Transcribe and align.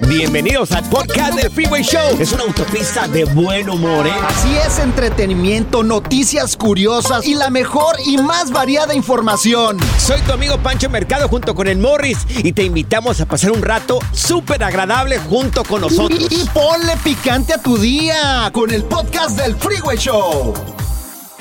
Bienvenidos 0.00 0.72
al 0.72 0.84
podcast 0.90 1.34
del 1.34 1.50
Freeway 1.50 1.82
Show. 1.82 2.20
Es 2.20 2.32
una 2.32 2.42
autopista 2.42 3.08
de 3.08 3.24
buen 3.24 3.70
humor, 3.70 4.06
¿eh? 4.06 4.12
Así 4.28 4.54
es, 4.56 4.78
entretenimiento, 4.78 5.82
noticias 5.82 6.54
curiosas 6.56 7.26
y 7.26 7.34
la 7.34 7.48
mejor 7.48 7.96
y 8.04 8.18
más 8.18 8.50
variada 8.50 8.94
información. 8.94 9.78
Soy 9.98 10.20
tu 10.20 10.32
amigo 10.32 10.58
Pancho 10.58 10.90
Mercado 10.90 11.28
junto 11.28 11.54
con 11.54 11.66
el 11.66 11.78
Morris 11.78 12.18
y 12.28 12.52
te 12.52 12.64
invitamos 12.64 13.20
a 13.22 13.26
pasar 13.26 13.52
un 13.52 13.62
rato 13.62 13.98
súper 14.12 14.62
agradable 14.62 15.18
junto 15.18 15.64
con 15.64 15.80
nosotros. 15.80 16.20
Y, 16.30 16.42
y 16.42 16.44
ponle 16.52 16.94
picante 17.02 17.54
a 17.54 17.58
tu 17.62 17.78
día 17.78 18.50
con 18.52 18.70
el 18.70 18.84
podcast 18.84 19.38
del 19.38 19.56
Freeway 19.56 19.96
Show. 19.96 20.52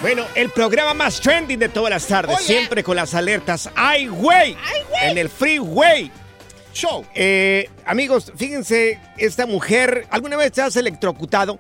Bueno, 0.01 0.23
el 0.33 0.49
programa 0.51 0.93
más 0.93 1.19
trending 1.19 1.59
de 1.59 1.67
todas 1.67 1.89
las 1.89 2.05
tardes, 2.07 2.37
Oye. 2.37 2.45
siempre 2.45 2.83
con 2.83 2.95
las 2.95 3.13
alertas. 3.15 3.69
¡Ay, 3.75 4.07
güey! 4.07 4.55
En 5.01 5.17
el 5.17 5.29
Freeway 5.29 6.11
Show. 6.75 7.05
Eh, 7.15 7.69
amigos, 7.85 8.33
fíjense, 8.35 8.99
esta 9.17 9.45
mujer, 9.47 10.05
¿alguna 10.11 10.35
vez 10.35 10.51
te 10.51 10.61
has 10.61 10.75
electrocutado? 10.75 11.57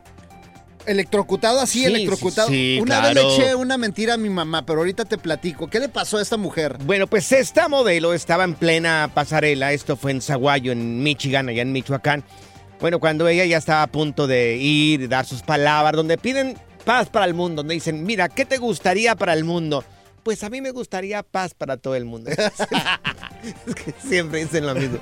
Electrocutado 0.85 1.61
así, 1.61 1.79
Sí, 1.79 1.85
electrocutado. 1.85 2.47
sí, 2.49 2.75
sí, 2.75 2.79
una 2.81 2.99
claro. 2.99 3.15
vez 3.15 3.37
le 3.39 3.43
eché 3.45 3.55
una 3.55 3.77
mentira 3.77 4.15
a 4.15 4.17
mi 4.17 4.29
mamá, 4.29 4.65
pero 4.65 4.79
ahorita 4.79 5.05
te 5.05 5.17
platico. 5.17 5.67
¿Qué 5.69 5.79
le 5.79 5.87
pasó 5.89 6.17
a 6.17 6.21
esta 6.21 6.35
mujer? 6.37 6.77
Bueno, 6.83 7.07
pues 7.07 7.31
esta 7.31 7.67
modelo 7.69 8.13
estaba 8.13 8.43
en 8.43 8.53
plena 8.55 9.09
pasarela, 9.13 9.71
esto 9.71 9.95
fue 9.95 10.11
en 10.11 10.21
Zaguayo, 10.21 10.73
en 10.73 11.01
Michigan, 11.01 11.47
allá 11.49 11.61
en 11.61 11.71
Michoacán. 11.71 12.23
Bueno, 12.81 12.99
cuando 12.99 13.27
ella 13.27 13.45
ya 13.45 13.57
estaba 13.57 13.83
a 13.83 13.87
punto 13.87 14.27
de 14.27 14.57
ir, 14.57 15.07
dar 15.07 15.25
sus 15.25 15.41
palabras, 15.41 15.95
donde 15.95 16.17
piden 16.17 16.55
paz 16.83 17.07
para 17.09 17.25
el 17.25 17.33
mundo, 17.33 17.61
donde 17.61 17.73
dicen, 17.73 18.03
mira, 18.03 18.27
¿qué 18.29 18.45
te 18.45 18.57
gustaría 18.57 19.15
para 19.15 19.31
el 19.33 19.45
mundo? 19.45 19.83
Pues 20.25 20.43
a 20.43 20.49
mí 20.49 20.59
me 20.59 20.71
gustaría 20.71 21.21
paz 21.21 21.53
para 21.53 21.77
todo 21.77 21.93
el 21.93 22.03
mundo. 22.03 22.31
es 23.67 23.75
que 23.75 23.93
siempre 23.99 24.39
dicen 24.39 24.65
lo 24.65 24.73
mismo. 24.73 24.97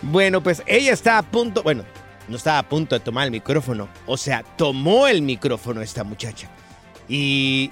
Bueno, 0.00 0.42
pues 0.42 0.62
ella 0.66 0.94
está 0.94 1.18
a 1.18 1.22
punto, 1.22 1.62
bueno, 1.62 1.84
no 2.26 2.38
estaba 2.38 2.58
a 2.58 2.66
punto 2.66 2.94
de 2.94 3.00
tomar 3.00 3.26
el 3.26 3.32
micrófono, 3.32 3.90
o 4.06 4.16
sea, 4.16 4.42
tomó 4.56 5.06
el 5.08 5.20
micrófono 5.20 5.82
esta 5.82 6.04
muchacha. 6.04 6.48
Y... 7.06 7.70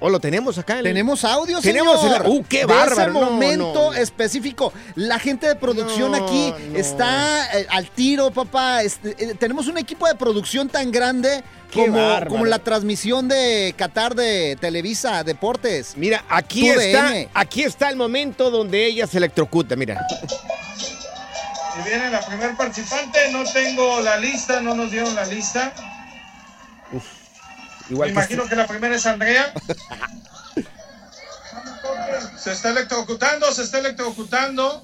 ¿O 0.00 0.10
lo 0.10 0.20
tenemos 0.20 0.58
acá? 0.58 0.78
en- 0.78 0.82
Tenemos 0.84 1.24
audio, 1.24 1.60
Tenemos 1.60 2.00
señor. 2.00 2.22
el- 2.26 2.30
¡Uh, 2.30 2.44
qué 2.48 2.58
De 2.60 2.64
bárbaro! 2.66 2.92
ese 3.02 3.10
No, 3.10 3.20
momento 3.30 3.92
no. 3.92 3.94
específico. 3.94 4.72
La 4.96 5.18
gente 5.18 5.46
de 5.46 5.54
producción 5.56 6.12
No, 6.12 6.24
aquí 6.24 6.52
no. 6.70 6.78
está 6.78 7.58
eh, 7.58 7.66
al 7.70 7.88
tiro, 7.90 8.30
papá. 8.30 8.82
Este, 8.82 9.10
eh, 9.18 9.34
tenemos 9.38 9.66
un 9.68 9.78
equipo 9.78 10.06
de 10.06 10.14
producción 10.16 10.68
tan 10.68 10.90
grande 10.90 11.42
como, 11.72 11.98
como 12.28 12.44
la 12.44 12.58
transmisión 12.58 13.28
de 13.28 13.74
Qatar 13.78 14.14
de 14.14 14.58
Televisa 14.60 15.22
Deportes. 15.24 15.94
Mira, 15.96 16.24
aquí 16.28 16.68
está, 16.68 17.12
aquí 17.32 17.62
está 17.62 17.88
el 17.88 17.96
momento 17.96 18.50
donde 18.50 18.84
ella 18.86 19.06
se 19.06 19.16
electrocuta, 19.18 19.74
mira. 19.76 20.04
Y 21.80 21.88
viene 21.88 22.10
la 22.10 22.20
primer 22.20 22.56
participante, 22.56 23.18
no 23.32 23.44
tengo 23.44 24.00
la 24.00 24.16
lista, 24.18 24.60
no 24.60 24.74
nos 24.74 24.90
dieron 24.90 25.14
la 25.14 25.24
lista. 25.24 25.72
Igual 27.90 28.08
Me 28.08 28.14
que 28.14 28.20
imagino 28.20 28.48
que 28.48 28.56
la 28.56 28.66
primera 28.66 28.96
es 28.96 29.06
Andrea. 29.06 29.52
Se 32.38 32.52
está 32.52 32.70
electrocutando, 32.70 33.50
se 33.52 33.62
está 33.62 33.78
electrocutando. 33.78 34.82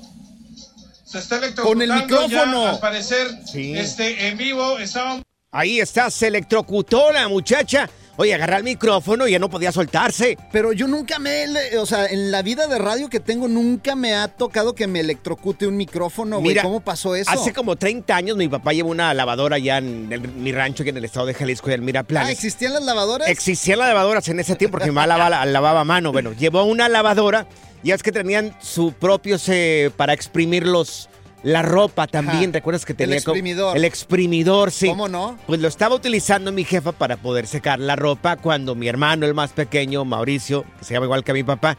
Se 1.05 1.19
está 1.19 1.37
electrocutando. 1.37 1.69
Con 1.69 1.83
el 1.83 1.93
micrófono. 1.93 2.65
ya, 2.65 2.71
al 2.71 2.81
parecer, 2.81 3.29
Sí. 3.47 3.77
este, 3.77 4.29
en 4.29 4.39
vivo, 4.39 4.79
estábamos. 4.79 5.23
Ahí 5.51 5.81
está, 5.81 6.11
se 6.11 6.29
electrocutó 6.29 7.11
la 7.13 7.29
muchacha. 7.29 7.89
Oye, 8.21 8.35
agarra 8.35 8.59
el 8.59 8.65
micrófono 8.65 9.27
y 9.27 9.31
ya 9.31 9.39
no 9.39 9.49
podía 9.49 9.73
soltarse. 9.73 10.37
Pero 10.53 10.75
yo 10.75 10.87
nunca 10.87 11.19
me, 11.19 11.47
o 11.79 11.87
sea, 11.87 12.05
en 12.05 12.31
la 12.31 12.43
vida 12.43 12.67
de 12.67 12.77
radio 12.79 13.09
que 13.09 13.19
tengo, 13.19 13.49
nunca 13.49 13.97
me 13.97 14.15
ha 14.15 14.29
tocado 14.29 14.75
que 14.75 14.87
me 14.87 15.01
electrocute 15.01 15.67
un 15.67 15.79
micrófono, 15.79 16.39
güey. 16.39 16.55
¿Cómo 16.57 16.81
pasó 16.81 17.15
eso? 17.15 17.31
Hace 17.31 17.55
como 17.55 17.77
30 17.77 18.15
años 18.15 18.37
mi 18.37 18.47
papá 18.47 18.75
llevó 18.75 18.91
una 18.91 19.15
lavadora 19.15 19.57
allá 19.57 19.79
en 19.79 20.13
el- 20.13 20.21
mi 20.21 20.53
rancho, 20.53 20.83
aquí 20.83 20.91
en 20.91 20.99
el 20.99 21.07
estado 21.07 21.25
de 21.25 21.33
Jalisco, 21.33 21.71
y 21.71 21.73
Ah, 21.73 21.77
Miraplanes. 21.79 22.31
¿existían 22.33 22.75
las 22.75 22.83
lavadoras? 22.85 23.27
Existían 23.27 23.79
las 23.79 23.89
lavadoras 23.89 24.29
en 24.29 24.39
ese 24.39 24.55
tiempo 24.55 24.73
porque 24.73 24.91
mi 24.91 24.95
mamá 24.95 25.07
lavaba, 25.07 25.47
lavaba 25.47 25.81
a 25.81 25.85
mano. 25.85 26.13
Bueno, 26.13 26.35
llevó 26.35 26.65
una 26.65 26.91
lavadora 26.91 27.47
y 27.83 27.93
es 27.93 28.03
que 28.03 28.13
tenían 28.13 28.55
su 28.61 28.93
propio 28.93 29.39
se, 29.39 29.91
para 29.97 30.13
exprimir 30.13 30.67
los, 30.67 31.09
la 31.43 31.63
ropa 31.63 32.07
también. 32.07 32.51
Ajá. 32.51 32.53
¿Recuerdas 32.53 32.85
que 32.85 32.93
El 32.93 32.97
tenía 32.99 33.17
como- 33.23 33.35
exprimidor. 33.35 33.77
el 33.77 33.85
exprimidor, 33.85 34.71
sí. 34.71 34.89
¿Cómo 34.89 35.09
no? 35.09 35.39
Pues 35.47 35.61
lo 35.61 35.69
estaba 35.69 35.95
utilizando 35.95 36.53
mi 36.53 36.65
jefa 36.65 36.93
para 36.93 37.17
poder 37.17 37.47
secar 37.47 37.79
la 37.79 37.97
ropa 37.97 38.37
cuando 38.37 38.75
mi 38.75 38.89
hermano, 38.89 39.27
el 39.27 39.35
más 39.35 39.53
pequeño, 39.53 40.05
Mauricio, 40.05 40.65
que 40.79 40.85
se 40.85 40.95
llama 40.95 41.07
igual 41.07 41.25
que 41.25 41.33
mi 41.33 41.43
papá, 41.43 41.77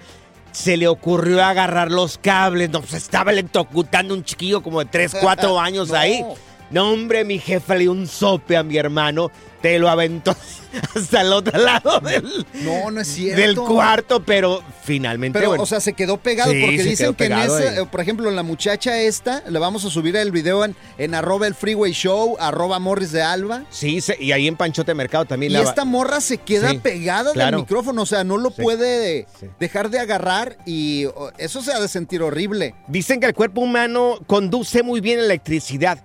se 0.51 0.75
le 0.77 0.87
ocurrió 0.87 1.43
agarrar 1.43 1.91
los 1.91 2.17
cables. 2.17 2.69
No, 2.69 2.81
pues 2.81 2.93
estaba 2.93 3.31
electrocutando 3.31 4.13
un 4.13 4.23
chiquillo 4.23 4.61
como 4.61 4.79
de 4.79 4.85
3, 4.85 5.15
4 5.21 5.59
años 5.59 5.89
No. 5.89 5.95
ahí. 5.95 6.23
No, 6.71 6.91
hombre, 6.91 7.25
mi 7.25 7.37
jefa 7.39 7.73
le 7.75 7.81
dio 7.81 7.91
un 7.91 8.07
sope 8.07 8.55
a 8.55 8.63
mi 8.63 8.77
hermano, 8.77 9.29
te 9.61 9.77
lo 9.77 9.89
aventó 9.89 10.33
hasta 10.95 11.21
el 11.21 11.33
otro 11.33 11.59
lado 11.59 11.99
del, 11.99 12.45
No, 12.63 12.89
no 12.89 13.01
es 13.01 13.07
cierto. 13.09 13.41
del 13.41 13.55
cuarto, 13.57 14.23
pero 14.23 14.63
finalmente, 14.83 15.37
Pero, 15.37 15.49
bueno, 15.49 15.63
o 15.63 15.65
sea, 15.65 15.81
se 15.81 15.91
quedó 15.93 16.15
pegado 16.17 16.51
Sí, 16.51 16.61
porque 16.61 16.81
dicen 16.83 17.13
que 17.13 17.25
en 17.25 17.33
ese, 17.33 17.81
eh, 17.81 17.85
por 17.91 17.99
ejemplo, 17.99 18.31
la 18.31 18.41
muchacha 18.41 18.97
esta, 18.99 19.43
le 19.49 19.59
vamos 19.59 19.83
a 19.83 19.89
subir 19.89 20.15
el 20.15 20.31
video 20.31 20.63
en, 20.63 20.73
en 20.97 21.13
arroba 21.13 21.45
el 21.45 21.55
freeway 21.55 21.91
show, 21.91 22.37
arroba 22.39 22.79
morris 22.79 23.11
de 23.11 23.21
alba. 23.21 23.65
sí, 23.69 23.99
se- 23.99 24.15
y 24.23 24.31
ahí 24.31 24.47
en 24.47 24.55
Panchote 24.55 24.93
Mercado 24.93 25.25
también 25.25 25.51
Y 25.51 25.55
la- 25.55 25.61
esta 25.63 25.83
morra 25.83 26.21
se 26.21 26.37
queda 26.37 26.69
Sí, 26.71 26.77
pegada 26.77 27.33
claro. 27.33 27.57
del 27.57 27.65
micrófono, 27.65 28.03
o 28.03 28.05
sea, 28.05 28.23
no 28.23 28.37
lo 28.37 28.49
Sí, 28.51 28.61
puede 28.61 29.27
dejar 29.59 29.89
de 29.89 29.99
agarrar 29.99 30.57
y 30.65 31.05
eso 31.37 31.61
se 31.61 31.73
ha 31.73 31.79
de 31.81 31.89
sentir 31.89 32.21
horrible. 32.21 32.75
Dicen 32.87 33.19
que 33.19 33.25
el 33.27 33.33
cuerpo 33.33 33.59
humano 33.59 34.19
conduce 34.25 34.83
muy 34.83 35.01
bien 35.01 35.19
electricidad. 35.19 36.01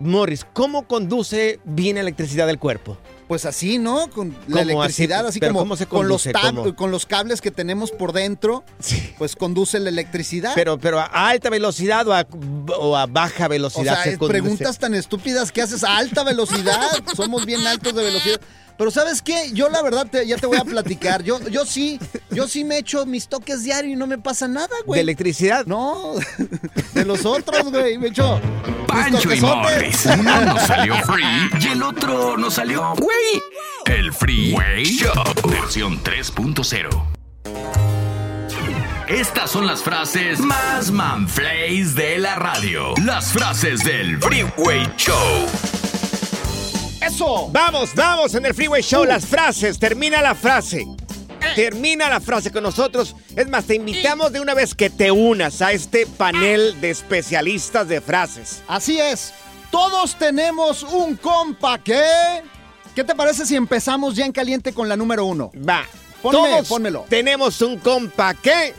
Morris, 0.00 0.46
¿cómo 0.52 0.86
conduce 0.86 1.60
bien 1.64 1.98
electricidad 1.98 2.48
el 2.50 2.58
cuerpo? 2.58 2.98
Pues 3.28 3.46
así, 3.46 3.78
¿no? 3.78 4.10
Con 4.10 4.36
la 4.48 4.62
electricidad, 4.62 5.26
así, 5.26 5.40
¿Pero 5.40 5.52
como 5.52 5.60
cómo 5.64 5.76
se 5.76 5.86
con, 5.86 6.08
los 6.08 6.28
con 6.76 6.90
los 6.90 7.06
cables 7.06 7.40
que 7.40 7.50
tenemos 7.50 7.90
por 7.90 8.12
dentro, 8.12 8.64
pues 9.16 9.34
conduce 9.34 9.80
la 9.80 9.88
electricidad. 9.88 10.52
Pero, 10.54 10.78
pero 10.78 11.00
a 11.00 11.06
alta 11.06 11.48
velocidad 11.48 12.06
o 12.06 12.12
a, 12.12 12.26
o 12.78 12.96
a 12.96 13.06
baja 13.06 13.46
o 13.46 13.48
velocidad 13.48 13.94
sea, 13.94 14.02
se 14.02 14.10
es 14.10 14.18
conduce. 14.18 14.40
preguntas 14.40 14.78
tan 14.78 14.94
estúpidas 14.94 15.52
que 15.52 15.62
haces 15.62 15.84
a 15.84 15.96
alta 15.96 16.22
velocidad. 16.22 16.90
Somos 17.16 17.46
bien 17.46 17.66
altos 17.66 17.94
de 17.94 18.04
velocidad. 18.04 18.40
Pero 18.76 18.90
¿sabes 18.90 19.22
qué? 19.22 19.50
Yo 19.52 19.68
la 19.68 19.82
verdad 19.82 20.06
te- 20.10 20.26
ya 20.26 20.36
te 20.36 20.46
voy 20.46 20.56
a 20.58 20.64
platicar. 20.64 21.22
Yo, 21.22 21.38
yo 21.48 21.64
sí, 21.64 22.00
yo 22.30 22.48
sí 22.48 22.64
me 22.64 22.78
echo 22.78 23.06
mis 23.06 23.28
toques 23.28 23.62
diarios 23.62 23.92
y 23.92 23.96
no 23.96 24.06
me 24.06 24.18
pasa 24.18 24.48
nada, 24.48 24.66
¿De 24.80 24.84
güey. 24.84 25.00
electricidad? 25.00 25.64
No, 25.66 26.14
de 26.92 27.04
los 27.04 27.24
otros, 27.24 27.70
güey. 27.70 27.98
Me 27.98 28.08
echo 28.08 28.40
Pancho 28.88 29.32
y. 29.32 29.40
Morris. 29.40 30.06
Uno 30.18 30.40
nos 30.44 30.62
salió 30.62 30.96
free 31.04 31.50
y 31.60 31.66
el 31.68 31.82
otro 31.82 32.36
nos 32.36 32.54
salió 32.54 32.94
güey. 32.96 33.42
El 33.86 34.12
Freeway 34.12 34.84
Show 34.84 35.12
versión 35.48 36.02
3.0. 36.02 37.04
Estas 39.08 39.50
son 39.50 39.66
las 39.66 39.82
frases 39.82 40.40
más 40.40 40.90
manflays 40.90 41.94
de 41.94 42.18
la 42.18 42.36
radio. 42.36 42.94
Las 43.04 43.26
frases 43.32 43.84
del 43.84 44.18
Freeway 44.18 44.88
Show. 44.96 45.46
¡Eso! 47.06 47.48
Vamos, 47.52 47.94
vamos 47.94 48.34
en 48.34 48.46
el 48.46 48.54
Freeway 48.54 48.82
Show. 48.82 49.04
Las 49.04 49.26
frases. 49.26 49.78
Termina 49.78 50.22
la 50.22 50.34
frase. 50.34 50.86
Termina 51.54 52.08
la 52.08 52.20
frase 52.20 52.50
con 52.50 52.62
nosotros. 52.62 53.14
Es 53.36 53.48
más, 53.48 53.66
te 53.66 53.74
invitamos 53.74 54.32
de 54.32 54.40
una 54.40 54.54
vez 54.54 54.74
que 54.74 54.88
te 54.88 55.10
unas 55.10 55.60
a 55.60 55.72
este 55.72 56.06
panel 56.06 56.80
de 56.80 56.90
especialistas 56.90 57.86
de 57.88 58.00
frases. 58.00 58.62
Así 58.66 58.98
es. 58.98 59.34
Todos 59.70 60.14
tenemos 60.16 60.82
un 60.82 61.16
compa 61.16 61.78
que... 61.78 62.02
¿Qué 62.94 63.04
te 63.04 63.14
parece 63.14 63.44
si 63.44 63.56
empezamos 63.56 64.14
ya 64.14 64.24
en 64.24 64.32
caliente 64.32 64.72
con 64.72 64.88
la 64.88 64.96
número 64.96 65.26
uno? 65.26 65.50
Va. 65.56 65.84
Ponme, 66.22 66.38
Todos 66.38 66.68
pónmelo. 66.68 67.04
tenemos 67.10 67.60
un 67.60 67.78
compa 67.78 68.32
que... 68.34 68.72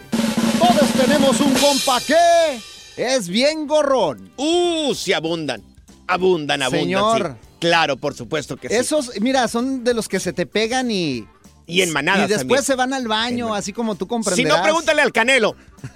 Todos 0.57 0.89
tenemos 0.93 1.39
un 1.41 1.53
compa 1.53 1.99
que 2.01 2.59
es 2.97 3.27
bien 3.27 3.67
gorrón. 3.67 4.31
Uh, 4.37 4.95
sí 4.95 5.13
abundan. 5.13 5.61
Abundan, 6.07 6.63
abundan. 6.63 6.81
Señor. 6.81 7.37
Claro, 7.59 7.97
por 7.97 8.13
supuesto 8.15 8.57
que 8.57 8.69
sí. 8.69 8.75
Esos, 8.75 9.11
mira, 9.21 9.47
son 9.47 9.83
de 9.83 9.93
los 9.93 10.07
que 10.07 10.19
se 10.19 10.33
te 10.33 10.45
pegan 10.45 10.91
y... 10.91 11.27
Y 11.67 11.81
en 11.81 11.91
manadas 11.91 12.27
Y 12.29 12.33
después 12.33 12.39
también. 12.59 12.63
se 12.63 12.75
van 12.75 12.93
al 12.93 13.07
baño, 13.07 13.55
así 13.55 13.73
como 13.73 13.95
tú 13.95 14.05
Si 14.05 14.09
comprenderás. 14.09 14.57
no, 14.57 14.63
pregúntale 14.63 15.01
al 15.01 15.11
Canelo. 15.11 15.55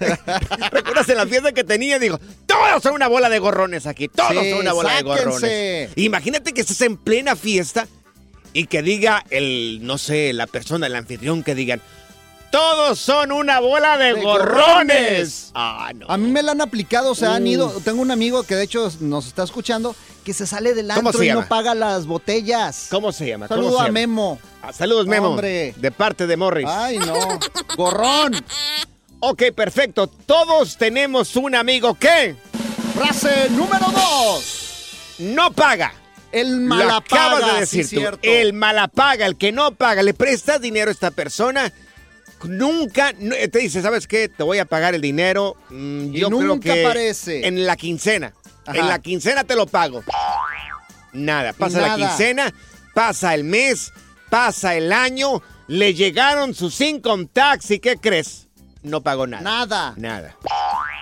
¿Recuerdas 0.72 1.08
en 1.08 1.16
la 1.16 1.26
fiesta 1.26 1.52
que 1.52 1.62
tenía? 1.62 2.00
Dijo, 2.00 2.18
todos 2.46 2.82
son 2.82 2.94
una 2.94 3.06
bola 3.06 3.28
de 3.28 3.38
gorrones 3.38 3.86
aquí. 3.86 4.08
Todos 4.08 4.32
Sí, 4.42 4.50
son 4.50 4.60
una 4.60 4.72
bola 4.72 4.96
de 4.96 5.02
gorrones. 5.02 5.90
Imagínate 5.96 6.52
que 6.52 6.62
estés 6.62 6.80
en 6.80 6.96
plena 6.96 7.36
fiesta 7.36 7.86
y 8.52 8.66
que 8.66 8.82
diga 8.82 9.24
el, 9.30 9.78
no 9.82 9.96
sé, 9.96 10.32
la 10.32 10.48
persona, 10.48 10.88
el 10.88 10.96
anfitrión, 10.96 11.44
que 11.44 11.54
digan, 11.54 11.80
todos 12.50 12.98
son 12.98 13.32
una 13.32 13.60
bola 13.60 13.96
de, 13.98 14.14
De 14.14 14.22
gorrones. 14.22 14.56
gorrones. 14.58 15.50
Ah, 15.54 15.92
no. 15.94 16.06
A 16.08 16.16
mí 16.16 16.30
me 16.30 16.42
la 16.42 16.52
han 16.52 16.60
aplicado, 16.60 17.10
o 17.12 17.14
sea, 17.14 17.34
han 17.34 17.42
Uf. 17.44 17.48
ido. 17.48 17.70
Tengo 17.84 18.02
un 18.02 18.10
amigo 18.10 18.42
que 18.42 18.56
de 18.56 18.64
hecho 18.64 18.90
nos 19.00 19.26
está 19.26 19.42
escuchando 19.44 19.94
que 20.24 20.34
se 20.34 20.46
sale 20.46 20.74
del 20.74 20.88
¿Cómo 20.94 21.08
antro 21.10 21.22
y 21.22 21.28
llama? 21.28 21.42
no 21.42 21.48
paga 21.48 21.74
las 21.74 22.06
botellas. 22.06 22.88
¿Cómo 22.90 23.12
se 23.12 23.26
llama? 23.28 23.48
¿Cómo 23.48 23.62
Saludo 23.62 23.76
se 23.76 23.82
a 23.82 23.86
llama? 23.86 23.92
Memo. 24.00 24.38
Ah, 24.62 24.72
saludos, 24.72 25.06
Memo. 25.06 25.28
Hombre. 25.28 25.74
De 25.76 25.90
parte 25.90 26.26
de 26.26 26.36
Morris. 26.36 26.66
Ay, 26.68 26.98
no. 26.98 27.14
Gorrón. 27.76 28.44
Ok, 29.20 29.44
perfecto. 29.54 30.06
Todos 30.06 30.76
tenemos 30.76 31.36
un 31.36 31.54
amigo 31.54 31.94
que 31.94 32.36
Frase 32.94 33.48
número 33.50 33.86
dos. 33.92 34.88
no 35.18 35.52
paga. 35.52 35.94
El 36.32 36.52
Lo 36.66 36.74
malapaga. 36.76 36.96
acabas 37.36 37.54
de 37.54 37.60
decir 37.60 37.84
sí, 37.86 37.96
tú. 37.96 38.00
cierto. 38.02 38.20
El 38.22 38.52
malapaga, 38.52 39.26
el 39.26 39.36
que 39.36 39.50
no 39.52 39.74
paga, 39.74 40.02
le 40.02 40.14
prestas 40.14 40.60
dinero 40.60 40.88
a 40.90 40.92
esta 40.92 41.10
persona. 41.10 41.72
Nunca 42.44 43.12
no- 43.18 43.34
te 43.50 43.58
dice, 43.58 43.82
¿sabes 43.82 44.06
qué? 44.06 44.28
Te 44.28 44.42
voy 44.42 44.58
a 44.58 44.64
pagar 44.64 44.94
el 44.94 45.00
dinero. 45.00 45.56
mm, 45.70 46.14
Y 46.14 46.20
yo 46.20 46.28
creo 46.28 46.40
nunca 46.42 46.72
que 46.74 46.84
aparece. 46.84 47.46
En 47.46 47.66
la 47.66 47.76
quincena. 47.76 48.32
Ajá. 48.66 48.78
En 48.78 48.88
la 48.88 48.98
quincena 48.98 49.44
te 49.44 49.56
lo 49.56 49.66
pago. 49.66 50.02
Nada. 51.12 51.52
Pasa 51.52 51.80
la 51.80 51.96
quincena, 51.96 52.52
pasa 52.94 53.34
el 53.34 53.44
mes, 53.44 53.92
pasa 54.30 54.74
el 54.76 54.92
año. 54.92 55.42
Le 55.66 55.94
llegaron 55.94 56.54
sus 56.54 56.80
income 56.80 57.28
tax 57.32 57.70
y 57.72 57.78
¿qué 57.78 57.96
crees? 57.96 58.48
No 58.82 59.02
pagó 59.02 59.26
nada. 59.26 59.42
Nada. 59.42 59.94
Nada. 59.96 60.36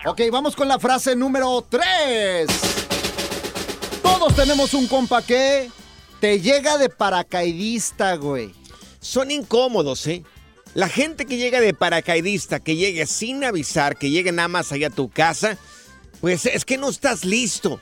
Ok, 0.07 0.23
vamos 0.33 0.57
con 0.57 0.67
la 0.69 0.79
frase 0.79 1.15
número 1.15 1.65
3. 1.69 2.49
Todos 4.03 4.35
tenemos 4.35 4.75
un 4.75 4.87
compa 4.87 5.23
que 5.23 5.71
te 6.21 6.41
llega 6.41 6.79
de 6.79 6.89
paracaidista, 6.89 8.17
güey. 8.17 8.55
son 9.01 9.31
incómodos, 9.31 10.07
¿eh? 10.09 10.23
La 10.75 10.89
gente 10.89 11.27
que 11.27 11.37
llega 11.39 11.61
de 11.61 11.75
paracaidista, 11.75 12.61
que 12.61 12.77
llegue 12.77 13.07
sin 13.07 13.43
avisar, 13.45 13.97
que 13.97 14.11
llegue 14.11 14.31
nada 14.33 14.49
más 14.49 14.71
allá 14.73 14.89
a 14.89 14.91
tu 14.91 15.09
casa, 15.11 15.57
pues 16.21 16.47
es 16.47 16.65
que 16.65 16.77
no 16.79 16.89
estás 16.89 17.25
listo. 17.25 17.81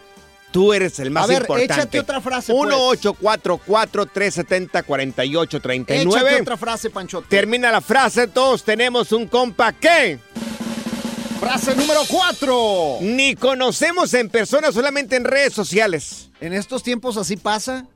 Tú 0.51 0.75
eres 0.75 0.99
el 0.99 1.11
más 1.11 1.25
A 1.25 1.29
ver, 1.29 1.41
importante. 1.43 1.73
échate 1.73 2.01
otra 2.01 2.21
frase, 2.21 2.53
pues. 2.53 2.69
1844-370-4839. 3.03 5.85
Échate 5.89 6.43
otra 6.43 6.57
frase, 6.59 6.91
Panchote. 6.91 7.27
Termina 7.29 7.73
la 7.73 7.81
frase. 7.81 8.27
Todos 8.29 8.63
tenemos 8.63 9.13
un 9.13 9.27
compa 9.29 9.73
que 9.73 10.19
frase 11.43 11.75
número 11.75 12.01
4. 12.09 12.99
ni 13.01 13.35
conocemos 13.35 14.15
en 14.15 14.29
persona, 14.29 14.71
solamente 14.71 15.17
en 15.17 15.25
redes 15.25 15.53
sociales. 15.53 16.31
En 16.41 16.53
estos 16.53 16.83
tiempos 16.85 17.17
así 17.17 17.37
pasa. 17.37 17.87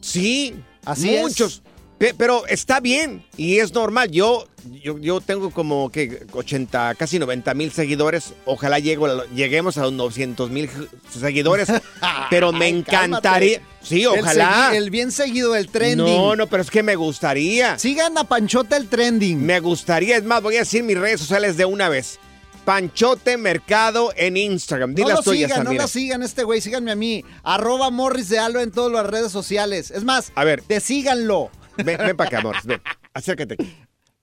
Sí, 0.00 0.54
Así 0.84 1.16
muchos. 1.20 1.62
Pe- 1.98 2.14
Pero 2.14 2.46
está 2.46 2.78
bien 2.80 3.24
y 3.36 3.58
es 3.58 3.72
normal. 3.72 4.10
Yo, 4.10 4.46
yo, 4.82 4.98
yo 4.98 5.20
tengo 5.20 5.50
como 5.50 5.90
que 5.90 6.26
80, 6.32 6.94
casi 6.96 7.18
90 7.18 7.54
mil 7.54 7.70
seguidores. 7.72 8.34
Ojalá 8.44 8.78
llego 8.80 9.06
lleguemos 9.34 9.78
a 9.78 9.82
los 9.82 9.92
900 9.92 10.50
mil 10.50 10.68
seguidores. 11.12 11.68
pero 12.30 12.52
me 12.52 12.66
Ay, 12.66 12.78
encantaría. 12.78 13.58
cálmate. 13.58 13.62
Sí, 13.82 14.02
El 14.02 14.08
ojalá. 14.20 14.70
segui- 14.70 14.76
El, 14.76 14.90
bien 14.90 15.10
seguido, 15.12 15.54
el 15.56 15.68
trending. 15.68 16.06
no, 16.06 16.34
no, 16.36 16.46
pero 16.48 16.62
es 16.62 16.70
que 16.70 16.82
me 16.82 16.94
gustaría. 16.96 17.78
Sigan 17.78 18.16
a 18.18 18.24
Panchote 18.24 18.76
el 18.76 18.88
trending. 18.88 19.40
Me 19.44 19.58
gustaría. 19.60 20.16
Es 20.16 20.24
más, 20.24 20.42
voy 20.42 20.56
a 20.56 20.60
decir 20.60 20.82
mis 20.84 20.98
redes 20.98 21.20
sociales 21.20 21.56
de 21.56 21.64
una 21.64 21.88
vez. 21.88 22.18
Panchote 22.64 23.36
Mercado 23.36 24.12
en 24.16 24.36
Instagram. 24.36 24.94
Di 24.94 25.02
no 25.02 25.08
las 25.08 25.18
lo 25.18 25.22
tuyas, 25.22 25.50
sigan, 25.50 25.64
no 25.64 25.72
lo 25.72 25.88
sigan 25.88 26.22
este 26.22 26.44
güey, 26.44 26.60
síganme 26.60 26.92
a 26.92 26.96
mí. 26.96 27.24
Arroba 27.42 27.90
Morris 27.90 28.28
de 28.28 28.38
Alba 28.38 28.62
en 28.62 28.70
todas 28.70 28.92
las 28.92 29.06
redes 29.06 29.32
sociales. 29.32 29.90
Es 29.90 30.04
más, 30.04 30.32
A 30.34 30.44
ver. 30.44 30.62
te 30.62 30.80
síganlo. 30.80 31.50
Ven, 31.76 31.98
ven 31.98 32.16
para 32.16 32.28
acá, 32.28 32.38
amor. 32.38 32.56
Ven. 32.64 32.80
Acércate. 33.14 33.56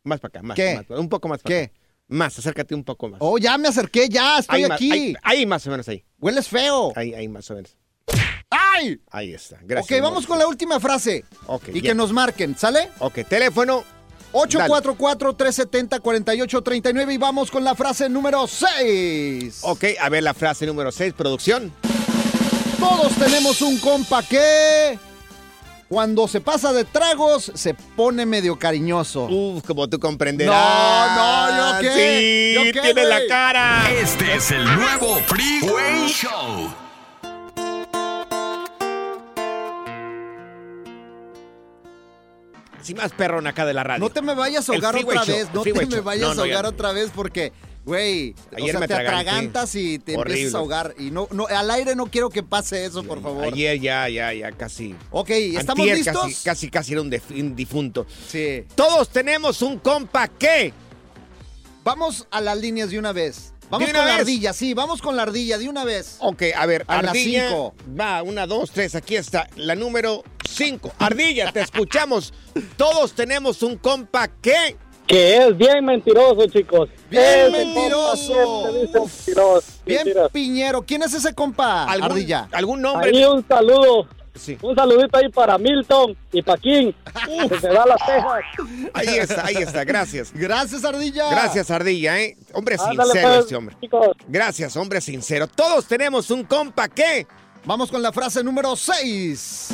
Más 0.04 0.20
para 0.20 0.30
acá, 0.40 0.44
más. 0.44 0.56
¿Qué? 0.56 0.76
más, 0.88 1.00
un 1.00 1.10
poco 1.10 1.28
más 1.28 1.42
para 1.42 1.56
¿Qué? 1.56 1.64
acá. 1.64 1.74
Más, 2.08 2.40
acércate 2.40 2.74
un 2.74 2.84
poco 2.84 3.10
más. 3.10 3.20
Oh, 3.22 3.38
ya 3.38 3.58
me 3.58 3.68
acerqué, 3.68 4.10
ya, 4.10 4.40
estoy 4.40 4.64
Ahí 4.64 4.70
más, 4.70 4.76
aquí. 4.78 4.92
ahí, 4.92 5.14
ahí 5.22 5.46
más 5.46 5.68
o 5.68 5.70
menos 5.70 5.88
ahí. 5.90 6.04
Hueles 6.20 6.48
feo. 6.48 6.92
Ahí, 6.96 7.14
ahí 7.14 7.28
más 7.28 7.50
o 7.52 7.56
menos. 7.56 7.76
¡Ay! 8.50 9.00
Ahí 9.12 9.34
está. 9.34 9.60
Gracias. 9.62 10.00
ok, 10.00 10.04
vamos 10.04 10.26
con 10.26 10.40
la 10.40 10.48
última 10.48 10.80
frase. 10.80 11.24
Ok, 11.46 11.70
y 11.74 11.82
ya. 11.82 11.90
que 11.90 11.96
nos 11.96 12.12
marquen, 12.12 12.58
¿sale? 12.58 12.90
Ok, 13.00 13.20
teléfono. 13.28 13.84
844-370-4839 14.34 17.14
y 17.14 17.18
vamos 17.18 17.50
con 17.52 17.64
la 17.64 17.76
frase 17.76 18.10
número 18.10 18.48
6. 18.48 19.60
Ok, 19.64 19.86
a 20.00 20.10
ver 20.10 20.24
la 20.24 20.34
frase 20.34 20.66
número 20.66 20.92
6, 20.92 21.14
producción. 21.14 21.72
Todos 22.80 23.14
tenemos 23.16 23.62
un 23.62 23.78
compa 23.80 24.24
que 24.24 24.98
cuando 25.90 26.28
se 26.28 26.40
pasa 26.42 26.72
de 26.72 26.86
tragos 26.86 27.52
se 27.56 27.74
pone 27.74 28.26
medio 28.26 28.58
cariñoso. 28.58 29.26
Uf, 29.26 29.64
como 29.66 29.90
tú 29.90 30.00
comprenderás. 30.00 30.56
No, 30.56 31.52
no, 31.52 31.82
¿yo 31.82 31.90
qué? 31.90 31.96
Sí, 31.96 32.54
¿Yo 32.56 32.64
qué, 32.72 32.80
tiene 32.82 33.04
la 33.06 33.18
güey? 33.18 33.28
cara. 33.28 33.92
Este 33.92 34.36
es 34.36 34.52
el 34.52 34.64
nuevo 34.64 35.18
Freeway 35.28 36.08
Show. 36.08 36.74
Sí, 42.90 42.96
más 42.96 43.12
perrón 43.12 43.48
acá 43.48 43.66
de 43.66 43.74
la 43.74 43.84
radio. 43.84 44.00
No 44.00 44.10
te 44.10 44.22
me 44.22 44.34
vayas 44.36 44.68
a 44.70 44.74
ahogar 44.74 44.96
otra 44.96 45.24
Show, 45.26 45.36
vez, 45.36 45.48
no 45.54 45.62
te 45.64 45.74
me 45.74 46.02
vayas 46.02 46.36
No, 46.36 46.42
a 46.42 46.46
ahogar 46.46 46.64
no. 46.64 46.70
otra 46.70 46.92
vez 46.92 47.12
porque 47.16 47.52
Güey, 47.86 48.36
o 48.52 48.58
Ayer 48.58 48.72
sea, 48.72 48.80
me 48.82 48.88
te 48.88 48.94
atragantas 48.94 49.74
y 49.74 49.98
te 49.98 50.16
Horrible. 50.16 50.34
empiezas 50.42 50.56
a 50.56 50.58
ahogar. 50.60 50.94
Y 51.00 51.10
no, 51.12 51.28
no, 51.32 51.48
al 51.48 51.72
aire 51.72 51.96
no 51.96 52.06
quiero 52.08 52.30
que 52.30 52.44
pase 52.44 52.86
eso, 52.86 53.04
por 53.04 53.20
favor. 53.22 53.46
Ayer 53.46 53.80
ya, 53.80 54.08
ya, 54.10 54.32
ya 54.34 54.52
casi. 54.52 54.94
Ok, 55.10 55.30
¿estamos 55.32 55.80
Antier 55.88 55.98
listos? 55.98 56.22
Casi, 56.24 56.44
casi, 56.44 56.70
casi 56.70 56.92
era 56.92 57.02
un, 57.02 57.10
def- 57.10 57.32
un 57.32 57.56
difunto. 57.56 58.06
Sí. 58.28 58.66
Todos 58.76 59.10
tenemos 59.10 59.62
un 59.64 59.80
compa 59.80 60.28
que. 60.28 60.72
Vamos 61.84 62.28
a 62.30 62.42
las 62.42 62.58
líneas 62.60 62.90
de 62.92 63.00
una 63.00 63.12
vez. 63.12 63.54
Vamos 63.72 63.88
¿De 63.88 63.94
con 63.94 64.06
la 64.06 64.16
ardilla, 64.16 64.52
sí, 64.54 64.74
vamos 64.74 65.02
con 65.02 65.16
la 65.16 65.24
ardilla 65.24 65.58
de 65.58 65.70
una 65.70 65.84
vez. 65.86 66.18
Ok, 66.20 66.44
a 66.56 66.66
ver, 66.66 66.84
A 66.88 67.02
las 67.02 67.10
Ardilla. 67.12 67.48
cinco. 67.50 67.76
Va, 68.00 68.24
una, 68.24 68.48
dos, 68.48 68.72
tres, 68.72 68.96
aquí 68.96 69.16
está. 69.16 69.48
La 69.56 69.76
número 69.76 70.24
cinco. 70.50 70.92
Ardilla, 71.00 71.52
te 71.52 71.62
escuchamos. 71.62 72.34
Todos 72.78 73.14
tenemos 73.14 73.62
un 73.64 73.78
compa 73.78 74.28
que. 74.28 74.78
Que 75.08 75.38
es 75.38 75.58
bien 75.58 75.86
mentiroso, 75.86 76.46
chicos. 76.48 76.90
Bien 77.10 77.52
mentiroso. 77.52 78.72
dice 78.74 79.00
mentiroso, 79.00 79.64
Bien, 79.86 80.06
mentiras. 80.06 80.32
Piñero. 80.32 80.82
¿Quién 80.84 81.02
es 81.02 81.14
ese 81.14 81.34
compa, 81.34 81.86
¿Algún, 81.86 82.12
ardilla? 82.12 82.48
¿Algún 82.52 82.82
nombre? 82.82 83.10
Ahí 83.10 83.26
un 83.26 83.44
saludo. 83.48 84.08
Sí. 84.36 84.58
Un 84.62 84.76
saludito 84.76 85.18
ahí 85.18 85.28
para 85.30 85.58
Milton 85.58 86.16
y 86.32 86.42
para 86.42 86.62
King. 86.62 86.94
Que 87.50 87.60
se 87.60 87.68
da 87.70 87.86
las 87.86 88.06
tejas. 88.06 88.42
Ahí 88.94 89.18
está, 89.18 89.46
ahí 89.46 89.56
está. 89.56 89.84
Gracias. 89.84 90.32
Gracias, 90.34 90.86
ardilla. 90.86 91.30
Gracias, 91.30 91.72
Ardilla, 91.72 92.20
¿eh? 92.22 92.38
Hombre 92.54 92.76
Ándale, 92.80 93.12
sincero 93.12 93.28
pues, 93.30 93.40
este 93.40 93.56
hombre. 93.56 93.76
chicos. 93.82 94.08
Gracias, 94.28 94.78
hombre 94.78 95.02
sincero. 95.02 95.48
Todos 95.48 95.88
tenemos 95.88 96.30
un 96.32 96.44
compa 96.44 96.88
que. 96.88 97.26
Vamos 97.66 97.92
con 97.92 98.02
la 98.02 98.14
frase 98.14 98.44
número 98.44 98.76
6. 98.76 99.70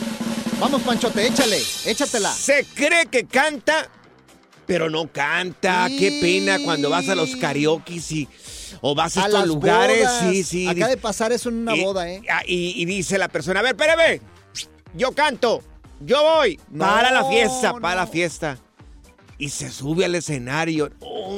Vamos, 0.60 0.82
Panchote, 0.84 1.28
échale, 1.28 1.62
échatela. 1.86 2.32
Se 2.32 2.66
cree 2.74 3.06
que 3.08 3.26
canta, 3.26 3.90
pero 4.66 4.90
no 4.90 5.12
canta. 5.12 5.88
Sí. 5.88 5.98
Qué 5.98 6.20
pena 6.22 6.58
cuando 6.64 6.90
vas 6.90 7.08
a 7.10 7.16
los 7.16 7.36
karaoke 7.36 7.96
y. 8.10 8.28
O 8.82 8.96
vas 8.96 9.16
a, 9.18 9.24
A 9.24 9.28
estos 9.28 9.48
lugares, 9.48 10.00
bodas. 10.06 10.20
sí, 10.32 10.44
sí. 10.44 10.68
Acaba 10.68 10.88
di- 10.88 10.96
de 10.96 10.98
pasar 10.98 11.32
eso 11.32 11.50
en 11.50 11.56
una 11.56 11.76
y- 11.76 11.84
boda, 11.84 12.10
¿eh? 12.10 12.22
ah, 12.30 12.42
Y, 12.46 12.74
y 12.82 12.86
dice 12.86 13.18
la 13.18 13.28
persona, 13.28 13.60
a 13.60 13.64
ver, 13.64 13.76
espérame, 13.76 14.22
yo 14.96 15.12
canto, 15.12 15.62
yo 16.02 16.22
voy. 16.24 16.60
No, 16.70 16.86
para 16.86 17.12
la 17.12 17.26
fiesta, 17.26 17.74
para 17.74 17.96
la 17.96 18.08
fiesta. 18.08 18.58
Y 19.38 19.50
se 19.50 19.70
sube 19.70 20.06
al 20.06 20.16
escenario. 20.16 20.92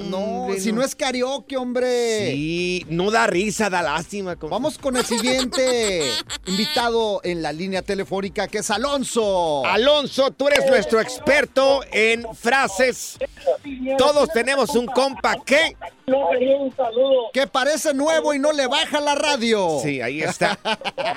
No, 0.10 0.18
Hombre, 0.48 0.60
si 0.60 0.72
no 0.72 0.84
es 0.84 0.96
karaoke, 0.96 1.58
hombre. 1.58 2.32
Sí, 2.32 2.86
no 2.90 3.10
da 3.10 3.26
risa, 3.26 3.70
da 3.70 3.82
lástima. 3.82 4.36
Vamos 4.36 4.78
con 4.78 4.98
el 4.98 5.06
siguiente 5.06 6.12
invitado 6.46 7.22
en 7.24 7.42
la 7.42 7.52
línea 7.52 7.82
telefónica, 7.82 8.48
que 8.48 8.60
es 8.60 8.70
Alonso. 8.70 9.66
Alonso, 9.66 10.32
tú 10.32 10.48
eres 10.48 10.70
nuestro 10.70 11.00
experto 11.00 11.82
en 11.92 12.26
frases. 12.36 13.18
Todos 13.98 14.30
tenemos 14.30 14.76
un 14.76 14.86
compa 14.86 15.38
que... 15.46 15.76
Que 17.34 17.48
parece 17.48 17.94
nuevo 17.94 18.34
y 18.34 18.40
no 18.40 18.54
le 18.54 18.68
baja 18.68 19.02
la 19.02 19.16
radio. 19.16 19.80
Sí, 19.84 20.02
ahí 20.02 20.22
está. 20.22 20.58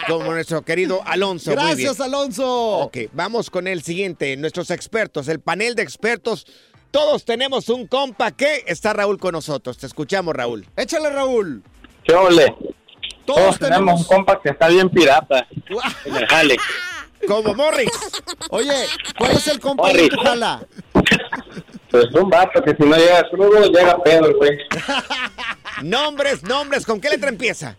Como 0.09 0.33
nuestro 0.33 0.63
querido 0.63 1.01
Alonso. 1.05 1.53
Gracias, 1.53 2.01
Alonso. 2.01 2.79
Ok, 2.79 2.99
vamos 3.13 3.51
con 3.51 3.69
el 3.69 3.83
siguiente. 3.83 4.37
Nuestros 4.37 4.71
expertos, 4.71 5.29
el 5.29 5.41
panel 5.41 5.77
de 5.77 5.83
expertos. 5.83 6.47
Todos 6.91 7.25
tenemos 7.25 7.69
un 7.69 7.87
compa 7.87 8.33
que 8.33 8.65
está 8.67 8.93
Raúl 8.93 9.19
con 9.19 9.33
nosotros. 9.33 9.79
Te 9.79 9.87
escuchamos, 9.87 10.35
Raúl. 10.35 10.67
Échale, 10.77 11.11
Raúl. 11.11 11.63
¿Qué 12.05 12.15
ole? 12.15 12.55
Todos, 13.25 13.59
tenemos. 13.59 14.01
un 14.01 14.07
compa 14.07 14.41
que 14.41 14.51
está 14.51 14.69
bien 14.69 14.89
pirata 14.89 15.47
en 16.05 16.17
el 16.17 16.27
jale. 16.27 16.57
Como 17.29 17.55
Morris. 17.55 17.91
Oye, 18.51 18.87
¿cuál 19.17 19.33
es 19.33 19.47
el 19.47 19.61
compa 19.61 19.93
de 19.93 20.09
tu 20.09 20.17
jala? 20.17 20.67
Pues 21.91 22.07
un 22.15 22.31
vato 22.31 22.63
que 22.63 22.75
si 22.75 22.83
no 22.83 22.97
llega 22.97 23.29
crudo, 23.29 23.71
llega 23.71 24.03
pedo, 24.03 24.37
güey. 24.37 24.59
Nombres, 25.83 26.43
nombres. 26.43 26.85
¿Con 26.85 27.01
qué 27.01 27.09
letra 27.11 27.29
empieza? 27.29 27.77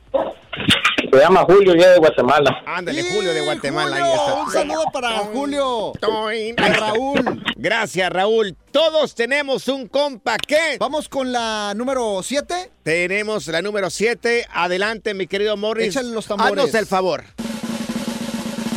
Se 1.12 1.18
llama 1.18 1.44
Julio 1.46 1.76
y 1.76 1.80
es 1.80 1.88
de 1.88 1.98
Guatemala. 1.98 2.64
Ándale, 2.66 3.04
Julio 3.04 3.34
de 3.34 3.42
Guatemala. 3.42 3.98
Julio, 3.98 4.06
Ahí 4.06 4.14
está. 4.14 4.34
Un 4.44 4.52
saludo 4.52 4.84
para 4.92 5.10
Julio. 5.20 5.94
Toin. 6.00 6.60
A 6.60 6.68
Raúl. 6.70 7.44
Gracias, 7.56 8.10
Raúl. 8.10 8.56
Todos 8.72 9.16
tenemos 9.16 9.68
un 9.68 9.88
compa 9.88 10.38
que... 10.38 10.78
Vamos 10.80 11.10
con 11.10 11.32
la 11.32 11.74
número 11.76 12.22
7. 12.24 12.72
Tenemos 12.84 13.48
la 13.48 13.62
número 13.62 13.90
7. 13.90 14.48
Adelante, 14.52 15.14
mi 15.14 15.28
querido 15.28 15.58
Morris. 15.58 15.88
Échale 15.88 16.10
los 16.12 16.28
tambores. 16.28 16.66
Haznos 16.66 16.76
el 16.76 16.88
favor. 16.88 17.24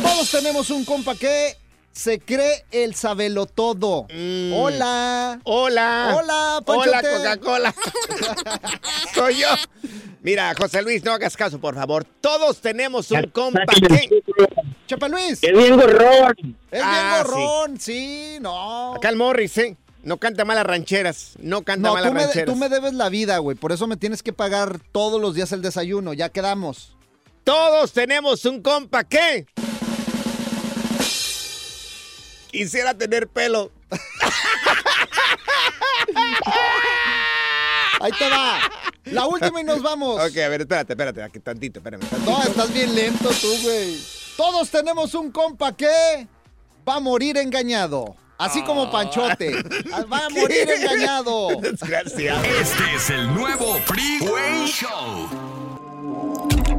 Todos 0.01 0.29
tenemos 0.31 0.69
un 0.69 0.85
compa 0.85 1.15
que 1.15 1.57
se 1.91 2.19
cree 2.19 2.65
el 2.71 2.95
sabelotodo. 2.95 4.07
Mm. 4.13 4.53
Hola. 4.53 5.39
Hola. 5.45 6.15
Hola, 6.15 6.57
Hola, 6.57 6.61
Panchote. 6.65 7.17
Coca-Cola. 7.17 7.75
Soy 9.15 9.37
yo. 9.37 9.47
Mira, 10.25 10.51
José 10.57 10.81
Luis, 10.81 11.03
no 11.03 11.11
hagas 11.11 11.37
caso, 11.37 11.59
por 11.59 11.75
favor. 11.75 12.03
Todos 12.19 12.59
tenemos 12.59 13.11
un 13.11 13.29
compa 13.29 13.61
que... 13.67 14.23
Chepa 14.87 15.07
Luis. 15.07 15.39
¡Qué 15.39 15.53
bien 15.53 15.75
gorrón! 15.75 16.57
Es 16.71 16.81
Ah, 16.83 17.21
bien 17.21 17.31
gorrón. 17.31 17.79
Sí, 17.79 18.37
no. 18.41 18.95
Acá 18.95 19.09
el 19.09 19.17
Morris, 19.17 19.55
¿eh? 19.59 19.77
No 20.01 20.17
canta 20.17 20.43
malas 20.43 20.65
rancheras. 20.65 21.33
No 21.37 21.61
canta 21.61 21.89
No, 21.89 21.93
malas 21.93 22.09
tú 22.09 22.13
me, 22.15 22.23
rancheras. 22.23 22.45
tú 22.47 22.55
me 22.55 22.69
debes 22.69 22.93
la 22.93 23.09
vida, 23.09 23.37
güey. 23.37 23.55
Por 23.55 23.71
eso 23.71 23.85
me 23.85 23.97
tienes 23.97 24.23
que 24.23 24.33
pagar 24.33 24.79
todos 24.91 25.21
los 25.21 25.35
días 25.35 25.51
el 25.51 25.61
desayuno. 25.61 26.11
Ya 26.13 26.29
quedamos. 26.29 26.97
Todos 27.43 27.93
tenemos 27.93 28.45
un 28.45 28.63
compa 28.63 29.03
que... 29.03 29.45
Quisiera 32.49 32.95
tener 32.95 33.27
pelo. 33.27 33.71
Ahí 38.01 38.11
te 38.17 38.29
va. 38.29 38.59
La 39.05 39.25
última 39.27 39.61
y 39.61 39.63
nos 39.63 39.81
vamos. 39.81 40.15
Ok, 40.15 40.37
a 40.37 40.49
ver, 40.49 40.61
espérate, 40.61 40.93
espérate, 40.93 41.21
aquí 41.23 41.39
tantito, 41.39 41.79
espérame. 41.79 42.01
tantito. 42.01 42.31
No, 42.31 42.41
estás 42.43 42.73
bien 42.73 42.93
lento 42.95 43.29
tú, 43.29 43.47
güey. 43.63 43.97
Todos 44.35 44.69
tenemos 44.69 45.13
un 45.13 45.31
compa 45.31 45.75
que 45.75 46.27
va 46.87 46.95
a 46.95 46.99
morir 46.99 47.37
engañado. 47.37 48.15
Así 48.37 48.59
Ah. 48.61 48.65
como 48.65 48.91
Panchote. 48.91 49.51
Va 50.11 50.25
a 50.25 50.29
morir 50.29 50.69
engañado. 50.69 51.47
Desgraciado. 51.61 52.43
Este 52.43 52.83
es 52.95 53.09
el 53.09 53.33
nuevo 53.33 53.75
Freeway 53.85 54.67
Show. 54.67 55.29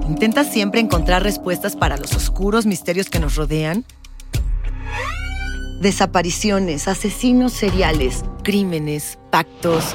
¿Intentas 0.06 0.52
siempre 0.52 0.80
encontrar 0.80 1.22
respuestas 1.22 1.74
para 1.74 1.96
los 1.96 2.12
oscuros 2.14 2.66
misterios 2.66 3.08
que 3.08 3.20
nos 3.20 3.36
rodean? 3.36 3.86
Desapariciones, 5.80 6.88
asesinos 6.88 7.52
seriales, 7.54 8.22
crímenes, 8.42 9.18
pactos. 9.30 9.94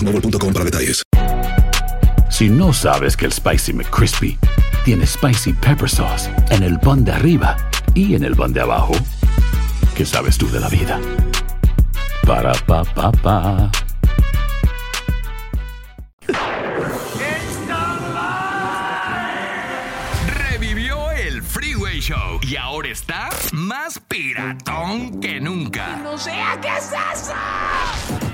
Boostmobile.com 0.00 0.52
para 0.52 0.64
detalles. 0.64 1.02
Si 2.30 2.48
no 2.48 2.72
sabes 2.72 3.16
que 3.16 3.26
el 3.26 3.32
Spicy 3.32 3.72
McCrispy 3.72 4.38
tiene 4.84 5.06
Spicy 5.06 5.52
Pepper 5.52 5.90
Sauce 5.90 6.30
en 6.50 6.62
el 6.62 6.78
pan 6.80 7.04
de 7.04 7.12
arriba 7.12 7.56
y 7.94 8.14
en 8.14 8.24
el 8.24 8.34
pan 8.34 8.52
de 8.52 8.60
abajo, 8.60 8.92
¿qué 9.94 10.06
sabes 10.06 10.38
tú 10.38 10.50
de 10.50 10.60
la 10.60 10.68
vida? 10.68 10.98
Para, 12.26 12.52
pa, 12.52 12.84
pa, 12.84 13.12
pa. 13.12 13.70
Revivió 20.50 21.10
el 21.10 21.42
Freeway 21.42 22.00
Show 22.00 22.40
y 22.42 22.56
ahora 22.56 22.88
está 22.88 23.28
más 23.52 24.00
piratón 24.08 25.20
que 25.20 25.40
nunca. 25.40 25.98
¡No 26.02 26.16
sé 26.16 26.32
qué 26.62 26.68
es 26.68 26.90
eso! 27.14 28.29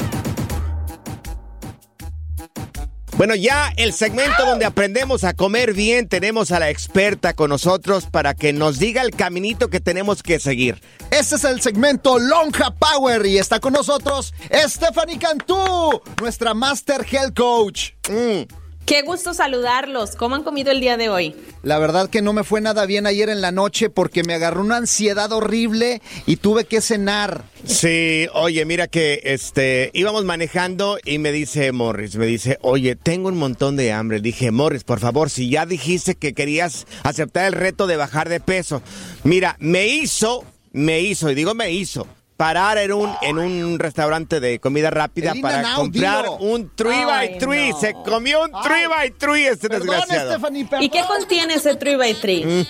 Bueno, 3.17 3.35
ya 3.35 3.73
el 3.79 3.95
segmento 3.95 4.45
donde 4.45 4.67
aprendemos 4.67 5.25
a 5.25 5.33
comer 5.33 5.73
bien, 5.73 6.07
tenemos 6.07 6.51
a 6.51 6.61
la 6.61 6.69
experta 6.69 7.33
con 7.33 7.49
nosotros 7.49 8.05
para 8.05 8.35
que 8.35 8.53
nos 8.53 8.79
diga 8.79 9.01
el 9.01 9.11
caminito 9.11 9.71
que 9.71 9.81
tenemos 9.81 10.23
que 10.23 10.39
seguir. 10.39 10.83
Este 11.11 11.37
es 11.37 11.45
el 11.45 11.63
segmento 11.63 12.19
Lonja 12.19 12.75
Power 12.75 13.25
y 13.25 13.39
está 13.39 13.59
con 13.59 13.73
nosotros 13.73 14.35
Stephanie 14.53 15.19
Cantú, 15.19 16.03
nuestra 16.21 16.53
Master 16.53 17.07
Health 17.11 17.35
Coach. 17.35 17.93
Mm. 18.11 18.66
Qué 18.87 19.03
gusto 19.03 19.35
saludarlos. 19.35 20.15
¿Cómo 20.15 20.37
han 20.37 20.45
comido 20.45 20.71
el 20.71 20.81
día 20.81 20.97
de 20.97 21.09
hoy? 21.09 21.35
La 21.65 21.81
verdad 21.81 22.09
que 22.09 22.23
no 22.23 22.33
me 22.33 22.45
fue 22.45 22.61
nada 22.61 22.87
bien 22.87 23.09
ayer 23.09 23.29
en 23.29 23.41
la 23.41 23.51
noche 23.51 23.91
porque 23.91 24.23
me 24.23 24.33
agarró 24.33 24.61
una 24.61 24.77
ansiedad 24.77 25.33
horrible 25.33 26.01
y 26.25 26.37
tuve 26.37 26.67
que 26.67 26.81
cenar. 26.81 27.43
Sí, 27.65 28.29
oye, 28.33 28.65
mira 28.65 28.87
que 28.87 29.23
este 29.25 29.91
íbamos 29.93 30.25
manejando 30.25 30.99
y 31.05 31.19
me 31.19 31.33
dice 31.33 31.73
Morris, 31.73 32.15
me 32.15 32.27
dice, 32.27 32.59
oye, 32.63 32.95
tengo 32.95 33.27
un 33.27 33.39
montón 33.39 33.75
de 33.75 33.91
hambre. 33.91 34.21
Dije, 34.21 34.53
Morris, 34.53 34.85
por 34.85 35.01
favor, 35.01 35.31
si 35.31 35.51
ya 35.51 35.67
dijiste 35.67 36.15
que 36.15 36.33
querías 36.33 36.87
aceptar 37.03 37.47
el 37.47 37.55
reto 37.55 37.89
de 37.89 37.97
bajar 37.97 38.29
de 38.29 38.39
peso, 38.39 38.83
mira, 39.25 39.57
me 39.59 39.89
hizo, 39.89 40.45
me 40.71 41.01
hizo, 41.01 41.29
y 41.29 41.35
digo 41.35 41.57
me 41.57 41.73
hizo, 41.73 42.07
parar 42.37 42.79
en 42.79 42.93
un, 42.93 43.11
en 43.23 43.39
un 43.39 43.79
restaurante 43.79 44.41
de 44.41 44.59
comida 44.59 44.91
rápida 44.91 45.33
El 45.33 45.41
para 45.41 45.75
comprar 45.75 46.23
dilo. 46.25 46.37
un 46.37 46.71
3x3. 46.75 47.71
no. 47.73 47.81
Se 47.81 47.93
comió 48.05 48.43
un 48.45 48.51
3x3 48.53 49.37
este 49.53 49.69
Perdón, 49.69 49.87
desgraciado. 49.89 50.31
Stephanie, 50.33 50.69
¿Y 50.81 50.89
qué 50.91 51.03
contiene 51.07 51.55
ese 51.55 51.79
3x3? 51.79 52.45
Mm, 52.45 52.67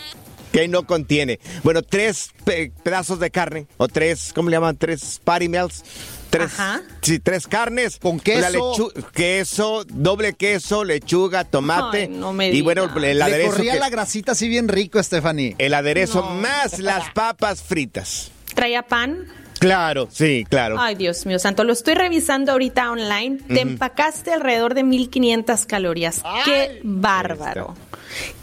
que 0.53 0.69
no 0.69 0.87
contiene. 0.87 1.39
Bueno, 1.65 1.83
tres 1.83 2.31
pe- 2.45 2.73
pedazos 2.83 3.19
de 3.19 3.31
carne, 3.31 3.67
o 3.77 3.89
tres, 3.89 4.33
¿cómo 4.33 4.49
le 4.49 4.57
llaman? 4.57 4.77
Tres 4.77 5.21
patty 5.23 5.49
melts. 5.49 5.83
Tres, 6.31 6.53
Ajá. 6.55 6.83
sí, 7.03 7.19
tres 7.21 7.47
carnes. 7.47 7.99
Con 8.01 8.19
queso. 8.21 8.91
Queso, 9.13 9.85
doble 9.89 10.33
queso, 10.35 10.83
lechuga, 10.85 11.45
tomate. 11.45 12.03
Ay, 12.03 12.09
no 12.09 12.33
me 12.33 12.51
y 12.51 12.63
bueno, 12.63 12.89
digas. 12.89 13.05
el 13.05 13.19
Le 13.19 13.25
aderezo. 13.25 13.51
corría 13.53 13.73
que- 13.75 13.79
la 13.81 13.91
grasita 13.91 14.33
así 14.33 14.49
bien 14.49 14.69
rico, 14.69 15.03
Stephanie. 15.03 15.55
el 15.59 15.73
aderezo 15.75 16.23
No. 16.23 16.31
más 16.31 16.79
las 16.79 17.11
papas 17.11 17.63
fritas. 17.63 18.31
¿Traía 18.55 18.83
pan? 18.83 19.27
Claro, 19.59 20.09
sí, 20.11 20.45
claro. 20.49 20.77
Ay, 20.79 20.95
Dios 20.95 21.27
mío 21.27 21.39
santo, 21.39 21.65
lo 21.65 21.73
estoy 21.73 21.95
revisando 21.95 22.53
ahorita 22.53 22.91
online. 22.91 23.39
Te 23.49 23.61
empacaste 23.61 24.33
alrededor 24.33 24.75
de 24.75 24.85
1500 24.85 25.67
calorías. 25.67 26.23
Qué 26.45 26.81
bárbaro. 26.83 27.75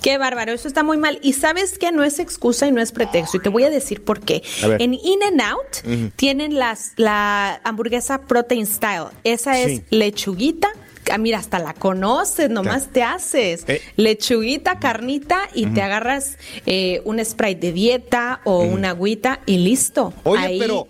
Qué 0.01 0.17
bárbaro, 0.17 0.51
eso 0.51 0.67
está 0.67 0.83
muy 0.83 0.97
mal. 0.97 1.19
Y 1.21 1.33
sabes 1.33 1.77
que 1.77 1.91
no 1.91 2.03
es 2.03 2.19
excusa 2.19 2.67
y 2.67 2.71
no 2.71 2.81
es 2.81 2.91
pretexto. 2.91 3.37
Y 3.37 3.39
te 3.39 3.49
voy 3.49 3.63
a 3.63 3.69
decir 3.69 4.03
por 4.03 4.19
qué. 4.19 4.43
En 4.79 4.93
In 4.93 5.23
and 5.25 5.41
Out 5.41 6.11
tienen 6.15 6.59
las, 6.59 6.93
la 6.97 7.59
hamburguesa 7.63 8.21
Protein 8.21 8.65
Style. 8.65 9.07
Esa 9.23 9.59
es 9.59 9.81
lechuguita. 9.89 10.69
Ah, 11.11 11.17
Mira, 11.17 11.39
hasta 11.39 11.59
la 11.59 11.73
conoces, 11.73 12.49
nomás 12.49 12.87
te 12.91 13.03
haces. 13.03 13.63
Eh. 13.67 13.81
Lechuguita, 13.97 14.79
carnita 14.79 15.39
y 15.53 15.67
te 15.67 15.81
agarras 15.81 16.37
eh, 16.65 17.01
un 17.05 17.23
spray 17.23 17.55
de 17.55 17.71
dieta 17.71 18.41
o 18.43 18.59
una 18.63 18.89
agüita 18.89 19.39
y 19.45 19.57
listo. 19.57 20.13
Oye, 20.23 20.45
Ahí- 20.45 20.59
pero, 20.59 20.87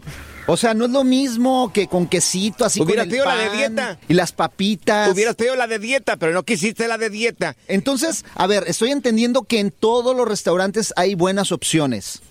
o 0.47 0.57
sea, 0.57 0.73
no 0.73 0.85
es 0.85 0.91
lo 0.91 1.03
mismo 1.03 1.71
que 1.73 1.87
con 1.87 2.07
quesito, 2.07 2.65
así 2.65 2.81
Hubieras 2.81 3.05
con 3.05 3.13
el 3.15 3.21
pedido 3.23 3.25
la 3.25 3.37
de 3.37 3.47
pan 3.47 3.57
dieta. 3.57 3.99
Y 4.09 4.13
las 4.13 4.31
papitas. 4.31 5.09
Hubieras 5.11 5.35
pedido 5.35 5.55
la 5.55 5.67
de 5.67 5.79
dieta, 5.79 6.17
pero 6.17 6.33
no 6.33 6.43
quisiste 6.43 6.87
la 6.87 6.97
de 6.97 7.09
dieta. 7.09 7.55
Entonces, 7.67 8.25
a 8.35 8.47
ver, 8.47 8.65
estoy 8.67 8.91
entendiendo 8.91 9.43
que 9.43 9.59
en 9.59 9.71
todos 9.71 10.15
los 10.15 10.27
restaurantes 10.27 10.93
hay 10.97 11.15
buenas 11.15 11.51
opciones. 11.51 12.21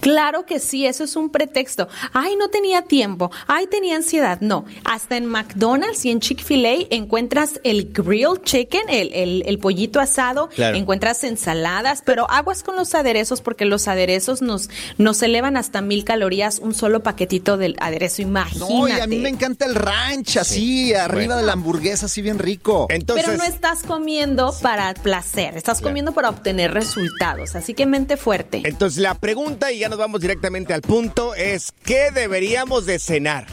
Claro 0.00 0.46
que 0.46 0.58
sí, 0.58 0.86
eso 0.86 1.04
es 1.04 1.16
un 1.16 1.30
pretexto. 1.30 1.88
Ay, 2.12 2.36
no 2.36 2.48
tenía 2.48 2.82
tiempo. 2.82 3.30
Ay, 3.46 3.66
tenía 3.66 3.96
ansiedad. 3.96 4.38
No, 4.40 4.64
hasta 4.84 5.16
en 5.16 5.26
McDonald's 5.26 6.04
y 6.04 6.10
en 6.10 6.20
Chick-fil-A 6.20 6.86
encuentras 6.90 7.60
el 7.64 7.92
grilled 7.92 8.42
chicken, 8.44 8.82
el, 8.88 9.12
el- 9.12 9.42
el 9.46 9.58
pollito 9.58 10.00
asado, 10.00 10.48
Claro. 10.48 10.76
encuentras 10.76 11.22
ensaladas, 11.24 12.02
pero 12.04 12.30
aguas 12.30 12.62
con 12.62 12.76
los 12.76 12.94
aderezos 12.94 13.40
porque 13.40 13.64
los 13.64 13.88
aderezos 13.88 14.42
nos, 14.42 14.70
nos 14.98 15.22
elevan 15.22 15.56
hasta 15.56 15.80
mil 15.82 16.04
calorías 16.04 16.58
un 16.58 16.74
solo 16.74 17.02
paquetito 17.02 17.56
del 17.56 17.76
aderezo, 17.80 18.22
imagínate. 18.22 18.72
No, 18.72 18.88
y 18.88 18.92
a 18.92 19.06
mí 19.06 19.16
me 19.18 19.28
encanta 19.28 19.66
el 19.66 19.74
ranch, 19.74 20.36
así, 20.38 20.94
arriba 20.94 21.12
Bueno. 21.22 21.36
de 21.36 21.42
la 21.44 21.52
hamburguesa, 21.52 22.06
así 22.06 22.22
bien 22.22 22.38
rico. 22.38 22.86
Entonces, 22.90 23.24
Pero 23.26 23.38
no 23.38 23.44
estás 23.44 23.82
comiendo 23.82 24.54
para 24.62 24.94
placer, 24.94 25.56
estás 25.56 25.80
comiendo 25.80 26.12
para 26.12 26.28
obtener 26.30 26.72
resultados, 26.72 27.54
así 27.54 27.74
que 27.74 27.86
mente 27.86 28.16
fuerte. 28.16 28.62
entonces 28.64 29.00
la 29.02 29.14
pregunta, 29.14 29.61
y 29.70 29.78
ya 29.78 29.88
nos 29.88 29.98
vamos 29.98 30.20
directamente 30.20 30.72
al 30.74 30.82
punto, 30.82 31.34
es 31.34 31.72
¿qué 31.84 32.10
deberíamos 32.10 32.86
de 32.86 32.98
cenar? 32.98 33.46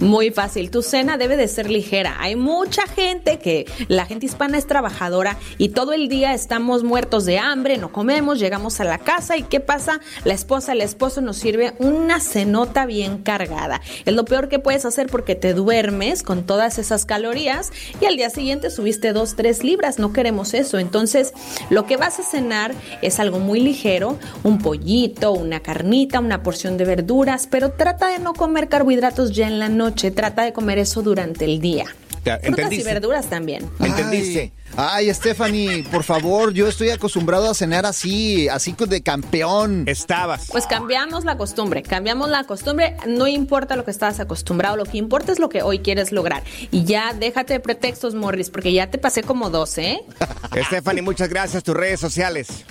Muy 0.00 0.30
fácil, 0.30 0.70
tu 0.70 0.82
cena 0.82 1.16
debe 1.16 1.36
de 1.36 1.48
ser 1.48 1.70
ligera. 1.70 2.16
Hay 2.18 2.36
mucha 2.36 2.86
gente 2.86 3.38
que 3.38 3.66
la 3.88 4.06
gente 4.06 4.26
hispana 4.26 4.58
es 4.58 4.66
trabajadora 4.66 5.38
y 5.58 5.70
todo 5.70 5.92
el 5.92 6.08
día 6.08 6.34
estamos 6.34 6.84
muertos 6.84 7.24
de 7.24 7.38
hambre, 7.38 7.78
no 7.78 7.92
comemos, 7.92 8.38
llegamos 8.38 8.80
a 8.80 8.84
la 8.84 8.98
casa 8.98 9.36
y 9.36 9.42
¿qué 9.42 9.60
pasa? 9.60 10.00
La 10.24 10.34
esposa, 10.34 10.72
el 10.72 10.80
esposo 10.80 11.20
nos 11.20 11.36
sirve 11.36 11.74
una 11.78 12.20
cenota 12.20 12.86
bien 12.86 13.18
cargada. 13.18 13.80
Es 14.04 14.14
lo 14.14 14.24
peor 14.24 14.48
que 14.48 14.58
puedes 14.58 14.84
hacer 14.84 15.06
porque 15.06 15.34
te 15.34 15.54
duermes 15.54 16.22
con 16.22 16.44
todas 16.44 16.78
esas 16.78 17.04
calorías 17.04 17.70
y 18.00 18.06
al 18.06 18.16
día 18.16 18.30
siguiente 18.30 18.70
subiste 18.70 19.12
dos, 19.12 19.36
tres 19.36 19.64
libras. 19.64 19.98
No 19.98 20.12
queremos 20.12 20.54
eso. 20.54 20.78
Entonces, 20.78 21.32
lo 21.70 21.86
que 21.86 21.96
vas 21.96 22.18
a 22.18 22.22
cenar 22.22 22.74
es 23.02 23.20
algo 23.20 23.38
muy 23.38 23.60
ligero, 23.60 24.18
un 24.42 24.58
pollito, 24.58 25.32
una 25.32 25.60
carnita, 25.60 26.20
una 26.20 26.42
porción 26.42 26.76
de 26.76 26.84
verduras, 26.84 27.48
pero 27.50 27.72
trata 27.72 28.08
de 28.08 28.18
no 28.18 28.34
comer 28.34 28.68
carbohidratos 28.68 29.32
en 29.46 29.58
la 29.58 29.68
noche, 29.68 30.10
trata 30.10 30.42
de 30.42 30.52
comer 30.52 30.78
eso 30.78 31.02
durante 31.02 31.44
el 31.44 31.60
día. 31.60 31.86
Ya, 32.24 32.38
Frutas 32.38 32.72
y 32.72 32.82
verduras 32.82 33.26
también. 33.26 33.68
¿Entendiste? 33.80 34.52
Ay, 34.76 35.12
Stephanie, 35.12 35.84
por 35.90 36.02
favor, 36.02 36.52
yo 36.52 36.68
estoy 36.68 36.90
acostumbrado 36.90 37.50
a 37.50 37.54
cenar 37.54 37.86
así, 37.86 38.48
así 38.48 38.74
de 38.86 39.02
campeón. 39.02 39.84
Estabas. 39.86 40.48
Pues 40.50 40.66
cambiamos 40.66 41.24
la 41.24 41.36
costumbre, 41.36 41.82
cambiamos 41.82 42.28
la 42.28 42.44
costumbre, 42.44 42.96
no 43.06 43.26
importa 43.26 43.76
lo 43.76 43.84
que 43.84 43.90
estabas 43.90 44.18
acostumbrado, 44.18 44.76
lo 44.76 44.84
que 44.84 44.98
importa 44.98 45.30
es 45.30 45.38
lo 45.38 45.48
que 45.48 45.62
hoy 45.62 45.80
quieres 45.80 46.10
lograr. 46.10 46.42
Y 46.70 46.84
ya 46.84 47.12
déjate 47.12 47.54
de 47.54 47.60
pretextos, 47.60 48.14
Morris, 48.14 48.50
porque 48.50 48.72
ya 48.72 48.90
te 48.90 48.98
pasé 48.98 49.22
como 49.22 49.50
12, 49.50 49.90
¿eh? 49.90 50.00
Stephanie, 50.66 51.02
muchas 51.02 51.28
gracias. 51.28 51.62
Tus 51.62 51.76
redes 51.76 52.00
sociales. 52.00 52.64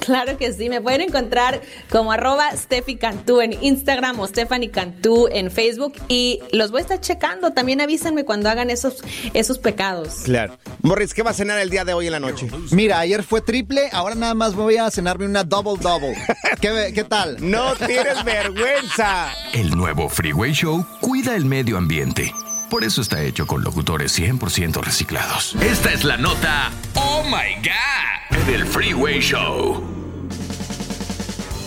Claro 0.00 0.38
que 0.38 0.52
sí, 0.52 0.68
me 0.68 0.80
pueden 0.80 1.00
encontrar 1.02 1.60
como 1.90 2.12
arroba 2.12 2.50
Steffi 2.56 2.96
Cantú 2.96 3.40
en 3.40 3.52
Instagram 3.62 4.20
o 4.20 4.26
Stephanie 4.26 4.70
Cantú 4.70 5.28
en 5.30 5.50
Facebook 5.50 5.94
y 6.08 6.40
los 6.52 6.70
voy 6.70 6.80
a 6.80 6.82
estar 6.82 7.00
checando. 7.00 7.52
También 7.52 7.80
avísenme 7.80 8.24
cuando 8.24 8.48
hagan 8.48 8.70
esos, 8.70 9.02
esos 9.34 9.58
pecados. 9.58 10.20
Claro. 10.24 10.56
Morris, 10.82 11.14
¿qué 11.14 11.22
va 11.22 11.30
a 11.30 11.34
cenar 11.38 11.58
el 11.58 11.70
día 11.70 11.84
de 11.84 11.94
hoy 11.94 12.06
en 12.06 12.12
la 12.12 12.20
noche? 12.20 12.48
Mira, 12.70 12.98
ayer 12.98 13.22
fue 13.22 13.40
triple, 13.40 13.88
ahora 13.92 14.14
nada 14.14 14.34
más 14.34 14.54
voy 14.54 14.76
a 14.76 14.90
cenarme 14.90 15.24
una 15.26 15.44
double 15.44 15.80
double. 15.80 16.14
¿Qué, 16.60 16.92
qué 16.94 17.04
tal? 17.04 17.36
No 17.40 17.74
tienes 17.76 18.22
vergüenza. 18.24 19.32
El 19.52 19.70
nuevo 19.70 20.08
Freeway 20.08 20.52
Show 20.52 20.84
cuida 21.00 21.34
el 21.36 21.44
medio 21.46 21.78
ambiente. 21.78 22.32
Por 22.68 22.84
eso 22.84 23.00
está 23.00 23.22
hecho 23.22 23.46
con 23.46 23.62
locutores 23.62 24.18
100% 24.18 24.82
reciclados. 24.82 25.54
Esta 25.62 25.90
es 25.92 26.04
la 26.04 26.18
nota 26.18 26.70
Oh 26.94 27.22
My 27.24 27.54
God 27.62 28.46
del 28.46 28.66
Freeway 28.66 29.20
Show. 29.20 29.82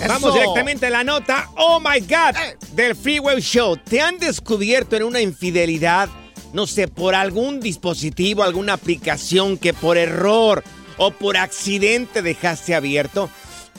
Vamos 0.08 0.30
Eso. 0.30 0.34
directamente 0.34 0.88
a 0.88 0.90
la 0.90 1.04
nota. 1.04 1.50
Oh 1.56 1.80
my 1.80 2.00
God. 2.02 2.36
Del 2.74 2.96
Freeway 2.96 3.40
Show. 3.40 3.78
¿Te 3.78 4.02
han 4.02 4.18
descubierto 4.18 4.96
en 4.96 5.04
una 5.04 5.22
infidelidad? 5.22 6.10
No 6.54 6.68
sé, 6.68 6.88
por 6.88 7.16
algún 7.16 7.60
dispositivo, 7.60 8.44
alguna 8.44 8.74
aplicación 8.74 9.58
que 9.58 9.74
por 9.74 9.98
error 9.98 10.64
o 10.98 11.12
por 11.12 11.38
accidente 11.38 12.22
dejaste 12.22 12.76
abierto. 12.76 13.30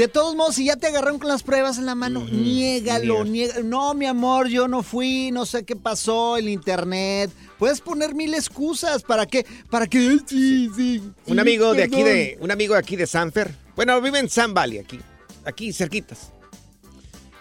De 0.00 0.08
todos 0.08 0.34
modos, 0.34 0.54
si 0.54 0.64
ya 0.64 0.76
te 0.76 0.86
agarraron 0.86 1.18
con 1.18 1.28
las 1.28 1.42
pruebas 1.42 1.76
en 1.76 1.84
la 1.84 1.94
mano, 1.94 2.24
niégalo, 2.24 3.22
niega- 3.26 3.62
No, 3.62 3.92
mi 3.92 4.06
amor, 4.06 4.48
yo 4.48 4.66
no 4.66 4.82
fui, 4.82 5.30
no 5.30 5.44
sé 5.44 5.62
qué 5.66 5.76
pasó, 5.76 6.38
el 6.38 6.48
internet. 6.48 7.30
Puedes 7.58 7.82
poner 7.82 8.14
mil 8.14 8.32
excusas 8.32 9.02
para 9.02 9.26
que, 9.26 9.44
para 9.68 9.86
que, 9.86 10.16
sí, 10.26 10.70
sí, 10.74 11.02
Un 11.26 11.38
amigo 11.38 11.74
de 11.74 11.82
aquí 11.82 12.02
de, 12.02 12.38
un 12.40 12.50
amigo 12.50 12.72
de 12.72 12.80
aquí 12.80 12.96
de 12.96 13.06
Sanfer. 13.06 13.54
Bueno, 13.76 14.00
vive 14.00 14.18
en 14.20 14.30
San 14.30 14.54
Valley, 14.54 14.78
aquí, 14.78 14.98
aquí 15.44 15.70
cerquitas. 15.74 16.32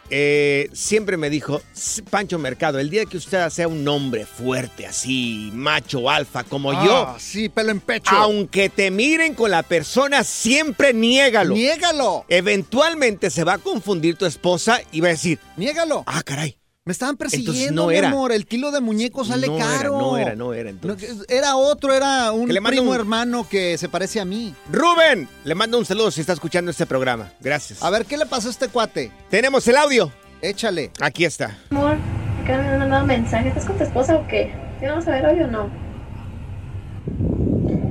Eh, 0.10 0.69
siempre 0.74 1.17
me 1.17 1.30
dijo, 1.30 1.62
"S- 1.76 2.04
Pancho 2.04 2.38
Mercado, 2.39 2.80
el 2.80 2.89
día 2.89 3.06
que 3.06 3.17
usted 3.17 3.50
sea 3.50 3.67
un 3.67 3.88
hombre 3.88 4.26
fuerte, 4.26 4.86
así, 4.86 5.50
macho, 5.54 6.10
alfa, 6.10 6.43
como 6.43 6.72
yo, 6.74 7.08
Ah, 7.08 7.17
sí, 7.19 7.50
pelo 7.50 7.72
en 7.72 7.80
pecho. 7.80 8.12
aunque 8.15 8.69
te 8.69 8.91
miren 8.91 9.34
con 9.36 9.52
la 9.52 9.63
persona, 9.63 10.24
siempre 10.24 10.93
niégalo. 10.93 11.56
Niégalo. 11.56 12.26
Eventualmente 12.30 13.30
se 13.30 13.43
va 13.43 13.54
a 13.54 13.58
confundir 13.58 14.15
tu 14.15 14.26
esposa 14.26 14.82
y 14.91 15.00
va 15.02 15.08
a 15.08 15.12
decir, 15.12 15.39
Niégalo. 15.58 16.04
ah, 16.06 16.22
caray. 16.24 16.59
Me 16.89 16.93
estaban 16.93 17.17
persiguiendo, 17.17 17.52
Entonces 17.62 17.71
no 17.75 17.88
mi 17.89 17.95
era. 17.95 18.08
amor. 18.08 18.32
El 18.32 18.47
kilo 18.47 18.71
de 18.71 18.82
muñeco 18.82 19.23
sale 19.23 19.45
no 19.45 19.58
era, 19.58 19.65
caro. 19.67 19.99
no 19.99 20.17
era, 20.17 20.34
no 20.36 20.54
era. 20.56 20.71
No, 20.71 20.80
Entonces. 20.80 21.17
que- 21.28 21.38
Era 21.38 21.56
otro, 21.56 21.93
era 21.93 22.32
un 22.32 22.52
le 22.52 22.60
mando 22.60 22.78
primo 22.78 22.89
un- 22.93 22.97
hermano 22.99 23.47
que 23.47 23.78
se 23.78 23.88
parece 23.89 24.19
a 24.19 24.25
mí. 24.25 24.56
Rubén, 24.71 25.30
le 25.43 25.54
mando 25.54 25.78
un 25.78 25.86
saludo 25.86 26.10
si 26.10 26.21
está 26.21 26.34
escuchando 26.34 26.71
este 26.71 26.88
programa. 26.88 27.32
Gracias. 27.41 27.84
A 27.84 27.91
ver, 27.91 28.06
¿qué 28.08 28.17
le 28.17 28.25
pasó 28.25 28.47
a 28.47 28.52
este 28.52 28.69
cuate? 28.69 29.12
Tenemos 29.30 29.67
el 29.67 29.78
audio. 29.78 30.12
Échale. 30.41 30.89
Aquí 30.99 31.25
está. 31.25 31.60
Amor, 31.69 31.95
acá 32.43 32.58
me 32.58 32.67
han 32.69 32.80
mandado 32.80 33.06
mensaje. 33.06 33.49
¿Estás 33.49 33.65
con 33.65 33.78
tu 33.78 33.84
esposa 33.84 34.15
o 34.15 34.25
qué? 34.28 34.52
¿Sí 34.80 34.88
vamos 34.88 35.08
a 35.08 35.12
ver 35.12 35.25
hoy 35.28 35.41
o 35.41 35.47
no? 35.47 35.69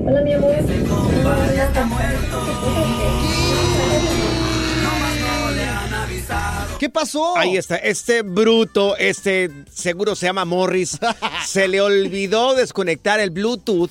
Hola, 0.09 0.23
mi 0.23 0.33
amor. 0.33 0.57
¿Qué 0.57 0.63
pasó? 6.93 7.37
Ahí 7.37 7.57
está. 7.57 7.77
Este 7.77 8.23
bruto, 8.23 8.97
este 8.97 9.51
seguro 9.73 10.15
se 10.15 10.27
llama 10.27 10.45
Morris, 10.45 10.99
se 11.47 11.69
le 11.69 11.81
olvidó 11.81 12.55
desconectar 12.55 13.21
el 13.21 13.31
Bluetooth 13.31 13.91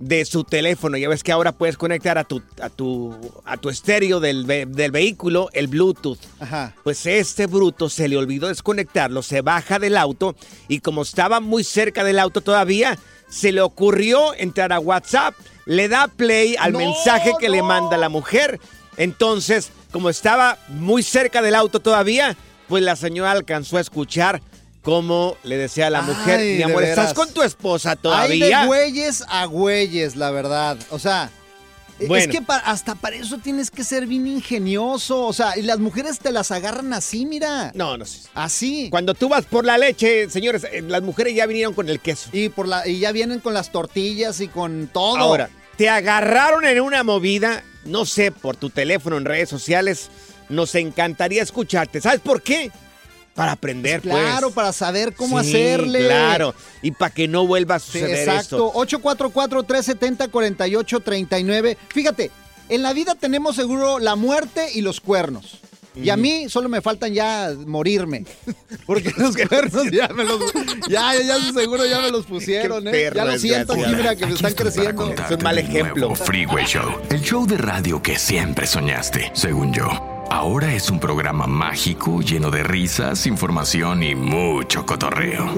de 0.00 0.24
su 0.24 0.44
teléfono. 0.44 0.96
Ya 0.96 1.08
ves 1.08 1.22
que 1.22 1.32
ahora 1.32 1.52
puedes 1.52 1.76
conectar 1.76 2.18
a 2.18 2.24
tu, 2.24 2.42
a 2.60 2.68
tu, 2.68 3.14
a 3.44 3.56
tu 3.56 3.68
estéreo 3.70 4.20
del, 4.20 4.44
ve- 4.44 4.66
del 4.66 4.90
vehículo 4.90 5.48
el 5.52 5.68
Bluetooth. 5.68 6.18
Ajá. 6.40 6.74
Pues 6.82 7.06
este 7.06 7.46
bruto 7.46 7.88
se 7.88 8.08
le 8.08 8.16
olvidó 8.16 8.48
desconectarlo, 8.48 9.22
se 9.22 9.40
baja 9.40 9.78
del 9.78 9.96
auto 9.96 10.34
y 10.68 10.80
como 10.80 11.02
estaba 11.02 11.40
muy 11.40 11.64
cerca 11.64 12.04
del 12.04 12.18
auto 12.18 12.40
todavía, 12.40 12.98
se 13.28 13.52
le 13.52 13.60
ocurrió 13.60 14.34
entrar 14.34 14.72
a 14.72 14.80
WhatsApp, 14.80 15.34
le 15.66 15.88
da 15.88 16.08
play 16.08 16.56
al 16.58 16.72
No, 16.72 16.78
mensaje 16.78 17.32
que 17.38 17.48
le 17.48 17.62
manda 17.62 17.96
la 17.96 18.08
mujer. 18.08 18.60
Entonces, 18.96 19.70
como 19.92 20.10
estaba 20.10 20.58
muy 20.68 21.02
cerca 21.02 21.42
del 21.42 21.54
auto 21.54 21.80
todavía, 21.80 22.36
pues 22.68 22.82
la 22.82 22.96
señora 22.96 23.30
alcanzó 23.32 23.76
a 23.76 23.80
escuchar 23.80 24.40
cómo 24.82 25.36
le 25.44 25.56
decía 25.56 25.86
a 25.86 25.90
la 25.90 26.02
mujer, 26.02 26.40
Ay, 26.40 26.56
mi 26.56 26.62
amor, 26.62 26.84
¿estás 26.84 27.14
con 27.14 27.32
tu 27.32 27.42
esposa 27.42 27.92
Hay 27.92 27.96
todavía? 27.96 28.60
de 28.60 28.66
güeyes 28.66 29.24
a 29.28 29.46
güeyes, 29.46 30.16
la 30.16 30.30
verdad. 30.30 30.76
O 30.90 30.98
sea, 30.98 31.30
e- 31.98 32.06
Bueno. 32.06 32.24
es 32.32 32.38
que 32.38 32.44
hasta 32.64 32.94
para 32.94 33.16
eso 33.16 33.38
tienes 33.38 33.70
que 33.70 33.82
ser 33.84 34.06
bien 34.06 34.26
ingenioso. 34.26 35.22
O 35.26 35.32
sea, 35.32 35.56
y 35.56 35.62
las 35.62 35.78
mujeres 35.78 36.18
te 36.18 36.32
las 36.32 36.50
agarran 36.50 36.92
así, 36.92 37.24
mira. 37.24 37.70
No, 37.74 37.96
no 37.96 38.04
sé. 38.04 38.28
Así. 38.34 38.88
Cuando 38.90 39.14
tú 39.14 39.28
vas 39.28 39.44
por 39.46 39.64
la 39.64 39.78
leche, 39.78 40.28
señores, 40.28 40.64
eh, 40.70 40.82
las 40.86 41.02
mujeres 41.02 41.34
ya 41.34 41.46
vinieron 41.46 41.72
con 41.72 41.88
el 41.88 42.00
queso. 42.00 42.28
Y, 42.32 42.48
por 42.50 42.68
la, 42.68 42.86
y 42.86 42.98
ya 42.98 43.12
vienen 43.12 43.40
con 43.40 43.54
las 43.54 43.70
tortillas 43.72 44.40
y 44.40 44.48
con 44.48 44.88
todo. 44.92 45.16
Ahora, 45.16 45.48
te 45.78 45.88
agarraron 45.88 46.64
en 46.66 46.80
una 46.80 47.02
movida, 47.04 47.62
no 47.84 48.06
sé, 48.06 48.32
por 48.32 48.56
tu 48.56 48.70
teléfono 48.70 49.16
en 49.16 49.24
redes 49.24 49.48
sociales. 49.48 50.10
Nos 50.48 50.74
encantaría 50.74 51.42
escucharte. 51.42 52.00
¿Sabes 52.00 52.20
por 52.20 52.42
qué? 52.42 52.70
Para 53.34 53.52
aprender, 53.52 54.00
pues. 54.00 54.14
Claro, 54.14 54.50
para 54.52 54.72
saber 54.72 55.14
cómo 55.14 55.42
Sí, 55.42 55.48
hacerle. 55.48 56.06
Claro, 56.06 56.54
y 56.82 56.92
para 56.92 57.12
que 57.12 57.26
no 57.26 57.46
vuelva 57.46 57.76
a 57.76 57.80
suceder 57.80 58.28
exacto. 58.28 58.72
esto. 58.72 58.98
844-370-4839. 59.02 61.76
Fíjate, 61.88 62.30
en 62.68 62.82
la 62.82 62.92
vida 62.92 63.14
tenemos 63.14 63.56
seguro 63.56 63.98
la 63.98 64.14
muerte 64.16 64.68
y 64.74 64.82
los 64.82 65.00
cuernos. 65.00 65.60
Y 65.94 66.10
a 66.10 66.16
mí 66.16 66.48
solo 66.48 66.68
me 66.68 66.80
faltan 66.80 67.12
ya 67.12 67.52
morirme. 67.66 68.24
Porque 68.86 69.12
los 69.16 69.36
cuernos 69.48 69.90
ya 69.90 70.08
me 70.08 70.24
los. 70.24 70.40
Ya, 70.88 71.14
ya, 71.14 71.38
ya 71.38 71.52
seguro 71.52 71.86
ya 71.86 72.00
me 72.00 72.10
los 72.10 72.26
pusieron, 72.26 72.86
¿eh? 72.88 73.10
Ya 73.14 73.24
lo 73.24 73.38
siento, 73.38 73.74
mira, 73.76 74.16
que 74.16 74.26
me 74.26 74.34
están 74.34 74.54
creciendo. 74.54 75.12
Es 75.12 75.30
un 75.30 75.42
mal 75.42 75.58
ejemplo. 75.58 76.14
Freeway 76.14 76.64
Show, 76.66 77.00
el 77.10 77.20
show 77.20 77.46
de 77.46 77.58
radio 77.58 78.02
que 78.02 78.18
siempre 78.18 78.66
soñaste, 78.66 79.30
según 79.34 79.72
yo. 79.72 79.88
Ahora 80.30 80.74
es 80.74 80.90
un 80.90 80.98
programa 80.98 81.46
mágico 81.46 82.20
lleno 82.20 82.50
de 82.50 82.62
risas, 82.62 83.26
información 83.26 84.02
y 84.02 84.14
mucho 84.14 84.84
cotorreo. 84.86 85.54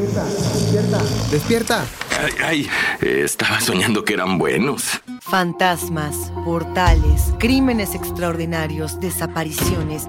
Despierta. 1.31 1.87
Ay, 2.21 2.33
ay, 2.45 2.69
estaba 3.01 3.61
soñando 3.61 4.05
que 4.05 4.15
eran 4.15 4.39
buenos. 4.39 5.01
Fantasmas, 5.21 6.33
portales, 6.45 7.33
crímenes 7.39 7.95
extraordinarios, 7.95 9.01
desapariciones, 9.01 10.09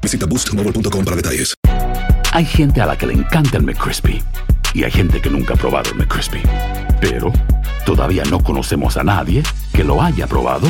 Visita 0.00 0.26
boostmobile.com 0.26 1.04
para 1.04 1.16
detalles. 1.16 1.54
Hay 2.32 2.44
gente 2.44 2.80
a 2.80 2.86
la 2.86 2.98
que 2.98 3.06
le 3.06 3.14
encanta 3.14 3.56
el 3.56 3.62
McCrispy 3.62 4.22
y 4.74 4.84
hay 4.84 4.90
gente 4.90 5.20
que 5.22 5.30
nunca 5.30 5.54
ha 5.54 5.56
probado 5.56 5.90
el 5.90 5.96
McCrispy. 5.96 6.42
Pero 7.00 7.32
todavía 7.86 8.24
no 8.24 8.40
conocemos 8.40 8.96
a 8.96 9.04
nadie 9.04 9.42
que 9.72 9.84
lo 9.84 10.02
haya 10.02 10.26
probado 10.26 10.68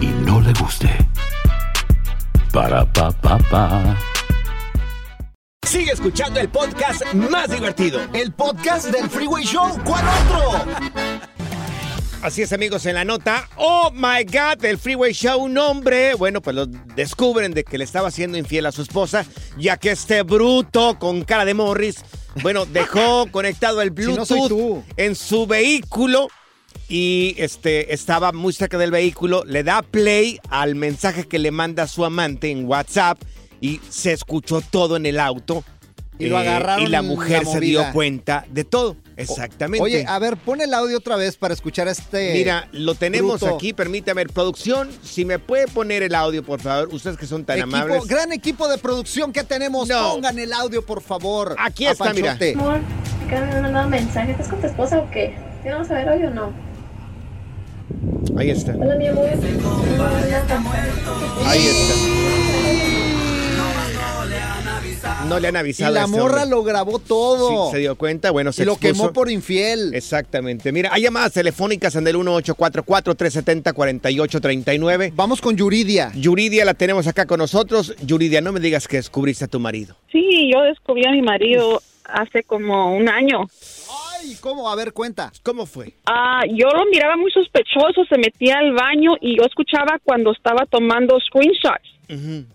y 0.00 0.06
no 0.06 0.40
le 0.40 0.52
guste. 0.54 0.90
Para 2.52 2.90
pa 2.92 3.10
pa 3.12 3.38
pa. 3.38 3.96
Sigue 5.66 5.92
escuchando 5.92 6.40
el 6.40 6.48
podcast 6.48 7.02
más 7.14 7.50
divertido. 7.50 8.00
El 8.12 8.32
podcast 8.32 8.86
del 8.86 9.10
Freeway 9.10 9.44
Show. 9.44 9.78
¿Cuál 9.84 10.04
otro? 10.08 11.35
Así 12.22 12.42
es, 12.42 12.52
amigos, 12.52 12.86
en 12.86 12.94
la 12.94 13.04
nota. 13.04 13.48
Oh 13.56 13.90
my 13.92 14.24
God, 14.24 14.64
el 14.64 14.78
Freeway 14.78 15.12
Show, 15.12 15.44
un 15.44 15.56
hombre. 15.58 16.14
Bueno, 16.14 16.40
pues 16.40 16.56
lo 16.56 16.66
descubren 16.66 17.52
de 17.52 17.62
que 17.62 17.78
le 17.78 17.84
estaba 17.84 18.10
siendo 18.10 18.38
infiel 18.38 18.66
a 18.66 18.72
su 18.72 18.82
esposa, 18.82 19.24
ya 19.58 19.76
que 19.76 19.90
este 19.90 20.22
bruto 20.22 20.98
con 20.98 21.24
cara 21.24 21.44
de 21.44 21.54
Morris, 21.54 22.04
bueno, 22.42 22.66
dejó 22.66 23.26
conectado 23.30 23.80
el 23.82 23.88
Si 23.88 23.94
Bluetooth 23.94 24.50
no 24.50 24.84
en 24.96 25.14
su 25.14 25.46
vehículo 25.46 26.28
y 26.88 27.34
este 27.38 27.92
estaba 27.92 28.32
muy 28.32 28.52
cerca 28.52 28.78
del 28.78 28.90
vehículo. 28.90 29.44
Le 29.44 29.62
da 29.62 29.82
play 29.82 30.40
al 30.48 30.74
mensaje 30.74 31.28
que 31.28 31.38
le 31.38 31.50
manda 31.50 31.86
su 31.86 32.04
amante 32.04 32.50
en 32.50 32.66
WhatsApp 32.66 33.20
y 33.60 33.80
se 33.88 34.12
escuchó 34.12 34.62
todo 34.62 34.96
en 34.96 35.06
el 35.06 35.20
auto. 35.20 35.64
Eh, 36.18 36.24
Y 36.24 36.28
lo 36.28 36.38
agarraron 36.38 36.86
Y 36.86 36.88
la 36.88 37.02
mujer 37.02 37.44
la 37.44 37.50
se 37.52 37.60
dio 37.60 37.84
cuenta 37.92 38.46
de 38.50 38.64
todo. 38.64 38.96
Exactamente. 39.18 39.82
Oye, 39.82 40.04
a 40.06 40.18
ver, 40.18 40.36
pon 40.36 40.60
el 40.60 40.72
audio 40.74 40.98
otra 40.98 41.16
vez 41.16 41.36
para 41.36 41.54
escuchar 41.54 41.88
a 41.88 41.90
este. 41.90 42.32
Mira, 42.34 42.68
lo 42.72 42.94
tenemos 42.94 43.40
bruto. 43.40 43.54
aquí, 43.56 43.72
permítame, 43.72 44.26
producción, 44.26 44.90
si 45.02 45.24
me 45.24 45.38
puede 45.38 45.66
poner 45.68 46.02
el 46.02 46.14
audio, 46.14 46.42
por 46.42 46.60
favor, 46.60 46.88
ustedes 46.92 47.16
que 47.16 47.26
son 47.26 47.44
tan 47.44 47.58
Equipo- 47.58 47.76
amables. 47.76 48.06
Gran 48.06 48.32
equipo 48.32 48.68
de 48.68 48.76
producción 48.78 49.32
que 49.32 49.42
tenemos. 49.44 49.88
No. 49.88 50.14
Pongan 50.14 50.38
el 50.38 50.52
audio, 50.52 50.84
por 50.84 51.00
favor. 51.02 51.54
Aquí 51.58 51.86
está, 51.86 52.12
mira. 52.12 52.32
Amor, 52.32 52.80
Que 53.28 53.34
me 53.34 53.52
han 53.52 53.62
mandado 53.62 53.88
mensaje. 53.88 54.32
¿Estás 54.32 54.48
con 54.48 54.60
tu 54.60 54.66
esposa 54.66 54.98
o 54.98 55.10
qué? 55.10 55.34
¿Ya 55.64 55.72
vamos 55.74 55.90
a 55.90 55.94
ver 55.94 56.08
hoy 56.08 56.22
o 56.24 56.30
no? 56.30 56.52
Ahí 58.38 58.50
está. 58.50 58.74
Hola, 58.76 58.96
mi 58.96 59.06
amor. 59.08 59.26
Ahí 61.44 61.66
está. 61.66 63.05
No 65.28 65.38
le 65.40 65.48
han 65.48 65.56
avisado. 65.56 65.90
Y 65.90 65.94
la 65.94 66.02
a 66.02 66.04
este 66.06 66.18
morra 66.18 66.42
hombre. 66.42 66.50
lo 66.56 66.62
grabó 66.62 66.98
todo. 66.98 67.66
Sí, 67.66 67.72
se 67.72 67.78
dio 67.78 67.96
cuenta, 67.96 68.30
bueno, 68.30 68.52
se 68.52 68.62
y 68.62 68.66
lo 68.66 68.72
expuso. 68.72 68.92
quemó 68.94 69.12
por 69.12 69.30
infiel. 69.30 69.94
Exactamente. 69.94 70.72
Mira, 70.72 70.90
hay 70.92 71.02
llamadas 71.02 71.32
telefónicas 71.32 71.94
en 71.96 72.06
el 72.06 72.16
1844-370-4839. 72.16 75.12
Vamos 75.14 75.40
con 75.40 75.56
Yuridia. 75.56 76.12
Yuridia 76.14 76.64
la 76.64 76.74
tenemos 76.74 77.06
acá 77.06 77.26
con 77.26 77.38
nosotros. 77.38 77.94
Yuridia, 78.02 78.40
no 78.40 78.52
me 78.52 78.60
digas 78.60 78.88
que 78.88 78.96
descubriste 78.96 79.44
a 79.44 79.48
tu 79.48 79.60
marido. 79.60 79.96
Sí, 80.12 80.50
yo 80.52 80.62
descubrí 80.62 81.06
a 81.06 81.10
mi 81.12 81.22
marido 81.22 81.82
hace 82.04 82.42
como 82.44 82.94
un 82.96 83.08
año. 83.08 83.46
Ay, 84.20 84.36
¿cómo? 84.40 84.70
A 84.70 84.76
ver, 84.76 84.92
cuenta. 84.92 85.32
¿Cómo 85.42 85.66
fue? 85.66 85.92
Ah, 86.06 86.42
yo 86.48 86.68
lo 86.70 86.84
miraba 86.90 87.16
muy 87.16 87.30
sospechoso, 87.32 88.04
se 88.08 88.16
metía 88.18 88.58
al 88.58 88.72
baño 88.72 89.12
y 89.20 89.36
yo 89.36 89.44
escuchaba 89.44 89.98
cuando 90.04 90.32
estaba 90.32 90.64
tomando 90.66 91.18
screenshots. 91.20 91.96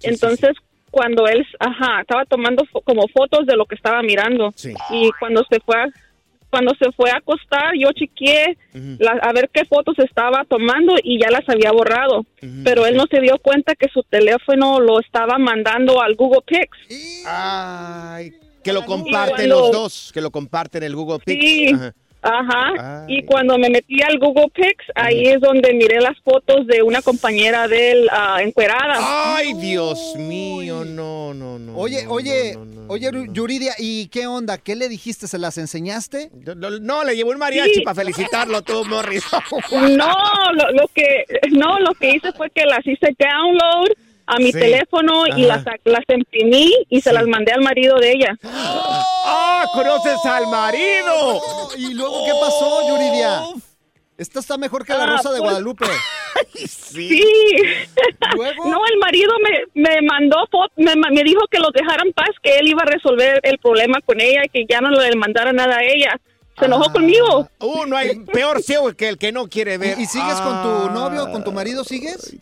Entonces, 0.04 0.52
cuando 0.92 1.26
él, 1.28 1.46
ajá, 1.60 2.02
estaba 2.02 2.26
tomando 2.26 2.64
fo- 2.66 2.84
como 2.84 3.08
fotos 3.08 3.46
de 3.48 3.56
lo 3.56 3.66
que 3.66 3.76
estaba 3.76 4.02
mirando. 4.04 4.52
Y 4.92 5.10
cuando 5.20 5.44
se 5.50 5.60
fue 5.62 5.76
a, 5.78 5.88
cuando 6.50 6.74
se 6.76 6.92
fue 6.92 7.10
a 7.10 7.16
acostar, 7.18 7.72
yo 7.80 7.92
chequeé 7.94 8.58
la- 9.00 9.20
a 9.22 9.32
ver 9.32 9.50
qué 9.54 9.64
fotos 9.66 9.98
estaba 10.00 10.44
tomando 10.44 10.96
y 11.02 11.18
ya 11.20 11.30
las 11.32 11.48
había 11.48 11.72
borrado. 11.72 12.26
Pero 12.66 12.86
él 12.86 12.98
no 12.98 13.06
se 13.10 13.22
dio 13.22 13.38
cuenta 13.40 13.74
que 13.76 13.88
su 13.88 14.04
teléfono 14.04 14.82
lo 14.82 15.00
estaba 15.00 15.38
mandando 15.38 16.02
al 16.02 16.16
Google 16.16 16.42
Pics. 16.46 16.78
Ay, 17.26 18.34
que 18.64 18.74
lo 18.74 18.84
comparten 18.86 19.36
cuando- 19.50 19.60
los 19.62 19.72
dos, 19.72 20.12
que 20.14 20.20
lo 20.22 20.30
comparten 20.30 20.84
el 20.84 20.96
Google 20.96 21.20
Pics. 21.24 21.42
Sí. 21.42 21.72
Ajá. 21.74 21.94
Ajá. 22.22 23.06
Y 23.08 23.24
cuando 23.24 23.58
me 23.58 23.70
metí 23.70 24.02
al 24.04 24.20
Google 24.20 24.50
Pics, 24.54 24.86
ahí 24.96 25.24
es 25.28 25.40
donde 25.42 25.74
miré 25.74 26.00
las 26.02 26.20
fotos 26.22 26.68
de 26.68 26.84
una 26.84 27.02
compañera 27.02 27.68
de 27.68 27.92
él 27.92 28.08
ah, 28.12 28.42
encuerada. 28.42 29.36
Ay, 29.36 29.54
Dios 29.54 30.16
mío, 30.18 30.86
no, 30.86 31.34
no, 31.34 31.58
no. 31.58 31.76
Oye, 31.76 32.06
oye, 32.08 32.58
oye, 32.88 33.10
Yuridia, 33.32 33.74
¿y 33.80 34.08
qué 34.08 34.28
onda? 34.28 34.58
¿Qué 34.58 34.76
le 34.76 34.88
dijiste? 34.88 35.28
¿Se 35.28 35.38
las 35.40 35.58
enseñaste? 35.58 36.30
No, 36.56 36.70
no, 36.80 37.04
le 37.04 37.16
llevó 37.16 37.32
un 37.32 37.38
mariachi 37.40 37.72
Sí. 37.76 37.82
para 37.82 37.96
felicitarlo 37.96 38.62
tú, 38.62 38.84
Morris. 38.86 39.24
No, 39.72 40.14
lo, 40.54 40.72
lo 40.74 40.88
que 40.94 41.26
no, 41.52 41.80
lo 41.80 41.94
que 41.94 42.16
hice 42.16 42.32
fue 42.34 42.50
que 42.50 42.66
las 42.66 42.86
hice 42.86 43.16
download 43.18 43.90
a 44.28 44.38
mi 44.38 44.52
Sí. 44.52 44.60
teléfono 44.60 45.24
y 45.36 45.44
las, 45.44 45.64
las 45.84 46.04
imprimí 46.08 46.74
y 46.90 47.02
se 47.02 47.12
las 47.14 47.26
mandé 47.28 47.52
al 47.52 47.62
marido 47.62 47.98
de 47.98 48.12
ella. 48.12 48.38
¡Ah, 48.44 49.66
conoces 49.74 50.24
al 50.26 50.48
marido! 50.48 51.42
¿Y 51.78 51.94
luego 51.94 52.26
qué 52.26 52.32
pasó, 52.40 52.88
Yuridia? 52.88 53.42
Esta 54.18 54.40
está 54.40 54.58
mejor 54.58 54.86
que 54.86 54.94
la 54.94 55.04
Ah, 55.04 55.08
Rosa 55.18 55.32
de 55.32 55.40
pues- 55.40 55.50
Guadalupe. 55.52 55.86
Sí. 56.68 57.22
No, 58.66 58.80
el 58.92 59.00
marido 59.00 59.34
me, 59.74 59.82
me 59.82 60.02
mandó 60.02 60.38
me, 60.78 60.94
me 60.96 61.24
dijo 61.24 61.42
que 61.50 61.60
los 61.60 61.72
dejara 61.74 62.04
en 62.06 62.14
paz, 62.14 62.30
que 62.42 62.58
él 62.60 62.68
iba 62.68 62.84
a 62.84 62.86
resolver 62.86 63.40
el 63.44 63.58
problema 63.58 64.00
con 64.06 64.20
ella 64.22 64.42
y 64.46 64.50
que 64.50 64.66
ya 64.70 64.80
no 64.82 64.90
le 64.92 65.16
mandara 65.16 65.52
nada 65.54 65.78
a 65.78 65.84
ella. 65.84 66.20
Se 66.60 66.66
enojó 66.66 66.92
conmigo. 66.92 67.50
Uh, 67.60 67.86
no 67.86 67.98
hay 67.98 68.20
peor 68.20 68.62
ciego 68.62 68.94
que 68.94 69.10
el 69.10 69.18
que 69.18 69.32
no 69.32 69.48
quiere 69.48 69.78
ver. 69.78 69.98
¿Y, 70.00 70.04
y 70.04 70.06
sigues 70.06 70.36
con 70.42 70.62
tu 70.62 70.90
novio, 70.92 71.32
con 71.32 71.44
tu 71.44 71.52
marido, 71.52 71.84
sigues? 71.84 72.36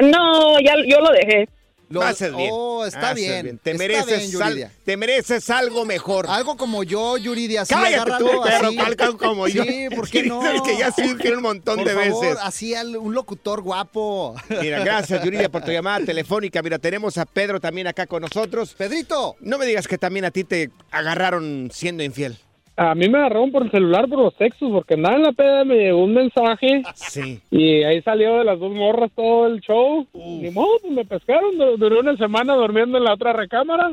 No, 0.00 0.58
ya 0.60 0.74
yo 0.86 1.00
lo 1.00 1.10
dejé. 1.12 1.48
Lo- 1.88 2.02
Haces 2.02 2.34
bien. 2.34 2.50
Oh, 2.52 2.84
está 2.84 3.10
Haces 3.10 3.14
bien. 3.42 3.58
Te 3.62 3.70
Está 3.70 3.78
mereces, 3.78 4.30
bien, 4.32 4.42
al- 4.42 4.70
te 4.84 4.96
mereces 4.96 5.48
algo 5.50 5.84
mejor. 5.84 6.26
Algo 6.28 6.56
como 6.56 6.82
yo, 6.82 7.16
Yuridia. 7.16 7.62
Así, 7.62 7.74
Cállate 7.74 8.10
tú, 8.18 8.28
perro, 8.42 8.70
can- 8.96 9.16
como 9.16 9.46
yo. 9.46 9.62
Sí, 9.62 9.86
¿por 9.94 10.08
qué 10.10 10.22
no? 10.24 10.44
el 10.50 10.62
que 10.62 10.76
ya 10.76 10.92
un 11.36 11.42
montón 11.42 11.76
Por 11.76 11.86
de 11.86 11.94
favor, 11.94 12.24
veces. 12.26 12.38
así 12.42 12.74
al- 12.74 12.96
un 12.96 13.14
locutor 13.14 13.62
guapo. 13.62 14.34
Mira, 14.60 14.80
gracias 14.80 15.22
Yuridia 15.22 15.48
por 15.48 15.62
tu 15.62 15.70
llamada 15.70 16.04
telefónica. 16.04 16.60
Mira, 16.60 16.78
tenemos 16.80 17.18
a 17.18 17.24
Pedro 17.24 17.60
también 17.60 17.86
acá 17.86 18.06
con 18.06 18.22
nosotros. 18.22 18.74
Pedrito. 18.76 19.36
No 19.40 19.56
me 19.56 19.66
digas 19.66 19.86
que 19.86 19.96
también 19.96 20.24
a 20.24 20.32
ti 20.32 20.42
te 20.42 20.70
agarraron 20.90 21.70
siendo 21.72 22.02
infiel. 22.02 22.36
A 22.78 22.94
mí 22.94 23.08
me 23.08 23.16
agarraron 23.18 23.50
por 23.52 23.62
el 23.64 23.70
celular 23.70 24.06
por 24.06 24.18
los 24.18 24.36
textos, 24.36 24.70
porque 24.70 24.94
andaba 24.94 25.16
en 25.16 25.22
la 25.22 25.32
peda, 25.32 25.64
me 25.64 25.76
llegó 25.76 26.04
un 26.04 26.12
mensaje. 26.12 26.82
Sí. 26.94 27.40
Y 27.50 27.82
ahí 27.84 28.02
salió 28.02 28.36
de 28.38 28.44
las 28.44 28.58
dos 28.60 28.70
morras 28.72 29.10
todo 29.16 29.46
el 29.46 29.60
show. 29.62 30.06
Ni 30.12 30.50
modo, 30.50 30.78
pues 30.82 30.92
me 30.92 31.04
pescaron. 31.06 31.56
du- 31.56 31.76
Duré 31.78 31.98
una 32.00 32.16
semana 32.18 32.54
durmiendo 32.54 32.98
en 32.98 33.04
la 33.04 33.14
otra 33.14 33.32
recámara. 33.32 33.92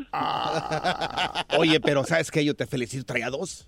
Oye, 1.57 1.79
pero 1.79 2.03
¿sabes 2.03 2.29
qué? 2.31 2.43
Yo 2.43 2.55
te 2.55 2.65
felicito, 2.65 3.05
traía 3.05 3.29
dos. 3.29 3.67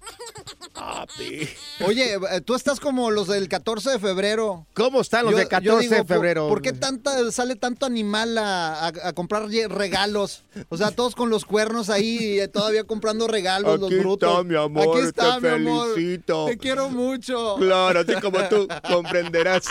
Papi. 0.73 1.47
Oye, 1.85 2.15
eh, 2.15 2.41
tú 2.45 2.53
estás 2.55 2.79
como 2.81 3.09
los 3.11 3.27
del 3.27 3.47
14 3.47 3.91
de 3.91 3.99
febrero. 3.99 4.65
¿Cómo 4.73 4.99
están 5.01 5.23
los 5.23 5.31
Yo- 5.31 5.37
del 5.37 5.45
yo 5.45 5.49
14 5.49 5.81
digo, 5.83 5.95
de 5.95 6.03
¿por- 6.03 6.07
febrero? 6.17 6.47
¿Por, 6.49 6.61
qué 6.61 6.73
tanta, 6.73 7.31
sale 7.31 7.55
tanto 7.55 7.85
animal 7.85 8.37
a, 8.37 8.87
a- 8.87 8.91
a 9.03 9.13
comprar 9.13 9.47
regalos? 9.47 10.43
O 10.69 10.75
sea, 10.77 10.91
todos 10.91 11.15
con 11.15 11.29
los 11.29 11.45
cuernos 11.45 11.89
ahí, 11.89 12.39
todavía 12.51 12.83
comprando 12.83 13.27
regalos, 13.27 13.79
los 13.79 13.89
Aquí 13.89 13.99
brutos. 13.99 14.29
está, 14.29 14.43
mi 14.43 14.55
amor, 14.55 14.97
Aquí 14.97 15.04
está, 15.09 15.39
te 15.39 15.41
mi 15.59 15.69
amor. 15.69 15.93
felicito. 15.93 16.45
Te 16.47 16.57
quiero 16.57 16.89
mucho. 16.89 17.55
Claro, 17.57 17.99
así 18.01 18.13
como 18.21 18.39
tú 18.49 18.67
comprenderás. 18.87 19.63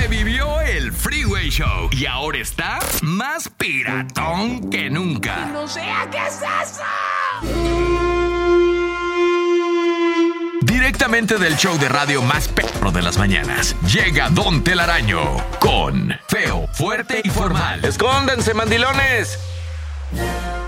Revivió 0.00 0.60
el 0.60 0.92
Freeway 0.92 1.50
Show 1.50 1.88
y 1.92 2.06
ahora 2.06 2.38
está 2.38 2.78
más 3.02 3.48
piratón 3.48 4.70
que 4.70 4.90
nunca. 4.90 5.46
No 5.52 5.66
sé 5.68 5.82
a 5.82 6.08
qué 6.10 6.18
es 6.18 6.36
eso. 6.36 6.82
Directamente 10.62 11.38
del 11.38 11.56
show 11.56 11.78
de 11.78 11.88
radio 11.88 12.22
más 12.22 12.48
perro 12.48 12.90
de 12.90 13.02
las 13.02 13.18
mañanas, 13.18 13.74
llega 13.92 14.28
Don 14.30 14.62
Telaraño 14.62 15.36
con 15.60 16.14
Feo, 16.28 16.66
Fuerte 16.72 17.20
y 17.24 17.30
Formal. 17.30 17.84
¡Escóndanse, 17.84 18.54
mandilones! 18.54 19.38
Thank. 20.10 20.67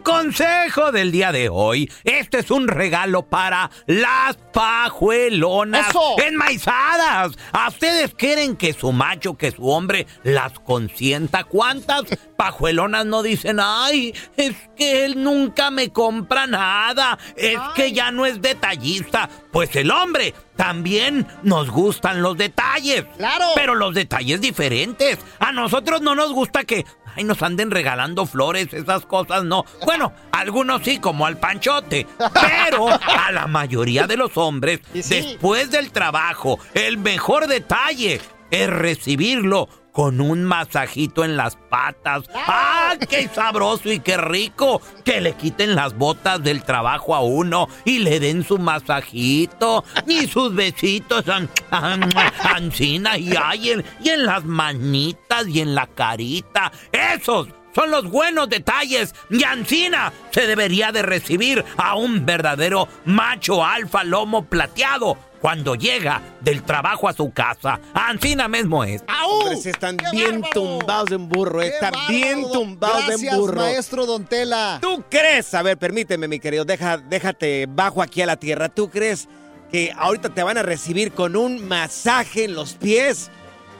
El 0.00 0.04
consejo 0.04 0.92
del 0.92 1.12
día 1.12 1.30
de 1.30 1.50
hoy, 1.50 1.92
este 2.04 2.38
es 2.38 2.50
un 2.50 2.68
regalo 2.68 3.26
para 3.26 3.70
las 3.84 4.38
pajuelonas 4.50 5.90
¡Eso! 5.90 6.16
enmaizadas. 6.26 7.36
¿A 7.52 7.68
ustedes 7.68 8.14
quieren 8.14 8.56
que 8.56 8.72
su 8.72 8.92
macho, 8.92 9.36
que 9.36 9.50
su 9.50 9.68
hombre 9.68 10.06
las 10.22 10.58
consienta? 10.58 11.44
¿Cuántas 11.44 12.04
pajuelonas 12.38 13.04
no 13.04 13.22
dicen, 13.22 13.58
ay, 13.62 14.14
es 14.38 14.54
que 14.74 15.04
él 15.04 15.22
nunca 15.22 15.70
me 15.70 15.90
compra 15.90 16.46
nada, 16.46 17.18
es 17.36 17.58
que 17.74 17.92
ya 17.92 18.10
no 18.10 18.24
es 18.24 18.40
detallista? 18.40 19.28
Pues 19.52 19.76
el 19.76 19.90
hombre 19.90 20.32
también 20.56 21.26
nos 21.42 21.70
gustan 21.70 22.22
los 22.22 22.36
detalles. 22.36 23.04
Claro. 23.16 23.46
Pero 23.54 23.74
los 23.74 23.94
detalles 23.94 24.40
diferentes. 24.40 25.18
A 25.38 25.52
nosotros 25.52 26.02
no 26.02 26.14
nos 26.14 26.32
gusta 26.32 26.64
que 26.64 26.84
ay, 27.20 27.24
nos 27.24 27.42
anden 27.42 27.70
regalando 27.70 28.24
flores, 28.24 28.72
esas 28.72 29.04
cosas 29.04 29.44
no. 29.44 29.64
Bueno, 29.84 30.12
algunos 30.32 30.82
sí, 30.82 30.98
como 30.98 31.26
al 31.26 31.36
panchote. 31.36 32.06
Pero 32.18 32.88
a 32.88 33.30
la 33.30 33.46
mayoría 33.46 34.06
de 34.06 34.16
los 34.16 34.36
hombres, 34.36 34.80
después 34.92 35.70
del 35.70 35.92
trabajo, 35.92 36.58
el 36.72 36.96
mejor 36.96 37.46
detalle 37.46 38.20
es 38.50 38.70
recibirlo 38.70 39.68
con 39.92 40.20
un 40.20 40.44
masajito 40.44 41.24
en 41.24 41.36
las 41.36 41.56
patas. 41.56 42.24
¡Ah, 42.34 42.94
qué 43.08 43.28
sabroso 43.28 43.90
y 43.90 44.00
qué 44.00 44.16
rico! 44.16 44.80
Que 45.04 45.20
le 45.20 45.32
quiten 45.34 45.74
las 45.74 45.96
botas 45.96 46.42
del 46.42 46.62
trabajo 46.62 47.14
a 47.14 47.20
uno 47.20 47.68
y 47.84 47.98
le 47.98 48.20
den 48.20 48.44
su 48.44 48.58
masajito 48.58 49.84
y 50.06 50.26
sus 50.26 50.54
besitos 50.54 51.28
an, 51.28 51.48
an- 51.70 52.10
ancina 52.42 53.18
y 53.18 53.32
en, 53.70 53.84
y 54.02 54.08
en 54.10 54.26
las 54.26 54.44
manitas 54.44 55.46
y 55.48 55.60
en 55.60 55.74
la 55.74 55.86
carita. 55.86 56.72
¡Esos! 56.92 57.48
Son 57.74 57.90
los 57.90 58.10
buenos 58.10 58.48
detalles. 58.48 59.14
Y 59.30 59.44
Ancina 59.44 60.12
se 60.30 60.46
debería 60.46 60.92
de 60.92 61.02
recibir 61.02 61.64
a 61.76 61.94
un 61.96 62.26
verdadero 62.26 62.88
macho 63.04 63.64
alfa 63.64 64.04
lomo 64.04 64.44
plateado 64.44 65.16
cuando 65.40 65.74
llega 65.74 66.20
del 66.40 66.62
trabajo 66.62 67.08
a 67.08 67.12
su 67.12 67.32
casa. 67.32 67.80
Ancina 67.94 68.46
mismo 68.48 68.84
es. 68.84 69.02
Hombres 69.26 69.64
están 69.64 69.96
bien 70.12 70.42
tumbados 70.52 71.10
en 71.12 71.28
burro, 71.28 71.62
están 71.62 71.94
bien 72.08 72.42
tumbados 72.52 73.06
Gracias, 73.06 73.32
en 73.32 73.38
burro. 73.40 73.56
maestro 73.60 74.06
Don 74.06 74.24
Tela. 74.26 74.78
¿Tú 74.82 75.02
crees? 75.08 75.54
A 75.54 75.62
ver, 75.62 75.78
permíteme, 75.78 76.28
mi 76.28 76.40
querido, 76.40 76.64
deja, 76.64 76.98
déjate 76.98 77.66
bajo 77.68 78.02
aquí 78.02 78.20
a 78.20 78.26
la 78.26 78.36
tierra. 78.36 78.68
¿Tú 78.68 78.90
crees 78.90 79.28
que 79.72 79.92
ahorita 79.96 80.28
te 80.30 80.42
van 80.42 80.58
a 80.58 80.62
recibir 80.62 81.12
con 81.12 81.36
un 81.36 81.66
masaje 81.66 82.44
en 82.44 82.54
los 82.54 82.74
pies? 82.74 83.30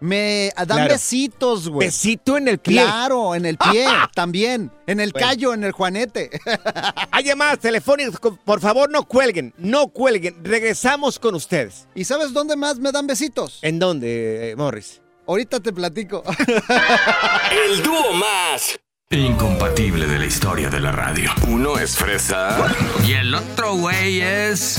Me 0.00 0.52
dan 0.56 0.66
Claro. 0.66 0.92
besitos, 0.94 1.68
güey. 1.68 1.88
Besito 1.88 2.36
en 2.36 2.48
el 2.48 2.58
pie. 2.58 2.82
Claro, 2.82 3.34
en 3.34 3.46
el 3.46 3.56
pie 3.58 3.86
también. 4.14 4.70
En 4.86 5.00
el 5.00 5.12
Bueno. 5.12 5.26
callo, 5.26 5.54
en 5.54 5.64
el 5.64 5.72
juanete. 5.72 6.30
Hay 7.10 7.24
llamadas 7.24 7.58
telefónicas. 7.58 8.20
Por 8.44 8.60
favor, 8.60 8.90
no 8.90 9.04
cuelguen. 9.04 9.52
No 9.58 9.88
cuelguen. 9.88 10.36
Regresamos 10.44 11.18
con 11.18 11.34
ustedes. 11.34 11.88
¿Y 11.94 12.04
sabes 12.04 12.32
dónde 12.32 12.56
más 12.56 12.78
me 12.78 12.92
dan 12.92 13.06
besitos? 13.06 13.58
¿En 13.62 13.78
dónde, 13.78 14.50
eh, 14.50 14.56
Morris? 14.56 15.00
Ahorita 15.26 15.60
te 15.60 15.72
platico. 15.72 16.22
El 17.68 17.82
dúo 17.82 18.12
más 18.14 18.78
incompatible 19.10 20.06
de 20.06 20.18
la 20.18 20.26
historia 20.26 20.68
de 20.70 20.80
la 20.80 20.92
radio. 20.92 21.30
Uno 21.48 21.78
es 21.78 21.96
fresa 21.96 22.74
y 23.06 23.12
el 23.12 23.34
otro 23.34 23.74
güey 23.74 24.20
es. 24.20 24.78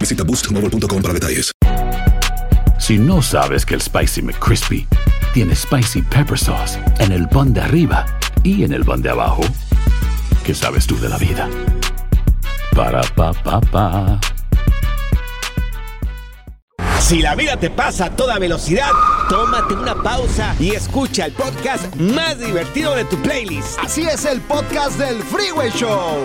Visita 0.00 0.24
boostmobile.com 0.24 1.02
para 1.02 1.14
detalles. 1.14 1.52
Si 2.78 2.98
no 2.98 3.20
sabes 3.20 3.66
que 3.66 3.74
el 3.74 3.82
Spicy 3.82 4.22
McCrispy 4.22 4.88
tiene 5.34 5.54
Spicy 5.54 6.00
Pepper 6.02 6.38
Sauce 6.38 6.78
en 6.98 7.12
el 7.12 7.28
pan 7.28 7.52
de 7.52 7.60
arriba 7.60 8.06
y 8.42 8.64
en 8.64 8.72
el 8.72 8.84
pan 8.84 9.02
de 9.02 9.10
abajo, 9.10 9.42
¿qué 10.42 10.54
sabes 10.54 10.86
tú 10.86 10.98
de 10.98 11.10
la 11.10 11.18
vida? 11.18 11.48
Para, 12.74 13.02
pa, 13.14 13.32
pa, 13.34 13.60
pa. 13.60 14.18
Si 17.00 17.20
la 17.20 17.34
vida 17.34 17.56
te 17.58 17.70
pasa 17.70 18.06
a 18.06 18.10
toda 18.10 18.38
velocidad, 18.38 18.90
tómate 19.28 19.74
una 19.74 20.00
pausa 20.02 20.54
y 20.58 20.70
escucha 20.70 21.26
el 21.26 21.32
podcast 21.32 21.94
más 21.96 22.38
divertido 22.38 22.94
de 22.94 23.04
tu 23.04 23.16
playlist. 23.18 23.78
Así 23.80 24.02
es 24.02 24.24
el 24.24 24.40
podcast 24.40 24.98
del 24.98 25.22
Freeway 25.24 25.70
Show. 25.72 26.22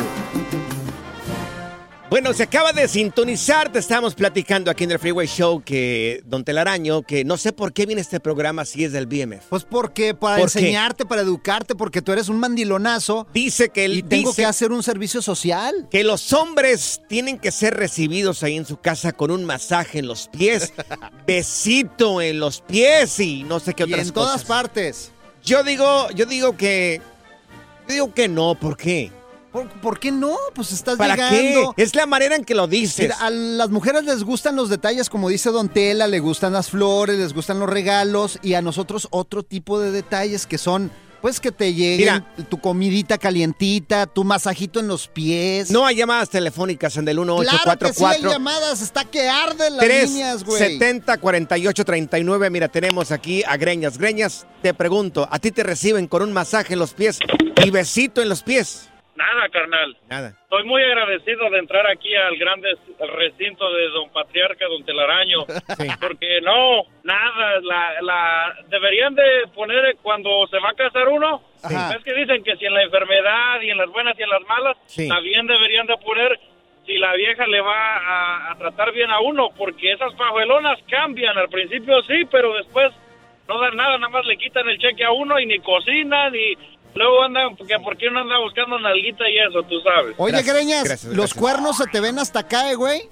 Bueno, 2.15 2.33
se 2.33 2.43
acaba 2.43 2.71
de 2.71 2.87
sintonizar, 2.87 3.73
te 3.73 3.79
estamos 3.79 4.15
platicando 4.15 4.71
aquí 4.71 4.85
en 4.85 4.91
el 4.91 4.99
Freeway 4.99 5.27
Show 5.27 5.61
que 5.61 6.21
Don 6.23 6.45
Telaraño, 6.45 7.01
que 7.01 7.25
no 7.25 7.35
sé 7.35 7.51
por 7.51 7.73
qué 7.73 7.85
viene 7.85 7.99
este 8.01 8.21
programa 8.21 8.63
si 8.63 8.85
es 8.85 8.93
del 8.93 9.05
BMF. 9.05 9.47
Pues 9.49 9.65
porque 9.65 10.13
para 10.13 10.37
¿Por 10.37 10.49
qué? 10.49 10.59
enseñarte, 10.59 11.05
para 11.05 11.23
educarte, 11.23 11.75
porque 11.75 12.01
tú 12.01 12.13
eres 12.13 12.29
un 12.29 12.39
mandilonazo. 12.39 13.27
Dice 13.33 13.67
que 13.67 13.83
él 13.83 13.97
y 13.97 14.01
tengo 14.01 14.29
dice 14.29 14.43
que 14.43 14.45
hacer 14.45 14.71
un 14.71 14.81
servicio 14.81 15.21
social. 15.21 15.89
que 15.91 16.05
los 16.05 16.31
hombres 16.31 17.01
tienen 17.09 17.37
que 17.37 17.51
ser 17.51 17.73
recibidos 17.73 18.43
ahí 18.43 18.55
en 18.55 18.65
su 18.65 18.77
casa 18.77 19.11
con 19.11 19.29
un 19.29 19.43
masaje 19.43 19.99
en 19.99 20.07
los 20.07 20.29
pies, 20.29 20.71
besito 21.27 22.21
en 22.21 22.39
los 22.39 22.61
pies 22.61 23.19
y 23.19 23.43
no 23.43 23.59
sé 23.59 23.73
qué 23.73 23.83
Y 23.83 23.91
otras 23.91 24.07
en 24.07 24.13
todas 24.13 24.31
cosas. 24.31 24.47
partes. 24.47 25.11
Yo 25.43 25.65
digo, 25.65 26.09
yo 26.11 26.25
digo 26.25 26.55
que 26.55 27.01
yo 27.89 27.93
digo 27.93 28.13
que 28.13 28.29
no, 28.29 28.55
¿por 28.55 28.77
qué? 28.77 29.11
¿Por, 29.55 29.69
por 29.69 29.99
qué 30.01 30.11
no? 30.11 30.35
Pues 30.53 30.73
estás 30.73 30.97
¿Para 30.97 31.15
llegando. 31.15 31.73
qué? 31.77 31.83
Es 31.83 31.95
la 31.95 32.05
manera 32.05 32.35
en 32.35 32.43
que 32.43 32.53
lo 32.53 32.67
dices. 32.67 32.99
Mira, 33.05 33.15
a 33.21 33.29
las 33.29 33.69
mujeres 33.69 34.03
les 34.03 34.21
gustan 34.25 34.57
los 34.57 34.67
detalles, 34.67 35.09
como 35.09 35.29
dice 35.29 35.49
Don 35.49 35.69
Tela, 35.69 36.07
le 36.07 36.19
gustan 36.19 36.51
las 36.51 36.69
flores, 36.69 37.17
les 37.17 37.33
gustan 37.33 37.59
los 37.59 37.69
regalos 37.69 38.37
y 38.41 38.55
a 38.55 38.61
nosotros 38.61 39.07
otro 39.11 39.43
tipo 39.43 39.79
de 39.79 39.91
detalles 39.91 40.45
que 40.45 40.57
son, 40.57 40.91
pues 41.21 41.39
que 41.39 41.53
te 41.53 41.73
lleguen 41.73 42.25
tu 42.49 42.59
comidita 42.59 43.17
calientita, 43.17 44.07
tu 44.07 44.25
masajito 44.25 44.81
en 44.81 44.89
los 44.89 45.07
pies. 45.07 45.71
No 45.71 45.85
hay 45.85 45.95
llamadas 45.95 46.29
telefónicas 46.29 46.97
en 46.97 47.07
el 47.07 47.15
claro 47.15 47.79
que 47.79 47.93
sí 47.93 48.03
hay 48.03 48.21
1844 48.21 48.29
llamadas, 48.29 48.81
está 48.81 49.05
que 49.05 49.29
arden 49.29 49.77
las 49.77 49.87
líneas, 49.87 50.43
güey. 50.43 50.57
370 50.57 51.17
48 51.17 51.85
39. 51.85 52.49
Mira, 52.49 52.67
tenemos 52.67 53.09
aquí 53.13 53.41
a 53.47 53.55
Greñas. 53.55 53.97
Greñas, 53.97 54.47
te 54.61 54.73
pregunto, 54.73 55.29
¿a 55.31 55.39
ti 55.39 55.51
te 55.51 55.63
reciben 55.63 56.07
con 56.07 56.23
un 56.23 56.33
masaje 56.33 56.73
en 56.73 56.79
los 56.79 56.93
pies 56.93 57.19
y 57.63 57.69
besito 57.69 58.21
en 58.21 58.27
los 58.27 58.43
pies? 58.43 58.89
Nada, 59.15 59.47
carnal. 59.49 59.95
Nada. 60.09 60.33
Estoy 60.43 60.63
muy 60.65 60.83
agradecido 60.83 61.49
de 61.49 61.59
entrar 61.59 61.87
aquí 61.87 62.13
al 62.15 62.35
grande 62.37 62.69
recinto 63.17 63.71
de 63.73 63.87
Don 63.89 64.09
Patriarca, 64.09 64.65
Don 64.67 64.83
Telaraño. 64.83 65.45
Porque 66.01 66.41
no, 66.41 66.83
nada, 67.03 67.59
la, 67.61 68.01
la, 68.01 68.55
deberían 68.67 69.15
de 69.15 69.23
poner 69.53 69.95
cuando 70.01 70.45
se 70.47 70.59
va 70.59 70.69
a 70.71 70.73
casar 70.73 71.07
uno. 71.07 71.41
Es 71.63 72.03
que 72.03 72.13
dicen 72.13 72.43
que 72.43 72.57
si 72.57 72.65
en 72.65 72.73
la 72.73 72.83
enfermedad 72.83 73.61
y 73.61 73.69
en 73.71 73.77
las 73.77 73.89
buenas 73.89 74.19
y 74.19 74.23
en 74.23 74.29
las 74.29 74.41
malas, 74.41 74.77
Sí. 74.85 75.07
también 75.07 75.47
deberían 75.47 75.87
de 75.87 75.97
poner 75.97 76.37
si 76.85 76.97
la 76.97 77.13
vieja 77.15 77.47
le 77.47 77.61
va 77.61 77.95
a, 77.97 78.51
a 78.51 78.55
tratar 78.57 78.91
bien 78.91 79.09
a 79.09 79.19
uno, 79.19 79.49
porque 79.57 79.91
esas 79.93 80.13
pajuelonas 80.15 80.77
cambian. 80.89 81.37
Al 81.37 81.49
principio 81.49 82.01
sí, 82.03 82.25
pero 82.29 82.53
después 82.53 82.91
no 83.47 83.59
dan 83.59 83.75
nada, 83.77 83.97
nada 83.97 84.09
más 84.09 84.25
le 84.25 84.37
quitan 84.37 84.67
el 84.69 84.77
cheque 84.77 85.03
a 85.03 85.11
uno 85.11 85.39
y 85.39 85.45
ni 85.45 85.59
cocinan, 85.59 86.31
ni 86.33 86.55
luego 86.95 87.23
andan, 87.23 87.55
porque 87.55 87.75
¿por 87.83 87.97
qué 87.97 88.09
no 88.09 88.19
anda 88.21 88.39
buscando 88.39 88.79
nalguita 88.79 89.23
y 89.29 89.37
eso, 89.37 89.61
tú 89.63 89.75
sabes? 89.81 90.15
Oye, 90.17 90.41
Greñas, 90.41 91.03
los 91.05 91.33
cuernos 91.33 91.77
se 91.77 91.85
te 91.87 91.99
ven 91.99 92.17
hasta 92.19 92.39
acá, 92.39 92.71
eh, 92.71 92.75
güey. 92.75 93.03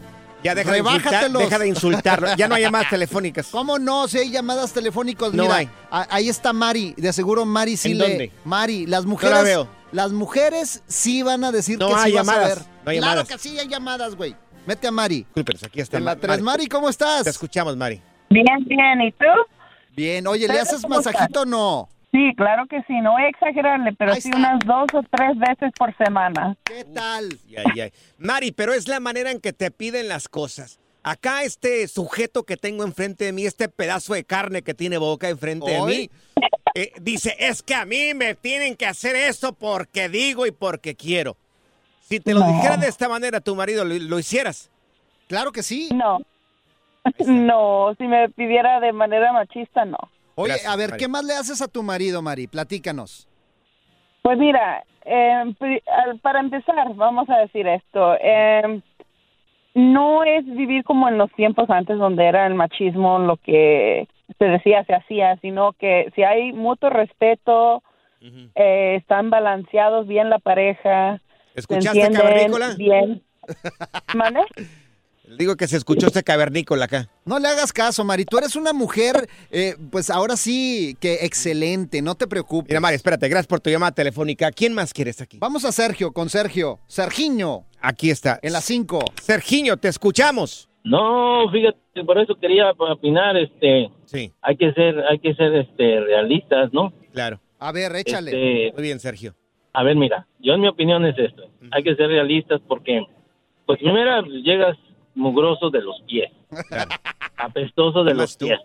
Ya 0.43 0.53
deja 0.55 0.71
de, 0.73 0.79
insultar, 0.79 1.31
deja 1.31 1.59
de 1.59 1.67
insultarlo. 1.69 2.27
Ya 2.35 2.49
no 2.49 2.55
hay 2.55 2.63
llamadas 2.63 2.89
telefónicas. 2.89 3.47
¿Cómo 3.51 3.79
no? 3.79 4.09
Si 4.09 4.17
hay 4.17 4.29
llamadas 4.29 4.73
telefónicas, 4.73 5.31
No 5.33 5.43
mira, 5.43 5.55
hay. 5.55 5.69
a- 5.89 6.05
ahí 6.09 6.27
está 6.27 6.51
Mari. 6.51 6.93
De 6.97 7.13
seguro 7.13 7.45
Mari 7.45 7.77
sí 7.77 7.91
¿En 7.91 7.97
le. 7.99 8.09
dónde? 8.09 8.31
Mari, 8.43 8.85
las 8.85 9.05
No 9.05 9.11
mujeres. 9.11 9.35
la 9.37 9.41
veo. 9.43 9.69
Las 9.93 10.11
mujeres 10.11 10.83
sí 10.85 11.23
van 11.23 11.45
a 11.45 11.51
decir 11.53 11.77
No 11.79 11.87
que 11.87 11.93
hay 11.95 12.11
sí 12.11 12.17
vas 12.17 12.27
a 12.27 12.31
llamadas, 12.33 12.55
ver. 12.59 12.67
no 12.83 12.91
hay 12.91 12.97
claro 12.97 13.11
llamadas. 13.21 13.27
que 13.29 13.37
sí 13.37 13.57
hay 13.59 13.67
llamadas, 13.69 14.15
güey. 14.15 14.35
Mete 14.65 14.87
a 14.87 14.91
Mari. 14.91 15.17
Discúlpenos, 15.19 15.63
aquí 15.63 15.79
está. 15.79 15.97
En 15.97 16.03
la 16.05 16.15
Ma- 16.15 16.19
tres, 16.19 16.41
Mari, 16.41 16.67
¿cómo 16.67 16.89
estás? 16.89 17.23
Te 17.23 17.29
escuchamos, 17.29 17.77
Mari. 17.77 18.01
Bien, 18.29 18.45
bien, 18.65 19.01
¿y 19.01 19.11
tú? 19.13 19.25
Bien, 19.95 20.27
oye, 20.27 20.47
¿le 20.47 20.55
¿Ustedes 20.55 20.73
haces 20.73 20.89
masajito 20.89 21.41
o 21.41 21.45
no? 21.45 21.89
Sí, 22.13 22.31
claro 22.37 22.67
que 22.67 22.83
sí, 22.83 23.01
no 23.01 23.13
voy 23.13 23.23
a 23.23 23.27
exagerarle, 23.29 23.91
pero 23.93 24.13
sí 24.13 24.29
unas 24.35 24.59
dos 24.67 24.85
o 24.93 25.01
tres 25.09 25.35
veces 25.35 25.71
por 25.75 25.97
semana. 25.97 26.55
¿Qué 26.63 26.83
tal? 26.85 27.27
Ay, 27.65 27.81
ay. 27.81 27.91
Mari, 28.19 28.51
pero 28.51 28.71
es 28.71 28.87
la 28.87 28.99
manera 28.99 29.31
en 29.31 29.41
que 29.41 29.51
te 29.51 29.71
piden 29.71 30.07
las 30.07 30.29
cosas. 30.29 30.79
Acá 31.01 31.41
este 31.43 31.87
sujeto 31.87 32.43
que 32.43 32.55
tengo 32.55 32.83
enfrente 32.83 33.25
de 33.25 33.33
mí, 33.33 33.45
este 33.47 33.67
pedazo 33.67 34.13
de 34.13 34.23
carne 34.23 34.61
que 34.61 34.75
tiene 34.75 34.97
boca 34.97 35.27
enfrente 35.27 35.71
de 35.71 35.81
mí, 35.81 36.09
eh, 36.75 36.93
dice, 37.01 37.35
es 37.39 37.63
que 37.63 37.73
a 37.73 37.83
mí 37.85 38.13
me 38.13 38.35
tienen 38.35 38.75
que 38.75 38.85
hacer 38.85 39.15
eso 39.15 39.53
porque 39.53 40.07
digo 40.07 40.45
y 40.45 40.51
porque 40.51 40.95
quiero. 40.95 41.35
Si 42.01 42.19
te 42.19 42.33
lo 42.35 42.41
No. 42.41 42.53
dijera 42.53 42.77
de 42.77 42.87
esta 42.89 43.09
manera, 43.09 43.41
tu 43.41 43.55
marido 43.55 43.83
lo, 43.83 43.95
lo 43.95 44.19
hicieras. 44.19 44.69
Claro 45.27 45.51
que 45.51 45.63
sí. 45.63 45.89
No. 45.91 46.19
No, 47.25 47.93
si 47.97 48.03
me 48.05 48.29
pidiera 48.29 48.79
de 48.79 48.93
manera 48.93 49.33
machista, 49.33 49.83
no. 49.83 49.97
Oye, 50.35 50.49
Gracias, 50.53 50.73
a 50.73 50.75
ver, 50.75 50.89
Mari. 50.91 50.99
¿qué 50.99 51.07
más 51.07 51.23
le 51.23 51.33
haces 51.33 51.61
a 51.61 51.67
tu 51.67 51.83
marido, 51.83 52.21
Mari? 52.21 52.47
Platícanos. 52.47 53.27
Pues 54.21 54.37
mira, 54.37 54.83
eh, 55.05 55.53
para 56.21 56.39
empezar, 56.39 56.93
vamos 56.95 57.29
a 57.29 57.37
decir 57.39 57.67
esto. 57.67 58.15
eh, 58.21 58.81
no 59.75 60.23
es 60.23 60.45
vivir 60.45 60.83
como 60.83 61.09
en 61.09 61.17
los 61.17 61.31
tiempos 61.33 61.69
antes 61.69 61.97
donde 61.97 62.25
era 62.25 62.45
el 62.45 62.53
machismo 62.53 63.17
lo 63.19 63.37
que 63.37 64.07
se 64.37 64.45
decía, 64.45 64.83
se 64.85 64.93
hacía, 64.93 65.37
sino 65.41 65.73
que 65.73 66.11
si 66.15 66.23
hay 66.23 66.53
mutuo 66.53 66.89
respeto, 66.89 67.81
eh, 68.55 68.95
están 68.99 69.29
balanceados 69.29 70.07
bien 70.07 70.29
la 70.29 70.39
pareja, 70.39 71.19
se 71.53 71.59
¿Escuchaste, 71.59 72.01
entienden 72.01 72.77
bien. 72.77 73.23
¿Mande? 74.15 74.41
Digo 75.37 75.55
que 75.55 75.67
se 75.67 75.77
escuchó 75.77 76.07
este 76.07 76.23
cavernícola 76.23 76.85
acá. 76.85 77.09
No 77.25 77.39
le 77.39 77.47
hagas 77.47 77.71
caso, 77.73 78.03
Mari. 78.03 78.25
Tú 78.25 78.37
eres 78.37 78.55
una 78.55 78.73
mujer, 78.73 79.27
eh, 79.51 79.75
pues 79.91 80.09
ahora 80.09 80.35
sí 80.35 80.95
que 80.99 81.25
excelente, 81.25 82.01
no 82.01 82.15
te 82.15 82.27
preocupes. 82.27 82.69
Mira, 82.69 82.79
Mari, 82.79 82.95
espérate, 82.95 83.27
gracias 83.29 83.47
por 83.47 83.59
tu 83.59 83.69
llamada 83.69 83.91
telefónica. 83.91 84.51
¿Quién 84.51 84.73
más 84.73 84.93
quieres 84.93 85.21
aquí? 85.21 85.37
Vamos 85.39 85.65
a 85.65 85.71
Sergio, 85.71 86.11
con 86.11 86.29
Sergio. 86.29 86.79
Sergiño, 86.87 87.65
Aquí 87.81 88.09
está. 88.09 88.39
en 88.41 88.53
las 88.53 88.63
5. 88.65 88.99
Sergiño, 89.21 89.77
te 89.77 89.87
escuchamos. 89.89 90.69
No, 90.85 91.49
fíjate, 91.51 92.03
por 92.05 92.17
eso 92.17 92.35
quería 92.35 92.71
opinar, 92.71 93.37
este, 93.37 93.89
Sí, 94.05 94.31
hay 94.41 94.57
que 94.57 94.73
ser, 94.73 94.99
hay 95.09 95.19
que 95.19 95.33
ser, 95.33 95.53
este, 95.55 95.99
realistas, 96.01 96.71
¿no? 96.73 96.91
claro. 97.11 97.39
A 97.59 97.71
ver, 97.71 97.95
échale. 97.95 98.31
Este, 98.31 98.73
Muy 98.75 98.83
bien, 98.83 98.99
Sergio. 98.99 99.33
a 99.71 99.83
ver, 99.83 99.95
mira, 99.95 100.27
yo 100.39 100.53
en 100.53 100.59
mi 100.61 100.67
opinión 100.67 101.05
es 101.05 101.17
esto, 101.17 101.43
hay 101.71 101.81
que 101.81 101.95
ser 101.95 102.07
realistas 102.09 102.59
porque, 102.67 103.05
pues 103.65 103.79
primero 103.79 104.21
llegas 104.25 104.75
mugroso 105.15 105.69
de 105.69 105.81
los 105.81 106.01
pies, 106.07 106.31
Claro. 106.69 106.91
apestoso 107.37 108.03
de 108.03 108.11
¿Qué 108.11 108.17
los 108.17 108.37
tú? 108.37 108.45
pies, 108.47 108.59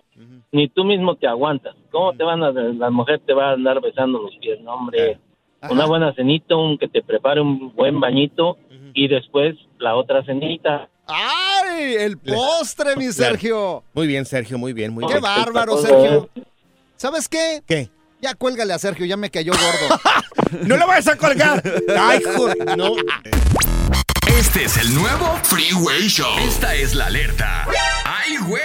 ni 0.53 0.68
tú 0.68 0.84
mismo 0.84 1.14
te 1.16 1.26
aguantas, 1.26 1.74
¿cómo 1.90 2.12
te 2.14 2.24
van 2.24 2.42
a, 2.42 2.51
la 2.51 2.90
mujer 2.90 3.20
te 3.26 3.32
va 3.34 3.51
a 3.51 3.53
andar 3.53 3.80
besando 3.80 4.18
los 4.22 4.34
pies, 4.36 4.61
no 4.61 4.74
hombre, 4.74 5.18
Ajá. 5.61 5.72
una 5.72 5.86
buena 5.86 6.14
cenita, 6.14 6.57
un 6.57 6.78
que 6.78 6.88
te 6.88 7.03
prepare 7.03 7.40
un 7.40 7.74
buen 7.74 7.99
bañito 8.01 8.59
y 8.94 9.09
después 9.09 9.57
la 9.78 9.94
otra 9.96 10.24
cenita, 10.24 10.88
¡Ay! 11.11 11.94
El 11.99 12.18
postre, 12.18 12.90
mi 12.96 13.05
Claro. 13.05 13.12
Sergio. 13.12 13.82
Muy 13.94 14.07
bien, 14.07 14.26
Sergio, 14.26 14.59
muy 14.59 14.74
bien, 14.74 14.92
muy 14.92 15.07
¡Qué 15.07 15.14
bien. 15.14 15.22
bárbaro, 15.22 15.72
Todo 15.76 15.82
Sergio! 15.86 16.28
¿Sabes 16.96 17.28
qué? 17.30 17.62
¿Qué? 17.66 17.88
Ya 18.20 18.34
cuélgale 18.34 18.74
a 18.74 18.78
Sergio, 18.78 19.07
ya 19.07 19.16
me 19.16 19.30
cayó 19.30 19.53
gordo. 19.53 20.01
¡No 20.66 20.76
lo 20.76 20.86
vayas 20.86 21.09
a 21.09 21.16
colgar! 21.16 21.62
¡Ay, 21.99 22.20
jo- 22.36 22.49
No. 22.76 22.92
Este 24.39 24.66
es 24.66 24.76
el 24.76 24.95
nuevo 24.95 25.36
Freeway 25.43 26.07
Show. 26.07 26.39
Esta 26.39 26.72
es 26.72 26.95
la 26.95 27.07
alerta. 27.07 27.66
¡Ay, 28.05 28.36
güey! 28.47 28.62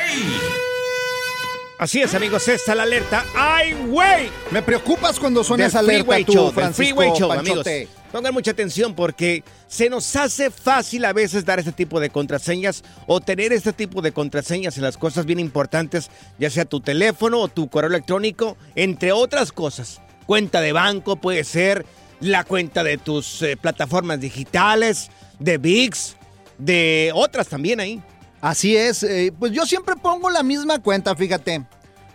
Así 1.80 2.00
es, 2.00 2.14
amigos, 2.14 2.48
esta 2.48 2.74
es 2.74 2.78
la 2.78 2.84
alerta. 2.84 3.26
¡Ay, 3.36 3.74
güey! 3.88 4.30
Me 4.52 4.62
preocupas 4.62 5.20
cuando 5.20 5.44
suena 5.44 5.66
esa 5.66 5.80
alerta 5.80 6.04
Freeway 6.04 6.26
tú, 6.26 6.34
Show, 6.34 6.46
del 6.46 6.54
Francisco 6.54 6.96
Freeway 6.96 7.20
Show, 7.20 7.32
amigos. 7.32 7.68
Pongan 8.12 8.36
mucha 8.36 8.52
atención 8.52 8.94
porque 8.94 9.44
se 9.68 9.90
nos 9.90 10.16
hace 10.16 10.52
fácil 10.52 11.06
a 11.06 11.14
veces 11.14 11.44
dar 11.44 11.58
este 11.58 11.72
tipo 11.72 12.00
de 12.00 12.12
contraseñas 12.12 12.84
o 13.08 13.20
tener 13.20 13.52
este 13.52 13.74
tipo 13.74 14.04
de 14.04 14.12
contraseñas 14.12 14.78
en 14.78 14.84
las 14.84 14.96
cosas 14.96 15.26
bien 15.26 15.40
importantes, 15.40 16.12
ya 16.38 16.52
sea 16.52 16.66
tu 16.66 16.82
teléfono 16.82 17.40
o 17.40 17.48
tu 17.48 17.68
correo 17.68 17.90
electrónico, 17.90 18.58
entre 18.76 19.12
otras 19.12 19.52
cosas. 19.52 20.02
Cuenta 20.28 20.62
de 20.62 20.72
banco 20.72 21.16
puede 21.16 21.44
ser, 21.44 21.84
la 22.20 22.44
cuenta 22.44 22.84
de 22.84 23.00
tus 23.00 23.42
eh, 23.42 23.58
plataformas 23.58 24.20
digitales, 24.20 25.10
de 25.44 25.58
VIX, 25.58 26.16
de 26.58 27.12
otras 27.14 27.48
también 27.48 27.80
ahí. 27.80 28.02
Así 28.42 28.76
es, 28.76 29.04
eh, 29.04 29.34
pues 29.38 29.52
yo 29.52 29.66
siempre 29.66 29.96
pongo 29.96 30.30
la 30.30 30.44
misma 30.44 30.80
cuenta, 30.80 31.16
fíjate. 31.16 31.64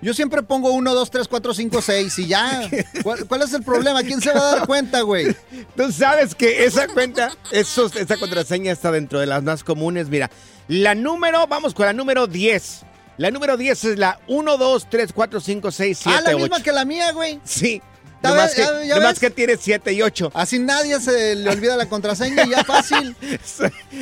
Yo 0.01 0.15
siempre 0.15 0.43
pongo 0.45 0.71
1, 0.73 0.95
2, 0.95 1.11
3, 1.11 1.27
4, 1.27 1.55
5, 1.55 1.83
6 1.83 2.19
y 2.21 2.27
ya. 2.29 2.71
¿Cuál, 3.03 3.27
cuál 3.27 3.43
es 3.43 3.53
el 3.53 3.63
problema? 3.65 4.03
¿Quién 4.03 4.21
se 4.21 4.33
va 4.33 4.39
a 4.41 4.57
dar 4.57 4.67
cuenta, 4.67 5.01
güey? 5.01 5.35
Tú 5.77 5.91
sabes 5.91 6.35
que 6.37 6.65
esa 6.65 6.87
cuenta, 6.87 7.33
esos, 7.51 7.97
esa 7.97 8.17
contraseña 8.17 8.71
está 8.71 8.93
dentro 8.93 9.19
de 9.19 9.27
las 9.27 9.43
más 9.43 9.65
comunes. 9.65 10.09
Mira, 10.09 10.31
la 10.69 10.95
número, 10.95 11.47
vamos 11.49 11.75
con 11.75 11.87
la 11.87 11.93
número 11.93 12.27
10. 12.29 12.83
La 13.17 13.33
número 13.33 13.57
10 13.57 13.85
es 13.85 13.99
la 13.99 14.21
1, 14.29 14.57
2, 14.57 14.87
3, 14.89 15.13
4, 15.13 15.41
5, 15.41 15.71
6, 15.73 15.99
7, 16.01 16.17
Ah, 16.19 16.21
la 16.23 16.31
8. 16.37 16.39
misma 16.39 16.63
que 16.63 16.71
la 16.73 16.85
mía, 16.85 17.11
güey. 17.13 17.41
Sí. 17.43 17.83
Nomás, 18.23 18.55
que, 18.55 18.65
nomás 18.95 19.19
que 19.19 19.31
tiene 19.31 19.57
7 19.57 19.93
y 19.93 20.03
8. 20.03 20.33
Así 20.35 20.59
nadie 20.59 20.99
se 21.01 21.37
le 21.37 21.51
olvida 21.51 21.77
la 21.77 21.89
contraseña 21.89 22.45
y 22.45 22.51
ya 22.51 22.65
fácil. 22.65 23.15
es 23.23 23.59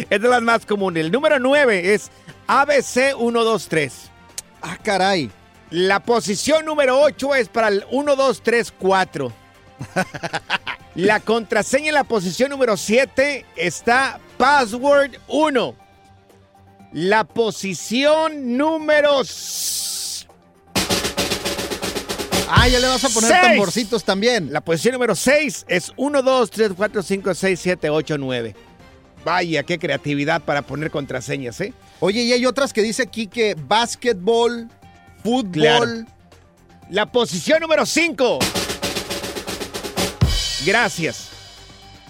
de 0.08 0.28
las 0.28 0.42
más 0.42 0.64
comunes. 0.64 1.04
El 1.04 1.12
número 1.12 1.38
9 1.38 1.94
es 1.94 2.10
ABC123. 2.48 3.92
Ah, 4.62 4.78
caray. 4.82 5.30
La 5.70 6.00
posición 6.00 6.64
número 6.64 7.00
8 7.00 7.34
es 7.34 7.48
para 7.48 7.68
el 7.68 7.84
1, 7.90 8.16
2, 8.16 8.42
3, 8.42 8.72
4. 8.78 9.32
La 10.94 11.20
contraseña 11.20 11.88
en 11.88 11.94
la 11.94 12.04
posición 12.04 12.50
número 12.50 12.76
7 12.76 13.44
está 13.56 14.18
password 14.38 15.16
1. 15.28 15.74
La 16.92 17.24
posición 17.24 18.56
número... 18.56 19.20
s- 19.20 19.85
Ah, 22.48 22.68
ya 22.68 22.78
le 22.78 22.86
vas 22.86 23.04
a 23.04 23.08
poner 23.08 23.30
Seis. 23.30 23.42
tamborcitos 23.42 24.04
también. 24.04 24.52
La 24.52 24.60
posición 24.60 24.92
número 24.94 25.14
6 25.14 25.66
es 25.68 25.92
1, 25.96 26.22
2, 26.22 26.50
3, 26.50 26.70
4, 26.76 27.02
5, 27.02 27.34
6, 27.34 27.60
7, 27.60 27.90
8, 27.90 28.18
9. 28.18 28.54
Vaya, 29.24 29.62
qué 29.64 29.78
creatividad 29.78 30.40
para 30.42 30.62
poner 30.62 30.90
contraseñas, 30.90 31.60
¿eh? 31.60 31.72
Oye, 31.98 32.22
y 32.22 32.32
hay 32.32 32.46
otras 32.46 32.72
que 32.72 32.82
dice 32.82 33.02
aquí 33.02 33.26
que 33.26 33.56
básquetbol, 33.58 34.68
fútbol. 35.24 35.50
Claro. 35.52 35.92
La 36.90 37.06
posición 37.06 37.60
número 37.60 37.84
5. 37.84 38.38
Gracias. 40.64 41.28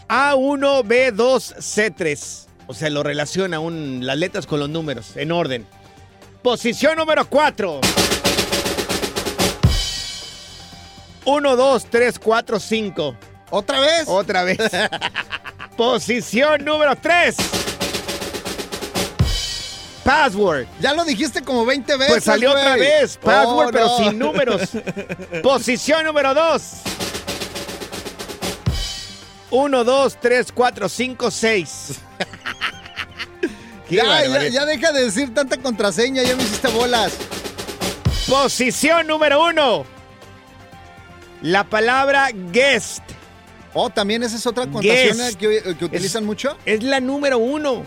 A1, 0.09 0.83
B2, 0.85 1.57
C3. 1.57 2.47
O 2.67 2.75
sea, 2.75 2.91
lo 2.91 3.03
relaciona 3.03 3.61
un, 3.61 4.05
las 4.05 4.19
letras 4.19 4.47
con 4.47 4.61
los 4.61 4.69
números, 4.69 5.17
en 5.17 5.33
orden. 5.33 5.67
Posición 6.43 6.97
número 6.99 7.27
4. 7.29 7.81
1, 11.27 11.57
2, 11.57 11.87
3, 11.91 12.19
4, 12.19 12.61
5. 12.61 13.17
¿Otra 13.51 13.81
vez? 13.81 14.05
Otra 14.07 14.43
vez. 14.45 14.59
Posición 15.77 16.65
número 16.65 16.97
3. 16.97 17.37
Password. 20.05 20.67
Ya 20.81 20.95
lo 20.95 21.05
dijiste 21.05 21.43
como 21.43 21.67
20 21.67 21.97
veces. 21.97 22.13
Pues 22.13 22.25
salió 22.25 22.51
güey. 22.53 22.63
otra 22.63 22.77
vez. 22.77 23.17
Password, 23.19 23.69
Oh, 23.69 23.73
pero 23.73 23.87
no. 23.87 23.99
sin 23.99 24.19
números. 24.21 24.63
Posición 25.43 26.05
número 26.05 26.33
2. 26.33 26.63
1, 29.51 29.85
2, 29.85 30.17
3, 30.21 30.53
4, 30.53 30.89
5, 30.89 31.31
6. 31.31 31.71
Qué 33.89 33.97
Ya, 33.97 34.25
ya, 34.27 34.49
ya 34.49 34.65
deja 34.65 34.93
de 34.93 35.05
decir 35.05 35.33
tanta 35.33 35.57
contraseña, 35.59 36.23
ya 36.23 36.35
me 36.37 36.43
hiciste 36.43 36.69
bolas. 36.69 37.13
Posición 38.29 39.07
número 39.07 39.45
uno. 39.45 39.85
La 41.47 41.63
palabra 41.63 42.31
guest. 42.53 43.05
Oh, 43.73 43.89
también 43.89 44.25
esa 44.25 44.35
es 44.37 44.47
otra 44.49 44.67
contraseña 44.67 45.27
Guest. 45.27 45.39
que, 45.39 45.77
que 45.79 45.85
utilizan 45.85 46.25
Es- 46.25 46.27
mucho. 46.27 46.57
Es 46.67 46.83
la 46.83 46.99
número 46.99 47.39
uno. 47.39 47.85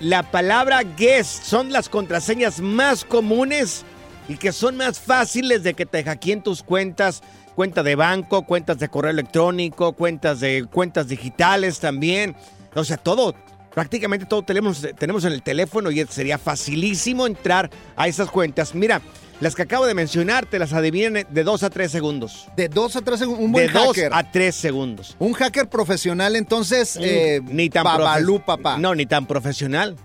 La 0.00 0.22
palabra 0.22 0.82
guest 0.82 1.42
son 1.44 1.72
las 1.72 1.90
contraseñas 1.90 2.60
más 2.60 3.04
comunes 3.04 3.84
y 4.30 4.36
que 4.38 4.50
son 4.50 4.78
más 4.78 4.98
fáciles 4.98 5.62
de 5.62 5.74
que 5.74 5.84
te 5.84 6.02
hackeen 6.04 6.42
tus 6.42 6.62
cuentas, 6.62 7.22
cuenta 7.54 7.82
de 7.82 7.96
banco, 7.96 8.46
cuentas 8.46 8.78
de 8.78 8.88
correo 8.88 9.10
electrónico, 9.10 9.92
cuentas 9.92 10.40
de 10.40 10.64
cuentas 10.70 11.06
digitales 11.08 11.78
también. 11.80 12.34
O 12.74 12.82
sea, 12.82 12.96
todo, 12.96 13.34
prácticamente 13.74 14.24
todo 14.24 14.42
tenemos, 14.42 14.86
tenemos 14.98 15.24
en 15.26 15.32
el 15.32 15.42
teléfono 15.42 15.90
y 15.90 16.02
sería 16.06 16.38
facilísimo 16.38 17.26
entrar 17.26 17.68
a 17.94 18.08
esas 18.08 18.30
cuentas. 18.30 18.74
Mira, 18.74 19.02
las 19.40 19.54
que 19.54 19.62
acabo 19.62 19.86
de 19.86 19.94
mencionar 19.94 20.46
te 20.46 20.58
las 20.58 20.72
adivinan 20.72 21.26
de 21.28 21.44
dos 21.44 21.62
a 21.62 21.70
tres 21.70 21.90
segundos. 21.92 22.48
De 22.56 22.68
dos 22.68 22.96
a 22.96 23.02
tres 23.02 23.18
segundos. 23.18 23.44
Un 23.44 23.52
de 23.52 23.62
buen 23.68 23.72
dos 23.72 23.86
hacker. 23.88 24.12
a 24.14 24.30
tres 24.30 24.54
segundos. 24.54 25.16
Un 25.18 25.32
hacker 25.34 25.68
profesional, 25.68 26.36
entonces, 26.36 26.98
eh, 27.00 27.40
ni 27.44 27.68
tan 27.68 27.84
babalú, 27.84 28.40
papá. 28.44 28.78
No, 28.78 28.94
ni 28.94 29.06
tan 29.06 29.26
profesional. 29.26 29.96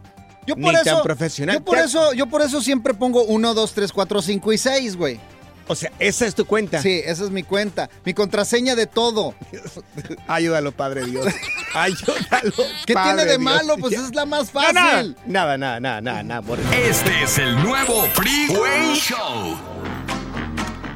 Yo 0.46 0.56
ni 0.56 0.64
por 0.64 0.74
eso, 0.74 0.84
tan 0.84 1.04
profesional. 1.04 1.56
Yo 1.58 1.64
por 1.64 1.78
eso, 1.78 2.14
yo 2.14 2.28
por 2.28 2.42
eso 2.42 2.62
siempre 2.62 2.94
pongo 2.94 3.24
1, 3.24 3.54
2, 3.54 3.74
3, 3.74 3.92
4, 3.92 4.22
5 4.22 4.54
y 4.54 4.58
6, 4.58 4.96
güey. 4.98 5.20
O 5.68 5.76
sea, 5.76 5.92
esa 6.00 6.26
es 6.26 6.36
tu 6.36 6.46
cuenta. 6.46 6.82
Sí, 6.82 7.02
esa 7.06 7.24
es 7.24 7.30
mi 7.32 7.44
cuenta. 7.44 7.90
Mi 8.04 8.14
contraseña 8.14 8.76
de 8.76 8.88
todo. 8.88 9.36
Ayúdalo, 10.28 10.72
Padre 10.72 11.06
Dios. 11.06 11.26
Ayúdalo. 11.74 12.54
¿Qué 12.86 12.94
Padre 12.94 13.10
tiene 13.16 13.22
de 13.24 13.38
Dios. 13.38 13.40
malo? 13.42 13.78
Pues 13.78 13.94
es 13.94 14.14
la 14.14 14.26
más 14.26 14.52
fácil. 14.52 15.16
Nada, 15.26 15.58
nada, 15.58 15.80
nada, 15.80 16.02
nada, 16.02 16.24
nada. 16.24 16.42
por- 16.42 16.60
Este 16.74 17.24
es 17.24 17.38
el 17.38 17.56
nuevo 17.64 18.04
Freeway 18.14 18.96
Show. 18.96 19.58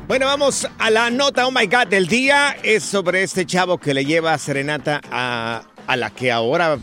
Bueno, 0.07 0.27
vamos 0.27 0.67
a 0.77 0.89
la 0.91 1.09
nota, 1.09 1.47
oh 1.47 1.51
my 1.51 1.65
God, 1.65 1.87
del 1.87 2.07
día. 2.07 2.55
Es 2.61 2.83
sobre 2.83 3.23
este 3.23 3.45
chavo 3.45 3.79
que 3.79 3.93
le 3.93 4.05
lleva 4.05 4.37
serenata 4.37 5.01
a, 5.11 5.63
a 5.87 5.95
la 5.95 6.09
que 6.11 6.31
ahora... 6.31 6.77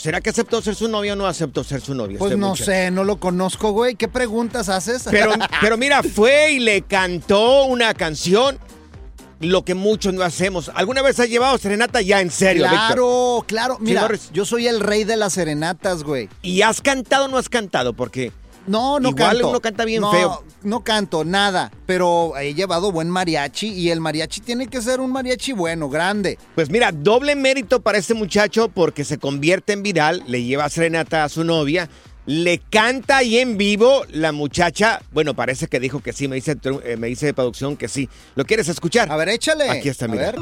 ¿Será 0.00 0.22
que 0.22 0.30
aceptó 0.30 0.62
ser 0.62 0.74
su 0.74 0.88
novia 0.88 1.12
o 1.12 1.16
no 1.16 1.26
aceptó 1.26 1.62
ser 1.62 1.82
su 1.82 1.94
novia? 1.94 2.16
Pues 2.18 2.30
este 2.30 2.40
no 2.40 2.48
muchacho? 2.48 2.64
sé, 2.64 2.90
no 2.90 3.04
lo 3.04 3.20
conozco, 3.20 3.72
güey. 3.72 3.96
¿Qué 3.96 4.08
preguntas 4.08 4.70
haces? 4.70 5.06
Pero, 5.10 5.32
pero 5.60 5.76
mira, 5.76 6.02
fue 6.02 6.52
y 6.52 6.58
le 6.58 6.80
cantó 6.80 7.64
una 7.64 7.92
canción, 7.92 8.58
lo 9.40 9.62
que 9.62 9.74
muchos 9.74 10.14
no 10.14 10.22
hacemos. 10.22 10.70
¿Alguna 10.74 11.02
vez 11.02 11.20
has 11.20 11.28
llevado 11.28 11.58
serenata 11.58 12.00
ya 12.00 12.22
en 12.22 12.30
serio? 12.30 12.66
Claro, 12.66 13.44
claro. 13.46 13.76
Mira, 13.78 14.08
yo 14.32 14.46
soy 14.46 14.68
el 14.68 14.80
rey 14.80 15.04
de 15.04 15.18
las 15.18 15.34
serenatas, 15.34 16.02
güey. 16.02 16.30
¿Y 16.40 16.62
has 16.62 16.80
cantado 16.80 17.26
o 17.26 17.28
no 17.28 17.36
has 17.36 17.50
cantado? 17.50 17.92
Porque 17.92 18.32
No, 18.66 19.00
no 19.00 19.08
Igual 19.10 19.30
canto. 19.32 19.48
uno 19.50 19.60
canta 19.60 19.84
bien 19.84 20.00
No, 20.02 20.12
feo. 20.12 20.44
No 20.62 20.84
canto, 20.84 21.24
nada. 21.24 21.72
Pero 21.86 22.36
he 22.38 22.54
llevado 22.54 22.92
buen 22.92 23.08
mariachi 23.10 23.68
y 23.68 23.90
el 23.90 24.00
mariachi 24.00 24.40
tiene 24.42 24.68
que 24.68 24.80
ser 24.82 25.00
un 25.00 25.10
mariachi 25.10 25.52
bueno, 25.52 25.88
grande. 25.88 26.38
Pues 26.54 26.70
mira, 26.70 26.92
doble 26.92 27.34
mérito 27.36 27.80
para 27.80 27.98
este 27.98 28.14
muchacho 28.14 28.68
porque 28.68 29.04
se 29.04 29.18
convierte 29.18 29.72
en 29.72 29.82
viral, 29.82 30.22
le 30.26 30.42
lleva 30.44 30.68
serenata 30.68 31.24
a 31.24 31.28
su 31.28 31.42
novia, 31.42 31.88
le 32.26 32.58
canta 32.58 33.16
ahí 33.16 33.38
en 33.38 33.56
vivo 33.56 34.02
la 34.10 34.30
muchacha. 34.32 35.00
Bueno, 35.10 35.34
parece 35.34 35.66
que 35.66 35.80
dijo 35.80 36.00
que 36.00 36.12
sí, 36.12 36.28
me 36.28 36.36
dice, 36.36 36.56
eh, 36.84 36.96
me 36.96 37.06
dice 37.08 37.26
de 37.26 37.34
producción 37.34 37.76
que 37.76 37.88
sí. 37.88 38.08
¿Lo 38.36 38.44
quieres 38.44 38.68
escuchar? 38.68 39.10
A 39.10 39.16
ver, 39.16 39.30
échale. 39.30 39.68
Aquí 39.70 39.88
está, 39.88 40.04
A 40.04 40.08
mira. 40.08 40.32
ver. 40.32 40.40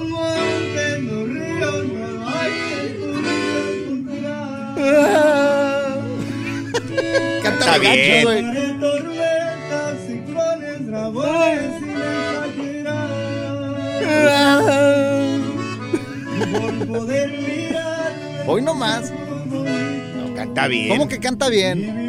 Canta 7.49 7.77
Está 7.77 7.79
bien. 7.79 8.25
güey. 8.25 8.45
Hoy 18.47 18.63
no 18.63 18.75
más. 18.75 19.11
No, 19.11 20.35
canta 20.35 20.69
bien. 20.69 20.89
¿Cómo 20.91 21.09
que 21.09 21.19
canta 21.19 21.49
bien? 21.49 22.07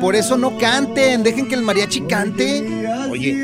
Por 0.00 0.16
eso 0.16 0.36
no 0.36 0.58
canten, 0.58 1.22
dejen 1.22 1.48
que 1.48 1.54
el 1.54 1.62
mariachi 1.62 2.00
cante. 2.02 2.64
Oye, 3.08 3.36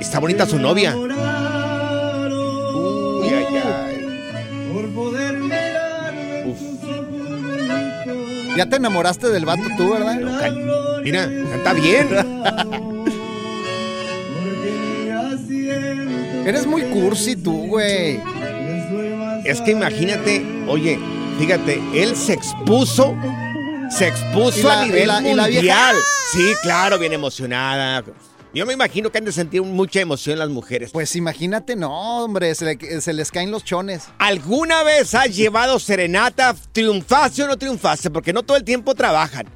está 0.00 0.18
bonita 0.18 0.46
su 0.46 0.58
novia. 0.58 0.96
Uy, 0.96 1.10
ay, 3.28 3.44
ay. 3.56 4.06
Uf. 4.74 5.71
Ya 8.56 8.66
te 8.68 8.76
enamoraste 8.76 9.28
del 9.28 9.44
vato 9.46 9.62
tú, 9.76 9.92
¿verdad? 9.92 10.20
Mira, 11.02 11.28
canta 11.50 11.72
bien. 11.72 12.08
Eres 16.44 16.66
muy 16.66 16.82
cursi 16.82 17.36
tú, 17.36 17.66
güey. 17.68 18.20
Es 19.44 19.60
que 19.60 19.72
imagínate, 19.72 20.44
oye, 20.68 20.98
fíjate, 21.38 21.80
él 21.94 22.16
se 22.16 22.32
expuso, 22.34 23.14
se 23.90 24.08
expuso 24.08 24.68
la- 24.68 24.82
a 24.82 24.84
nivel 24.84 25.02
y 25.02 25.06
la- 25.06 25.20
y 25.20 25.34
la 25.34 25.42
mundial. 25.44 25.62
vieja- 25.62 25.92
Sí, 26.32 26.52
claro, 26.62 26.98
bien 26.98 27.12
emocionada. 27.12 28.02
Yo 28.54 28.66
me 28.66 28.74
imagino 28.74 29.10
que 29.10 29.18
han 29.18 29.24
de 29.24 29.32
sentir 29.32 29.62
mucha 29.62 30.00
emoción 30.00 30.38
las 30.38 30.50
mujeres. 30.50 30.90
Pues 30.92 31.16
imagínate, 31.16 31.74
no, 31.74 32.22
hombre, 32.24 32.54
se, 32.54 32.64
le- 32.76 33.00
se 33.00 33.12
les 33.14 33.30
caen 33.30 33.50
los 33.50 33.64
chones. 33.64 34.04
¿Alguna 34.18 34.82
vez 34.82 35.14
has 35.14 35.34
llevado 35.34 35.78
serenata? 35.78 36.54
¿Triunfaste 36.72 37.44
o 37.44 37.46
no 37.46 37.56
triunfaste? 37.56 38.10
Porque 38.10 38.32
no 38.34 38.42
todo 38.42 38.58
el 38.58 38.64
tiempo 38.64 38.94
trabajan. 38.94 39.46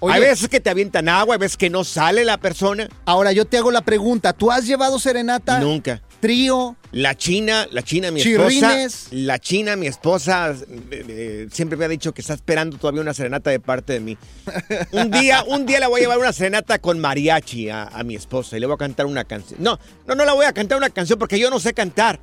Oye. 0.00 0.14
hay 0.16 0.20
veces 0.20 0.48
que 0.48 0.58
te 0.60 0.68
avientan 0.68 1.08
agua, 1.08 1.36
hay 1.36 1.38
veces 1.38 1.56
que 1.56 1.70
no 1.70 1.84
sale 1.84 2.24
la 2.24 2.36
persona. 2.38 2.88
Ahora 3.06 3.32
yo 3.32 3.44
te 3.46 3.56
hago 3.56 3.70
la 3.70 3.82
pregunta, 3.82 4.32
¿tú 4.32 4.50
has 4.50 4.66
llevado 4.66 4.98
serenata? 4.98 5.60
Nunca. 5.60 6.02
Trío. 6.22 6.76
La 6.92 7.16
china, 7.16 7.66
la 7.72 7.82
china, 7.82 8.12
mi 8.12 8.20
Chirrines. 8.20 8.62
esposa. 8.62 9.08
La 9.10 9.38
china, 9.40 9.74
mi 9.74 9.88
esposa, 9.88 10.54
eh, 10.92 11.48
siempre 11.50 11.76
me 11.76 11.84
ha 11.84 11.88
dicho 11.88 12.14
que 12.14 12.20
está 12.20 12.32
esperando 12.34 12.78
todavía 12.78 13.00
una 13.00 13.12
serenata 13.12 13.50
de 13.50 13.58
parte 13.58 13.94
de 13.94 14.00
mí. 14.00 14.16
Un 14.92 15.10
día, 15.10 15.42
un 15.48 15.66
día 15.66 15.80
le 15.80 15.88
voy 15.88 15.98
a 15.98 16.02
llevar 16.04 16.18
una 16.18 16.32
serenata 16.32 16.78
con 16.78 17.00
mariachi 17.00 17.70
a, 17.70 17.84
a 17.88 18.04
mi 18.04 18.14
esposa 18.14 18.56
y 18.56 18.60
le 18.60 18.66
voy 18.66 18.74
a 18.74 18.78
cantar 18.78 19.06
una 19.06 19.24
canción. 19.24 19.58
No, 19.60 19.80
no, 20.06 20.14
no 20.14 20.24
la 20.24 20.32
voy 20.32 20.46
a 20.46 20.52
cantar 20.52 20.78
una 20.78 20.90
canción 20.90 21.18
porque 21.18 21.40
yo 21.40 21.50
no 21.50 21.58
sé 21.58 21.74
cantar. 21.74 22.20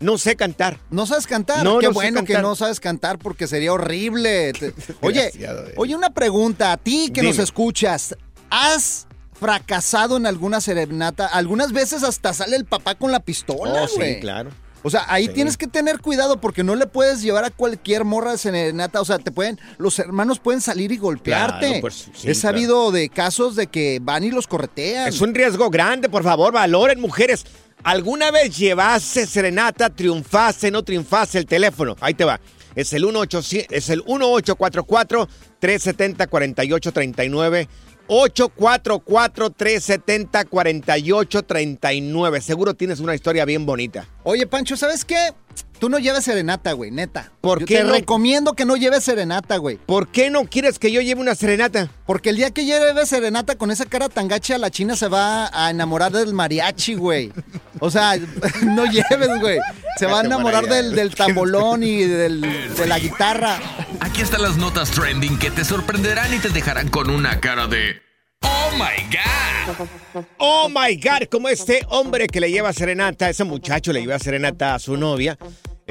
No 0.00 0.18
sé 0.18 0.36
cantar. 0.36 0.78
¿No 0.90 1.06
sabes 1.06 1.26
cantar? 1.26 1.64
No, 1.64 1.78
Qué 1.78 1.86
no 1.86 1.92
sé 1.92 1.94
bueno 1.94 2.20
que 2.24 2.34
cantar. 2.34 2.42
no 2.42 2.54
sabes 2.56 2.78
cantar 2.78 3.18
porque 3.18 3.46
sería 3.46 3.72
horrible. 3.72 4.52
Te- 4.58 4.74
Oye, 5.00 5.22
Desgraciado, 5.24 5.66
eh. 5.66 5.74
oye, 5.76 5.94
una 5.96 6.10
pregunta. 6.10 6.72
A 6.72 6.76
ti 6.76 7.10
que 7.12 7.22
nos 7.22 7.32
Dime. 7.36 7.44
escuchas, 7.44 8.14
¿has 8.50 9.06
fracasado 9.40 10.16
en 10.18 10.26
alguna 10.26 10.60
serenata? 10.60 11.26
Algunas 11.26 11.72
veces 11.72 12.02
hasta 12.02 12.32
sale 12.34 12.56
el 12.56 12.66
papá 12.66 12.94
con 12.94 13.10
la 13.10 13.20
pistola, 13.20 13.82
Oh, 13.84 13.88
sí, 13.88 14.20
claro. 14.20 14.50
O 14.82 14.88
sea, 14.88 15.04
ahí 15.08 15.26
Sí. 15.26 15.32
tienes 15.34 15.56
que 15.58 15.66
tener 15.66 15.98
cuidado 15.98 16.40
porque 16.40 16.64
no 16.64 16.74
le 16.74 16.86
puedes 16.86 17.20
llevar 17.20 17.44
a 17.44 17.50
cualquier 17.50 18.04
morra 18.04 18.32
de 18.32 18.38
serenata. 18.38 19.00
O 19.02 19.04
sea, 19.04 19.18
te 19.18 19.30
pueden, 19.30 19.58
los 19.76 19.98
hermanos 19.98 20.38
pueden 20.38 20.62
salir 20.62 20.90
y 20.90 20.96
golpearte. 20.96 21.66
Claro, 21.66 21.80
pues, 21.82 22.08
sí, 22.14 22.30
He 22.30 22.34
sabido 22.34 22.90
de 22.90 23.10
casos 23.10 23.56
de 23.56 23.66
que 23.66 23.98
van 24.00 24.24
y 24.24 24.30
los 24.30 24.46
corretean. 24.46 25.08
Es 25.08 25.20
un 25.20 25.34
riesgo 25.34 25.68
grande, 25.68 26.08
por 26.08 26.22
favor, 26.22 26.52
valoren, 26.54 26.98
mujeres. 27.00 27.44
¿Alguna 27.82 28.30
vez 28.30 28.56
llevaste 28.56 29.26
serenata, 29.26 29.90
triunfaste, 29.90 30.70
no 30.70 30.82
triunfaste 30.82 31.36
el 31.38 31.46
teléfono? 31.46 31.96
Ahí 32.00 32.14
te 32.14 32.24
va. 32.24 32.40
Es 32.74 32.92
el 32.94 33.04
1800 33.04 33.66
es 33.76 33.90
el 33.90 33.98
1844 34.06 35.28
370 35.58 36.26
4839 36.26 37.68
844 38.12 39.50
370 39.50 40.44
4839 40.44 42.40
Seguro 42.40 42.74
tienes 42.74 42.98
una 42.98 43.14
historia 43.14 43.44
bien 43.44 43.64
bonita. 43.64 44.04
Oye, 44.22 44.46
Pancho, 44.46 44.76
¿sabes 44.76 45.04
qué? 45.04 45.32
Tú 45.78 45.88
no 45.88 45.98
lleves 45.98 46.24
serenata, 46.24 46.72
güey, 46.72 46.90
neta. 46.90 47.32
¿Por 47.40 47.60
Yo 47.60 47.66
qué 47.66 47.78
Te 47.78 47.84
no? 47.84 47.92
recomiendo 47.92 48.52
que 48.52 48.66
no 48.66 48.76
lleves 48.76 49.02
serenata, 49.02 49.56
güey. 49.56 49.78
¿Por 49.78 50.08
qué 50.08 50.28
no 50.28 50.44
quieres 50.44 50.78
que 50.78 50.92
yo 50.92 51.00
lleve 51.00 51.22
una 51.22 51.34
serenata? 51.34 51.88
Porque 52.04 52.28
el 52.30 52.36
día 52.36 52.50
que 52.50 52.66
lleves 52.66 53.08
serenata 53.08 53.54
con 53.56 53.70
esa 53.70 53.86
cara 53.86 54.10
tan 54.10 54.28
gacha, 54.28 54.58
la 54.58 54.70
china 54.70 54.94
se 54.94 55.08
va 55.08 55.48
a 55.52 55.70
enamorar 55.70 56.12
del 56.12 56.34
mariachi, 56.34 56.94
güey. 56.96 57.32
O 57.78 57.90
sea, 57.90 58.18
no 58.62 58.84
lleves, 58.84 59.40
güey. 59.40 59.58
Se 59.96 60.04
va 60.04 60.20
a 60.20 60.24
enamorar 60.24 60.66
del, 60.66 60.94
del 60.94 61.14
tambolón 61.14 61.82
y 61.82 62.02
del, 62.02 62.42
de 62.76 62.86
la 62.86 62.98
guitarra. 62.98 63.58
Aquí 64.00 64.20
están 64.20 64.42
las 64.42 64.58
notas 64.58 64.90
trending 64.90 65.38
que 65.38 65.50
te 65.50 65.64
sorprenderán 65.64 66.34
y 66.34 66.38
te 66.40 66.50
dejarán 66.50 66.88
con 66.90 67.08
una 67.08 67.40
cara 67.40 67.68
de 67.68 68.02
Oh 68.42 68.70
my 68.74 69.04
God. 69.10 69.86
Oh 70.38 70.68
my 70.68 70.96
God, 70.96 71.28
como 71.30 71.48
este 71.48 71.84
hombre 71.88 72.26
que 72.26 72.40
le 72.40 72.50
lleva 72.50 72.72
serenata, 72.72 73.28
ese 73.28 73.44
muchacho 73.44 73.92
le 73.92 74.00
lleva 74.00 74.18
serenata 74.18 74.74
a 74.74 74.78
su 74.78 74.96
novia. 74.96 75.36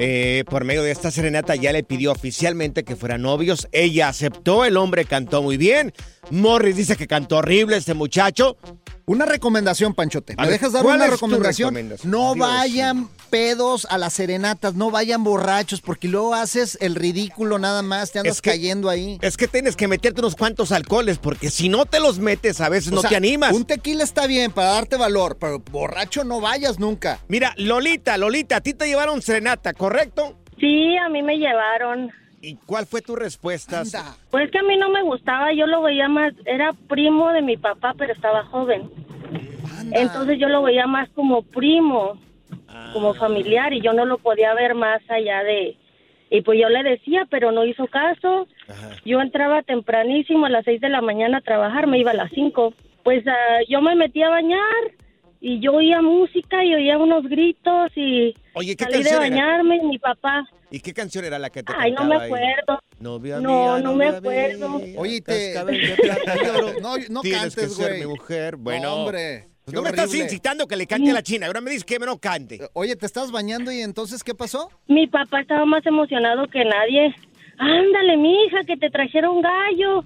eh, 0.02 0.44
por 0.48 0.64
medio 0.64 0.82
de 0.82 0.90
esta 0.92 1.10
serenata 1.10 1.54
ya 1.56 1.72
le 1.72 1.82
pidió 1.82 2.10
oficialmente 2.12 2.84
que 2.84 2.96
fueran 2.96 3.20
novios. 3.22 3.68
Ella 3.70 4.08
aceptó, 4.08 4.64
el 4.64 4.76
hombre 4.78 5.04
cantó 5.04 5.42
muy 5.42 5.58
bien. 5.58 5.92
Morris 6.30 6.76
dice 6.76 6.96
que 6.96 7.06
cantó 7.06 7.38
horrible 7.38 7.76
este 7.76 7.92
muchacho. 7.92 8.56
Una 9.04 9.26
recomendación, 9.26 9.92
Panchote. 9.94 10.36
¿Me 10.36 10.48
dejas 10.48 10.72
dar 10.72 10.82
¿cuál 10.82 10.96
una 10.96 11.06
recomendación? 11.08 11.74
recomendación? 11.74 12.10
No 12.10 12.34
Dios 12.34 12.48
vayan 12.48 13.08
pedos 13.30 13.86
a 13.90 13.96
las 13.98 14.12
serenatas, 14.12 14.74
no 14.74 14.90
vayan 14.90 15.22
borrachos, 15.24 15.80
porque 15.80 16.08
luego 16.08 16.34
haces 16.34 16.76
el 16.80 16.94
ridículo 16.94 17.58
nada 17.58 17.82
más, 17.82 18.12
te 18.12 18.18
andas 18.18 18.36
Es 18.36 18.42
que- 18.42 18.50
cayendo 18.50 18.88
ahí. 18.90 19.18
Es 19.22 19.36
que 19.36 19.48
tienes 19.48 19.76
que 19.76 19.88
meterte 19.88 20.20
unos 20.20 20.36
cuantos 20.36 20.72
alcoholes, 20.72 21.18
porque 21.18 21.50
si 21.50 21.68
no 21.68 21.86
te 21.86 22.00
los 22.00 22.18
metes, 22.18 22.60
a 22.60 22.68
veces 22.68 22.92
O 22.92 22.96
no 22.96 23.00
sea, 23.00 23.10
te 23.10 23.16
animas. 23.16 23.52
Un 23.52 23.64
tequila 23.64 24.04
está 24.04 24.26
bien 24.26 24.50
para 24.50 24.72
darte 24.72 24.96
valor, 24.96 25.36
pero 25.40 25.60
borracho 25.60 26.24
no 26.24 26.40
vayas 26.40 26.78
nunca. 26.78 27.20
Mira, 27.28 27.54
Lolita, 27.56 28.18
Lolita, 28.18 28.56
a 28.56 28.60
ti 28.60 28.74
te 28.74 28.86
llevaron 28.86 29.22
serenata, 29.22 29.72
¿correcto? 29.72 30.36
Sí, 30.58 30.96
a 30.98 31.08
mí 31.08 31.22
me 31.22 31.36
llevaron. 31.38 32.10
¿Y 32.42 32.56
cuál 32.66 32.86
fue 32.86 33.02
tu 33.02 33.16
respuesta? 33.16 33.82
Pues 34.30 34.50
que 34.50 34.58
a 34.58 34.62
mí 34.62 34.76
no 34.78 34.88
me 34.90 35.02
gustaba, 35.02 35.52
yo 35.54 35.66
lo 35.66 35.82
veía 35.82 36.08
más, 36.08 36.32
era 36.46 36.72
primo 36.88 37.30
de 37.32 37.42
mi 37.42 37.56
papá, 37.58 37.94
pero 37.98 38.12
estaba 38.14 38.44
joven. 38.46 38.90
Entonces 39.92 40.38
yo 40.38 40.48
lo 40.48 40.62
veía 40.62 40.86
más 40.86 41.08
como 41.14 41.42
primo, 41.42 42.18
como 42.92 43.14
familiar, 43.14 43.72
y 43.72 43.80
yo 43.80 43.92
no 43.92 44.04
lo 44.04 44.18
podía 44.18 44.54
ver 44.54 44.74
más 44.74 45.00
allá 45.08 45.42
de... 45.44 45.76
Y 46.32 46.42
pues 46.42 46.60
yo 46.60 46.68
le 46.68 46.82
decía, 46.84 47.26
pero 47.28 47.50
no 47.50 47.64
hizo 47.64 47.86
caso. 47.88 48.46
Yo 49.04 49.20
entraba 49.20 49.62
tempranísimo 49.62 50.46
a 50.46 50.50
las 50.50 50.64
seis 50.64 50.80
de 50.80 50.88
la 50.88 51.00
mañana 51.00 51.38
a 51.38 51.40
trabajar, 51.40 51.86
me 51.88 51.98
iba 51.98 52.12
a 52.12 52.14
las 52.14 52.30
cinco. 52.32 52.72
Pues 53.02 53.24
ah, 53.26 53.58
yo 53.68 53.80
me 53.82 53.96
metí 53.96 54.22
a 54.22 54.28
bañar 54.30 54.60
y 55.40 55.58
yo 55.60 55.72
oía 55.72 56.00
música 56.02 56.62
y 56.64 56.74
oía 56.74 56.98
unos 56.98 57.24
gritos 57.24 57.90
y 57.96 58.34
Oye, 58.54 58.76
¿qué 58.76 58.84
salí 58.84 59.02
de 59.02 59.10
era? 59.10 59.18
bañarme 59.18 59.76
y 59.78 59.80
mi 59.86 59.98
papá... 59.98 60.44
¿Y 60.70 60.78
qué 60.78 60.92
canción 60.94 61.24
era 61.24 61.36
la 61.40 61.50
que 61.50 61.64
te 61.64 61.72
Ay, 61.76 61.90
no 61.90 62.04
me 62.04 62.14
ahí? 62.14 62.26
acuerdo. 62.26 62.78
Novia 63.00 63.40
No, 63.40 63.48
mía, 63.48 63.78
no 63.82 63.94
me 63.96 64.06
acuerdo. 64.06 64.68
mía, 64.78 64.94
Oye, 65.00 65.20
te- 65.22 65.52
cascabel. 65.52 65.80
No, 66.80 66.96
no 67.08 67.22
cantes, 67.22 67.74
ser 67.74 67.88
güey. 67.88 68.00
mi 68.02 68.06
mujer. 68.06 68.54
Bueno, 68.56 68.82
No, 68.84 68.94
hombre, 69.02 69.48
qué 69.66 69.72
no 69.72 69.82
me 69.82 69.90
estás 69.90 70.14
incitando 70.14 70.66
que 70.66 70.76
le 70.76 70.86
cante 70.86 71.10
a 71.10 71.14
la 71.14 71.22
china. 71.22 71.46
Ahora 71.46 71.60
me 71.60 71.70
dices 71.70 71.84
que 71.84 71.98
me 71.98 72.06
no 72.06 72.18
cante. 72.18 72.60
Oye, 72.72 72.96
¿te 72.96 73.06
estás 73.06 73.30
bañando 73.30 73.70
y 73.72 73.80
entonces 73.80 74.24
qué 74.24 74.34
pasó? 74.34 74.70
Mi 74.88 75.06
papá 75.06 75.40
estaba 75.40 75.64
más 75.64 75.84
emocionado 75.86 76.46
que 76.48 76.64
nadie. 76.64 77.14
Ándale, 77.58 78.16
mija, 78.16 78.64
que 78.66 78.76
te 78.76 78.90
trajeron 78.90 79.42
gallo. 79.42 80.04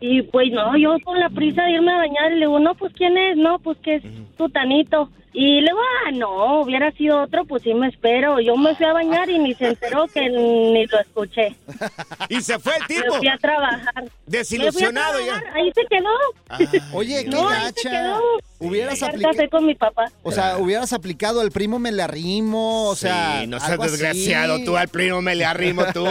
Y 0.00 0.22
pues 0.22 0.50
no, 0.52 0.76
yo 0.76 0.96
con 1.04 1.18
la 1.18 1.30
prisa 1.30 1.62
de 1.64 1.72
irme 1.72 1.92
a 1.92 1.98
bañar, 1.98 2.32
y 2.32 2.34
le 2.34 2.40
digo, 2.40 2.58
no, 2.58 2.74
pues 2.74 2.92
quién 2.94 3.16
es, 3.16 3.36
no, 3.36 3.58
pues 3.58 3.78
que 3.78 3.96
es 3.96 4.02
tu 4.36 4.48
tanito. 4.50 5.10
Y 5.38 5.60
le 5.60 5.66
digo, 5.70 5.78
ah, 6.06 6.10
no, 6.12 6.60
hubiera 6.62 6.90
sido 6.92 7.20
otro, 7.20 7.44
pues 7.44 7.62
sí 7.62 7.74
me 7.74 7.88
espero. 7.88 8.40
Yo 8.40 8.56
me 8.56 8.74
fui 8.74 8.86
a 8.86 8.94
bañar 8.94 9.28
y 9.28 9.38
ni 9.38 9.52
se 9.52 9.66
enteró 9.68 10.06
que 10.06 10.30
ni 10.30 10.86
lo 10.86 10.98
escuché. 10.98 11.54
Y 12.30 12.40
se 12.40 12.58
fue 12.58 12.72
el 12.76 12.80
Me 12.88 13.02
tipo. 13.02 13.14
fui 13.16 13.28
a 13.28 13.36
trabajar. 13.36 14.04
Desilusionado 14.26 15.18
Me 15.18 15.24
fui 15.24 15.30
a 15.30 15.40
ya. 15.42 15.52
Ahí 15.54 15.70
se 15.74 15.82
quedó. 15.90 16.88
Oye, 16.94 17.24
qué 17.24 17.30
No, 17.30 17.48
ahí 17.50 17.56
se 17.58 17.64
gacha. 17.64 17.90
quedó. 17.90 18.20
Hubieras 18.60 19.02
aplicado. 19.02 19.50
con 19.50 19.66
mi 19.66 19.74
papá. 19.74 20.10
O 20.22 20.32
sea, 20.32 20.56
hubieras 20.56 20.94
aplicado 20.94 21.42
al 21.42 21.50
primo 21.52 21.78
me 21.78 21.92
le 21.92 22.02
arrimo, 22.02 22.88
o 22.88 22.96
sea. 22.96 23.40
Sí, 23.42 23.46
no 23.46 23.58
seas 23.60 23.72
algo 23.72 23.82
así. 23.82 23.92
desgraciado, 23.92 24.64
tú 24.64 24.78
al 24.78 24.88
primo 24.88 25.20
me 25.20 25.34
le 25.34 25.44
arrimo 25.44 25.84
tú. 25.92 26.06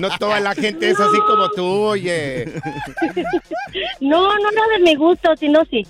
No 0.00 0.18
toda 0.18 0.40
la 0.40 0.56
gente 0.56 0.90
es 0.90 0.98
así 0.98 1.18
como 1.28 1.50
tú, 1.50 1.64
oye. 1.64 2.46
No, 4.00 4.20
no 4.38 4.50
era 4.50 4.62
de 4.76 4.82
mi 4.82 4.94
gusto, 4.96 5.36
sino 5.36 5.64
sí. 5.70 5.86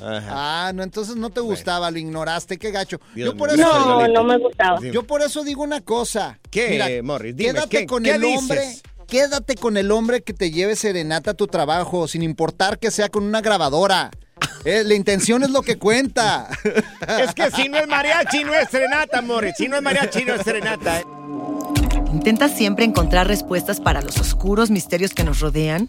Ah, 0.00 0.72
no, 0.74 0.82
entonces 0.82 1.16
no 1.16 1.30
te 1.30 1.40
gustaba, 1.40 1.90
lo 1.90 1.98
ignoraste, 1.98 2.58
qué 2.58 2.70
gacho. 2.70 3.00
Dios 3.14 3.30
Yo 3.30 3.36
por 3.36 3.50
eso 3.50 3.56
No, 3.62 4.08
no 4.08 4.24
me 4.24 4.38
gustaba. 4.38 4.80
Yo 4.80 5.02
por 5.04 5.22
eso 5.22 5.44
digo 5.44 5.62
una 5.62 5.80
cosa. 5.80 6.38
¿Qué, 6.50 7.00
Morris? 7.02 7.36
Dime, 7.36 7.52
quédate 7.52 7.68
¿qué- 7.80 7.86
con 7.86 8.02
qué 8.02 8.14
el 8.14 8.20
dices? 8.22 8.38
hombre. 8.38 8.64
Quédate 9.06 9.56
con 9.56 9.76
el 9.76 9.90
hombre 9.90 10.22
que 10.22 10.32
te 10.32 10.50
lleve 10.52 10.76
serenata 10.76 11.32
a 11.32 11.34
tu 11.34 11.48
trabajo, 11.48 12.06
sin 12.06 12.22
importar 12.22 12.78
que 12.78 12.90
sea 12.92 13.08
con 13.08 13.24
una 13.24 13.40
grabadora. 13.40 14.10
Eh, 14.64 14.84
la 14.86 14.94
intención 14.94 15.42
es 15.42 15.50
lo 15.50 15.62
que 15.62 15.78
cuenta. 15.78 16.48
Es 17.18 17.34
que 17.34 17.50
si 17.50 17.68
no 17.68 17.78
es 17.78 17.88
mariachi, 17.88 18.44
no 18.44 18.54
es 18.54 18.68
serenata, 18.70 19.20
Morris. 19.20 19.54
Si 19.56 19.66
no 19.68 19.76
es 19.76 19.82
mariachi, 19.82 20.24
no 20.24 20.34
es 20.34 20.42
serenata. 20.42 21.00
¿eh? 21.00 21.04
¿Intentas 22.12 22.52
siempre 22.56 22.84
encontrar 22.84 23.26
respuestas 23.26 23.80
para 23.80 24.00
los 24.00 24.16
oscuros 24.18 24.70
misterios 24.70 25.12
que 25.12 25.24
nos 25.24 25.40
rodean? 25.40 25.88